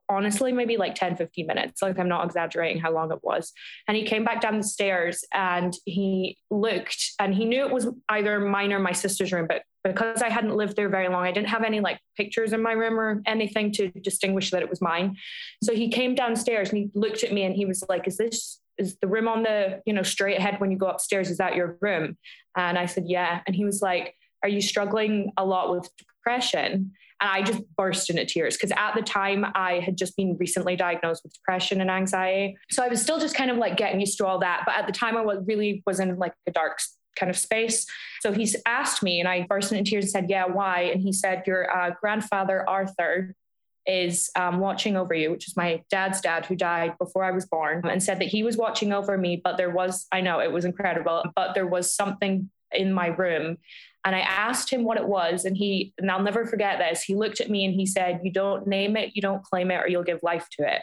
honestly 0.09 0.51
maybe 0.51 0.75
like 0.75 0.95
10 0.95 1.17
15 1.17 1.45
minutes 1.45 1.81
like 1.81 1.99
i'm 1.99 2.07
not 2.07 2.25
exaggerating 2.25 2.81
how 2.81 2.91
long 2.91 3.11
it 3.11 3.19
was 3.21 3.53
and 3.87 3.95
he 3.95 4.03
came 4.03 4.23
back 4.23 4.41
down 4.41 4.57
the 4.57 4.63
stairs 4.63 5.23
and 5.33 5.75
he 5.85 6.35
looked 6.49 7.11
and 7.19 7.35
he 7.35 7.45
knew 7.45 7.63
it 7.63 7.71
was 7.71 7.87
either 8.09 8.39
mine 8.39 8.73
or 8.73 8.79
my 8.79 8.91
sister's 8.91 9.31
room 9.31 9.45
but 9.47 9.61
because 9.83 10.21
i 10.21 10.29
hadn't 10.29 10.55
lived 10.55 10.75
there 10.75 10.89
very 10.89 11.07
long 11.07 11.23
i 11.23 11.31
didn't 11.31 11.47
have 11.47 11.63
any 11.63 11.79
like 11.79 11.99
pictures 12.17 12.53
in 12.53 12.61
my 12.61 12.73
room 12.73 12.99
or 12.99 13.21
anything 13.25 13.71
to 13.71 13.89
distinguish 14.01 14.51
that 14.51 14.61
it 14.61 14.69
was 14.69 14.81
mine 14.81 15.15
so 15.63 15.73
he 15.73 15.89
came 15.89 16.15
downstairs 16.15 16.69
and 16.69 16.77
he 16.77 16.89
looked 16.93 17.23
at 17.23 17.31
me 17.31 17.43
and 17.43 17.55
he 17.55 17.65
was 17.65 17.83
like 17.89 18.07
is 18.07 18.17
this 18.17 18.59
is 18.77 18.97
the 19.01 19.07
room 19.07 19.27
on 19.27 19.43
the 19.43 19.81
you 19.85 19.93
know 19.93 20.03
straight 20.03 20.37
ahead 20.37 20.59
when 20.59 20.71
you 20.71 20.77
go 20.77 20.87
upstairs 20.87 21.29
is 21.29 21.37
that 21.37 21.55
your 21.55 21.77
room 21.81 22.17
and 22.57 22.77
i 22.77 22.85
said 22.85 23.03
yeah 23.07 23.41
and 23.47 23.55
he 23.55 23.65
was 23.65 23.81
like 23.81 24.15
are 24.43 24.49
you 24.49 24.61
struggling 24.61 25.31
a 25.37 25.45
lot 25.45 25.71
with 25.71 25.89
depression 25.97 26.91
and 27.21 27.29
I 27.29 27.41
just 27.41 27.61
burst 27.75 28.09
into 28.09 28.25
tears 28.25 28.55
because 28.55 28.71
at 28.77 28.95
the 28.95 29.01
time 29.01 29.45
I 29.55 29.79
had 29.79 29.97
just 29.97 30.15
been 30.15 30.37
recently 30.39 30.75
diagnosed 30.75 31.23
with 31.23 31.33
depression 31.33 31.81
and 31.81 31.91
anxiety. 31.91 32.57
So 32.71 32.83
I 32.83 32.87
was 32.87 33.01
still 33.01 33.19
just 33.19 33.35
kind 33.35 33.51
of 33.51 33.57
like 33.57 33.77
getting 33.77 33.99
used 33.99 34.17
to 34.19 34.25
all 34.25 34.39
that. 34.39 34.63
But 34.65 34.75
at 34.75 34.87
the 34.87 34.93
time 34.93 35.17
I 35.17 35.21
was 35.21 35.39
really 35.45 35.83
was 35.85 35.99
in 35.99 36.17
like 36.17 36.33
a 36.47 36.51
dark 36.51 36.79
kind 37.19 37.29
of 37.29 37.37
space. 37.37 37.85
So 38.21 38.31
he's 38.31 38.55
asked 38.65 39.03
me 39.03 39.19
and 39.19 39.27
I 39.27 39.45
burst 39.47 39.71
into 39.71 39.89
tears 39.89 40.05
and 40.05 40.11
said, 40.11 40.29
Yeah, 40.29 40.45
why? 40.45 40.81
And 40.93 41.01
he 41.01 41.11
said, 41.11 41.43
Your 41.45 41.75
uh, 41.75 41.91
grandfather, 41.99 42.67
Arthur, 42.67 43.35
is 43.85 44.29
um, 44.35 44.59
watching 44.59 44.95
over 44.95 45.13
you, 45.13 45.31
which 45.31 45.47
is 45.47 45.57
my 45.57 45.81
dad's 45.89 46.21
dad 46.21 46.45
who 46.45 46.55
died 46.55 46.97
before 46.99 47.23
I 47.23 47.31
was 47.31 47.45
born, 47.45 47.81
and 47.87 48.01
said 48.01 48.19
that 48.19 48.27
he 48.27 48.43
was 48.43 48.57
watching 48.57 48.93
over 48.93 49.17
me. 49.17 49.41
But 49.43 49.57
there 49.57 49.71
was, 49.71 50.07
I 50.11 50.21
know 50.21 50.39
it 50.39 50.51
was 50.51 50.65
incredible, 50.65 51.23
but 51.35 51.53
there 51.55 51.67
was 51.67 51.93
something 51.93 52.49
in 52.71 52.93
my 52.93 53.07
room 53.07 53.57
and 54.05 54.15
I 54.15 54.19
asked 54.19 54.69
him 54.69 54.83
what 54.83 54.97
it 54.97 55.07
was. 55.07 55.45
And 55.45 55.57
he, 55.57 55.93
and 55.97 56.09
I'll 56.09 56.23
never 56.23 56.45
forget 56.45 56.79
this, 56.79 57.01
he 57.01 57.15
looked 57.15 57.41
at 57.41 57.49
me 57.49 57.65
and 57.65 57.73
he 57.73 57.85
said, 57.85 58.21
You 58.23 58.31
don't 58.31 58.67
name 58.67 58.95
it, 58.95 59.11
you 59.15 59.21
don't 59.21 59.43
claim 59.43 59.71
it, 59.71 59.77
or 59.77 59.87
you'll 59.87 60.03
give 60.03 60.23
life 60.23 60.47
to 60.57 60.73
it. 60.73 60.81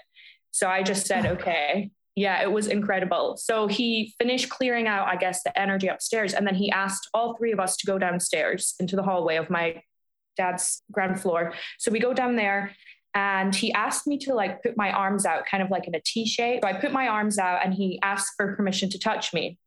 So 0.50 0.68
I 0.68 0.82
just 0.82 1.06
said, 1.06 1.26
Okay. 1.40 1.90
Yeah, 2.16 2.42
it 2.42 2.50
was 2.50 2.66
incredible. 2.66 3.36
So 3.36 3.66
he 3.66 4.14
finished 4.18 4.48
clearing 4.48 4.88
out, 4.88 5.06
I 5.06 5.16
guess, 5.16 5.42
the 5.42 5.56
energy 5.58 5.86
upstairs. 5.86 6.32
And 6.32 6.46
then 6.46 6.54
he 6.54 6.70
asked 6.70 7.08
all 7.12 7.36
three 7.36 7.52
of 7.52 7.60
us 7.60 7.76
to 7.76 7.86
go 7.86 7.98
downstairs 7.98 8.74
into 8.80 8.96
the 8.96 9.02
hallway 9.02 9.36
of 9.36 9.50
my 9.50 9.82
dad's 10.36 10.82
ground 10.90 11.20
floor. 11.20 11.52
So 11.78 11.90
we 11.90 12.00
go 12.00 12.14
down 12.14 12.36
there 12.36 12.72
and 13.14 13.54
he 13.54 13.70
asked 13.72 14.06
me 14.06 14.16
to 14.18 14.34
like 14.34 14.62
put 14.62 14.78
my 14.78 14.92
arms 14.92 15.26
out 15.26 15.44
kind 15.44 15.62
of 15.62 15.70
like 15.70 15.86
in 15.86 15.94
a 15.94 16.00
T 16.00 16.26
shape. 16.26 16.60
So 16.62 16.68
I 16.68 16.72
put 16.72 16.90
my 16.90 17.06
arms 17.06 17.38
out 17.38 17.64
and 17.64 17.74
he 17.74 17.98
asked 18.02 18.32
for 18.36 18.56
permission 18.56 18.88
to 18.90 18.98
touch 18.98 19.34
me. 19.34 19.58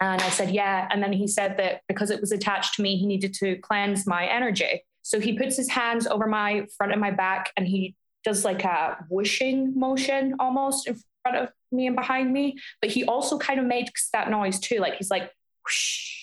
And 0.00 0.22
I 0.22 0.30
said, 0.30 0.50
yeah. 0.50 0.88
And 0.90 1.02
then 1.02 1.12
he 1.12 1.26
said 1.26 1.58
that 1.58 1.82
because 1.86 2.10
it 2.10 2.20
was 2.22 2.32
attached 2.32 2.76
to 2.76 2.82
me, 2.82 2.96
he 2.96 3.06
needed 3.06 3.34
to 3.34 3.56
cleanse 3.56 4.06
my 4.06 4.26
energy. 4.26 4.84
So 5.02 5.20
he 5.20 5.36
puts 5.36 5.56
his 5.56 5.68
hands 5.68 6.06
over 6.06 6.26
my 6.26 6.66
front 6.78 6.92
and 6.92 7.00
my 7.00 7.10
back 7.10 7.52
and 7.58 7.66
he 7.66 7.94
does 8.24 8.44
like 8.44 8.64
a 8.64 9.04
whooshing 9.10 9.78
motion 9.78 10.36
almost 10.38 10.86
in 10.86 10.98
front 11.22 11.36
of 11.36 11.50
me 11.72 11.86
and 11.86 11.96
behind 11.96 12.32
me. 12.32 12.56
But 12.80 12.90
he 12.90 13.04
also 13.04 13.38
kind 13.38 13.60
of 13.60 13.66
makes 13.66 14.08
that 14.12 14.30
noise 14.30 14.58
too. 14.58 14.78
Like 14.78 14.96
he's 14.96 15.10
like, 15.10 15.30
whoosh. 15.64 16.16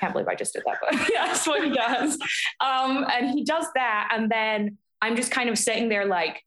Can't 0.00 0.12
believe 0.12 0.28
I 0.28 0.34
just 0.34 0.52
did 0.52 0.64
that, 0.66 0.78
but 0.80 0.92
yeah, 1.12 1.26
that's 1.26 1.46
what 1.46 1.62
he 1.62 1.70
does. 1.70 2.18
Um, 2.60 3.06
and 3.12 3.30
he 3.30 3.44
does 3.44 3.66
that. 3.74 4.08
And 4.12 4.30
then 4.30 4.78
I'm 5.00 5.16
just 5.16 5.30
kind 5.30 5.48
of 5.48 5.58
sitting 5.58 5.88
there 5.88 6.06
like, 6.06 6.42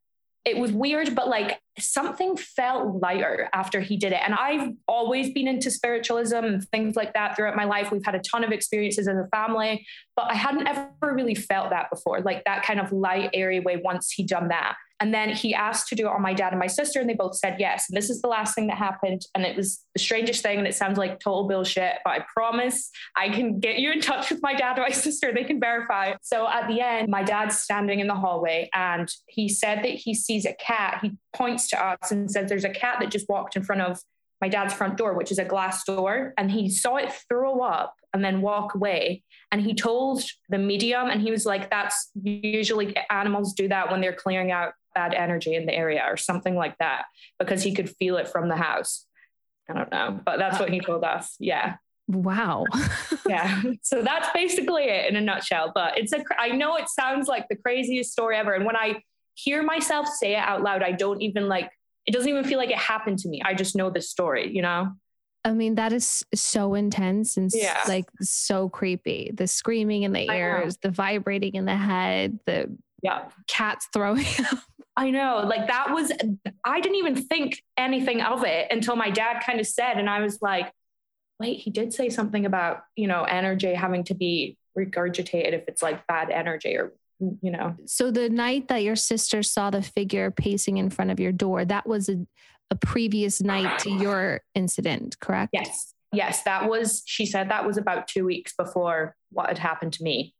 it 0.45 0.57
was 0.57 0.71
weird, 0.71 1.15
but 1.15 1.27
like 1.27 1.59
something 1.79 2.37
felt 2.37 3.01
lighter 3.01 3.49
after 3.51 3.81
he 3.81 3.97
did 3.97 4.13
it. 4.13 4.19
And 4.23 4.35
I've 4.35 4.73
always 4.87 5.33
been 5.33 5.47
into 5.47 5.71
spiritualism 5.71 6.35
and 6.35 6.63
things 6.69 6.95
like 6.95 7.13
that 7.15 7.35
throughout 7.35 7.55
my 7.55 7.65
life. 7.65 7.91
We've 7.91 8.05
had 8.05 8.13
a 8.13 8.19
ton 8.19 8.43
of 8.43 8.51
experiences 8.51 9.07
as 9.07 9.17
a 9.17 9.27
family, 9.29 9.85
but 10.15 10.29
I 10.29 10.35
hadn't 10.35 10.67
ever 10.67 10.91
really 11.01 11.33
felt 11.33 11.71
that 11.71 11.89
before, 11.89 12.21
like 12.21 12.43
that 12.45 12.63
kind 12.63 12.79
of 12.79 12.91
light, 12.91 13.31
airy 13.33 13.59
way 13.59 13.77
once 13.77 14.11
he'd 14.11 14.27
done 14.27 14.49
that. 14.49 14.75
And 14.99 15.13
then 15.13 15.29
he 15.29 15.53
asked 15.53 15.89
to 15.89 15.95
do 15.95 16.07
it 16.07 16.11
on 16.11 16.21
my 16.21 16.33
dad 16.33 16.53
and 16.53 16.59
my 16.59 16.67
sister, 16.67 17.01
and 17.01 17.09
they 17.09 17.15
both 17.15 17.35
said 17.35 17.57
yes. 17.59 17.89
And 17.89 17.97
this 17.97 18.09
is 18.09 18.21
the 18.21 18.29
last 18.29 18.55
thing 18.55 18.67
that 18.67 18.77
happened. 18.77 19.25
And 19.35 19.43
it 19.43 19.55
was 19.55 19.83
the 19.93 19.99
strangest 19.99 20.41
thing. 20.41 20.57
And 20.57 20.67
it 20.67 20.73
sounds 20.73 20.97
like 20.97 21.19
total 21.19 21.47
bullshit, 21.47 21.95
but 22.05 22.11
I 22.11 22.25
promise 22.33 22.89
I 23.15 23.29
can 23.29 23.59
get 23.59 23.79
you 23.79 23.91
in 23.91 23.99
touch 23.99 24.29
with 24.29 24.41
my 24.41 24.53
dad 24.53 24.77
and 24.77 24.85
my 24.87 24.89
sister. 24.93 25.33
They 25.33 25.43
can 25.43 25.59
verify. 25.59 26.13
So 26.21 26.47
at 26.47 26.67
the 26.67 26.79
end, 26.79 27.09
my 27.09 27.23
dad's 27.23 27.57
standing 27.59 27.99
in 27.99 28.07
the 28.07 28.15
hallway 28.15 28.69
and 28.73 29.11
he 29.27 29.49
said 29.49 29.79
that 29.79 29.89
he 29.89 30.13
sees 30.13 30.45
a 30.45 30.53
cat. 30.53 30.99
He 31.01 31.17
points 31.33 31.67
to 31.69 31.83
us 31.83 32.11
and 32.11 32.31
says, 32.31 32.47
There's 32.47 32.63
a 32.63 32.69
cat 32.69 32.97
that 33.01 33.11
just 33.11 33.27
walked 33.27 33.55
in 33.55 33.63
front 33.63 33.81
of 33.81 34.01
my 34.41 34.49
dad's 34.49 34.73
front 34.73 34.97
door, 34.97 35.13
which 35.13 35.31
is 35.31 35.39
a 35.39 35.45
glass 35.45 35.83
door. 35.83 36.33
And 36.37 36.51
he 36.51 36.69
saw 36.69 36.95
it 36.97 37.11
throw 37.29 37.61
up 37.61 37.95
and 38.13 38.23
then 38.23 38.41
walk 38.41 38.75
away. 38.75 39.23
And 39.51 39.61
he 39.61 39.73
told 39.73 40.23
the 40.49 40.57
medium, 40.57 41.09
and 41.09 41.21
he 41.21 41.31
was 41.31 41.45
like, 41.45 41.69
That's 41.69 42.11
usually 42.23 42.95
animals 43.09 43.53
do 43.53 43.67
that 43.67 43.91
when 43.91 44.01
they're 44.01 44.13
clearing 44.13 44.51
out 44.51 44.73
bad 44.95 45.13
energy 45.13 45.53
in 45.53 45.65
the 45.65 45.73
area 45.73 46.03
or 46.07 46.17
something 46.17 46.55
like 46.55 46.77
that 46.79 47.03
because 47.37 47.61
he 47.61 47.73
could 47.73 47.89
feel 47.89 48.17
it 48.17 48.27
from 48.27 48.49
the 48.49 48.55
house. 48.55 49.05
I 49.69 49.73
don't 49.73 49.91
know, 49.91 50.19
but 50.25 50.37
that's 50.37 50.59
what 50.59 50.69
he 50.69 50.79
told 50.79 51.03
us. 51.03 51.35
Yeah. 51.39 51.75
Wow. 52.07 52.65
yeah. 53.27 53.61
So 53.81 54.01
that's 54.01 54.29
basically 54.33 54.83
it 54.83 55.09
in 55.09 55.15
a 55.15 55.21
nutshell. 55.21 55.71
But 55.73 55.97
it's 55.97 56.13
a, 56.13 56.23
I 56.39 56.49
know 56.49 56.77
it 56.77 56.87
sounds 56.89 57.27
like 57.27 57.47
the 57.49 57.55
craziest 57.55 58.11
story 58.11 58.37
ever. 58.37 58.53
And 58.53 58.65
when 58.65 58.75
I 58.75 59.01
hear 59.33 59.63
myself 59.63 60.07
say 60.07 60.33
it 60.33 60.39
out 60.39 60.61
loud, 60.61 60.83
I 60.83 60.91
don't 60.91 61.21
even 61.21 61.47
like, 61.47 61.69
it 62.05 62.11
doesn't 62.11 62.29
even 62.29 62.43
feel 62.43 62.59
like 62.59 62.69
it 62.69 62.77
happened 62.77 63.19
to 63.19 63.29
me. 63.29 63.41
I 63.43 63.55
just 63.55 63.75
know 63.75 63.89
the 63.89 64.01
story, 64.01 64.55
you 64.55 64.61
know? 64.61 64.91
I 65.43 65.51
mean, 65.51 65.75
that 65.75 65.93
is 65.93 66.25
so 66.33 66.73
intense 66.73 67.37
and 67.37 67.51
yeah. 67.53 67.81
like 67.87 68.05
so 68.21 68.67
creepy. 68.69 69.31
The 69.33 69.47
screaming 69.47 70.03
in 70.03 70.11
the 70.11 70.29
ears, 70.31 70.77
the 70.81 70.89
vibrating 70.89 71.53
in 71.53 71.65
the 71.65 71.75
head, 71.75 72.39
the 72.45 72.75
yeah. 73.03 73.29
cats 73.47 73.87
throwing 73.93 74.25
up. 74.51 74.59
I 74.97 75.11
know, 75.11 75.43
like 75.45 75.67
that 75.67 75.91
was, 75.91 76.11
I 76.63 76.79
didn't 76.79 76.97
even 76.97 77.15
think 77.15 77.61
anything 77.75 78.21
of 78.21 78.45
it 78.45 78.67
until 78.71 78.95
my 78.95 79.09
dad 79.09 79.41
kind 79.45 79.59
of 79.59 79.67
said, 79.67 79.97
and 79.97 80.09
I 80.09 80.21
was 80.21 80.41
like, 80.41 80.71
wait, 81.39 81.59
he 81.59 81.69
did 81.69 81.93
say 81.93 82.09
something 82.09 82.45
about, 82.45 82.83
you 82.95 83.07
know, 83.07 83.23
energy 83.23 83.73
having 83.73 84.05
to 84.05 84.13
be 84.13 84.57
regurgitated 84.77 85.53
if 85.53 85.67
it's 85.67 85.81
like 85.81 86.07
bad 86.07 86.29
energy 86.29 86.77
or, 86.77 86.93
you 87.19 87.51
know. 87.51 87.75
So 87.85 88.09
the 88.09 88.29
night 88.29 88.69
that 88.69 88.83
your 88.83 88.95
sister 88.95 89.43
saw 89.43 89.69
the 89.69 89.81
figure 89.81 90.31
pacing 90.31 90.77
in 90.77 90.89
front 90.89 91.11
of 91.11 91.19
your 91.19 91.33
door, 91.33 91.65
that 91.65 91.85
was 91.85 92.07
a, 92.07 92.25
a 92.71 92.75
previous 92.75 93.41
night 93.41 93.79
to 93.79 93.89
your 94.01 94.41
incident, 94.53 95.19
correct? 95.19 95.49
Yes. 95.53 95.93
Yes. 96.13 96.43
That 96.43 96.69
was, 96.69 97.03
she 97.05 97.25
said 97.25 97.49
that 97.49 97.67
was 97.67 97.77
about 97.77 98.07
two 98.07 98.23
weeks 98.23 98.53
before 98.57 99.17
what 99.31 99.47
had 99.47 99.57
happened 99.57 99.91
to 99.93 100.03
me 100.03 100.33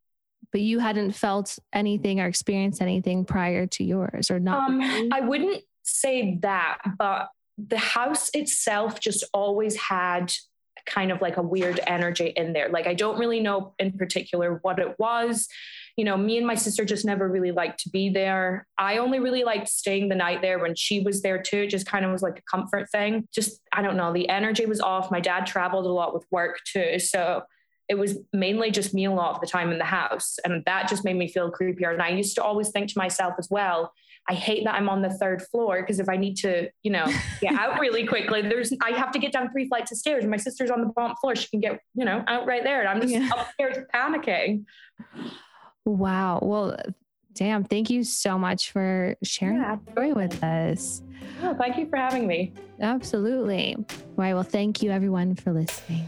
but 0.52 0.62
you 0.62 0.80
hadn't 0.80 1.12
felt 1.12 1.58
anything 1.74 2.20
or 2.20 2.26
experienced 2.26 2.82
anything 2.82 3.26
prior 3.26 3.68
to 3.68 3.84
yours 3.84 4.32
or 4.32 4.40
not? 4.40 4.70
Um, 4.70 4.82
I 5.12 5.22
wouldn't 5.22 5.64
say 5.84 6.38
that, 6.42 6.80
but 6.98 7.30
the 7.58 7.78
house 7.78 8.30
itself 8.34 9.00
just 9.00 9.24
always 9.34 9.76
had 9.76 10.34
kind 10.86 11.12
of 11.12 11.22
like 11.22 11.38
a 11.38 11.42
weird 11.42 11.80
energy 11.88 12.28
in 12.36 12.54
there. 12.54 12.70
Like, 12.70 12.86
I 12.86 12.94
don't 12.94 13.18
really 13.18 13.40
know 13.40 13.74
in 13.80 13.94
particular 13.94 14.60
what 14.62 14.80
it 14.80 14.96
was. 15.00 15.48
You 15.98 16.06
know, 16.06 16.18
me 16.18 16.38
and 16.38 16.46
my 16.46 16.56
sister 16.56 16.84
just 16.86 17.06
never 17.06 17.28
really 17.28 17.52
liked 17.52 17.80
to 17.84 17.90
be 17.90 18.10
there. 18.10 18.68
I 18.78 18.98
only 18.98 19.20
really 19.20 19.44
liked 19.44 19.70
staying 19.70 20.10
the 20.10 20.16
night 20.16 20.42
there 20.42 20.60
when 20.60 20.76
she 20.76 21.00
was 21.00 21.22
there 21.22 21.42
too. 21.42 21.62
It 21.62 21.70
just 21.70 21.88
kind 21.88 22.06
of 22.06 22.12
was 22.12 22.22
like 22.22 22.38
a 22.38 22.44
comfort 22.52 22.90
thing. 22.92 23.28
Just, 23.34 23.62
I 23.72 23.82
don't 23.82 23.98
know, 23.98 24.14
the 24.14 24.28
energy 24.30 24.66
was 24.66 24.82
off. 24.82 25.10
My 25.10 25.22
dad 25.22 25.46
traveled 25.46 25.86
a 25.86 25.90
lot 25.90 26.14
with 26.14 26.26
work 26.32 26.58
too. 26.72 27.00
So 27.00 27.44
it 27.88 27.96
was 27.96 28.18
mainly 28.34 28.72
just 28.72 28.94
me 28.94 29.06
a 29.06 29.12
lot 29.12 29.36
of 29.36 29.42
the 29.42 29.48
time 29.48 29.72
in 29.72 29.78
the 29.78 29.86
house. 29.86 30.38
And 30.44 30.64
that 30.66 30.90
just 30.90 31.04
made 31.04 31.16
me 31.16 31.28
feel 31.28 31.52
creepier. 31.52 31.94
And 31.94 32.02
I 32.02 32.10
used 32.10 32.36
to 32.36 32.44
always 32.44 32.70
think 32.70 32.90
to 32.90 32.98
myself 32.98 33.36
as 33.38 33.48
well, 33.50 33.94
I 34.28 34.34
hate 34.34 34.64
that 34.66 34.74
I'm 34.74 34.90
on 34.90 35.04
the 35.04 35.12
third 35.12 35.44
floor 35.44 35.82
because 35.82 36.00
if 36.00 36.10
I 36.10 36.18
need 36.18 36.36
to, 36.38 36.70
you 36.82 36.92
know, 36.92 37.06
get 37.42 37.54
out 37.54 37.80
really 37.80 38.08
quickly, 38.08 38.42
there's 38.42 38.74
I 38.84 38.92
have 38.92 39.12
to 39.12 39.20
get 39.20 39.32
down 39.32 39.52
three 39.52 39.68
flights 39.68 39.92
of 39.92 40.00
stairs. 40.00 40.24
And 40.24 40.32
my 40.32 40.38
sister's 40.38 40.72
on 40.72 40.82
the 40.82 40.88
bottom 40.88 41.16
floor. 41.18 41.36
She 41.36 41.48
can 41.48 41.60
get, 41.60 41.80
you 41.94 42.06
know, 42.06 42.24
out 42.28 42.48
right 42.48 42.64
there. 42.64 42.80
And 42.80 42.90
I'm 42.90 43.02
just 43.02 43.14
yeah. 43.14 43.30
upstairs 43.38 43.86
panicking. 43.94 44.66
Wow. 45.86 46.40
Well, 46.42 46.76
damn, 47.36 47.64
thank 47.64 47.92
you 47.92 48.04
so 48.04 48.40
much 48.40 48.72
for 48.72 49.16
sharing 49.22 49.58
yeah. 49.58 49.76
that 49.76 49.92
story 49.92 50.14
with 50.14 50.44
us. 50.44 51.04
Oh, 51.44 51.54
thank 51.54 51.78
you 51.78 51.88
for 51.88 51.98
having 51.98 52.26
me. 52.26 52.54
Absolutely. 52.80 53.76
All 53.76 53.86
right. 54.18 54.34
Well, 54.34 54.44
thank 54.44 54.82
you 54.82 54.90
everyone 54.90 55.36
for 55.36 55.54
listening. 55.54 56.08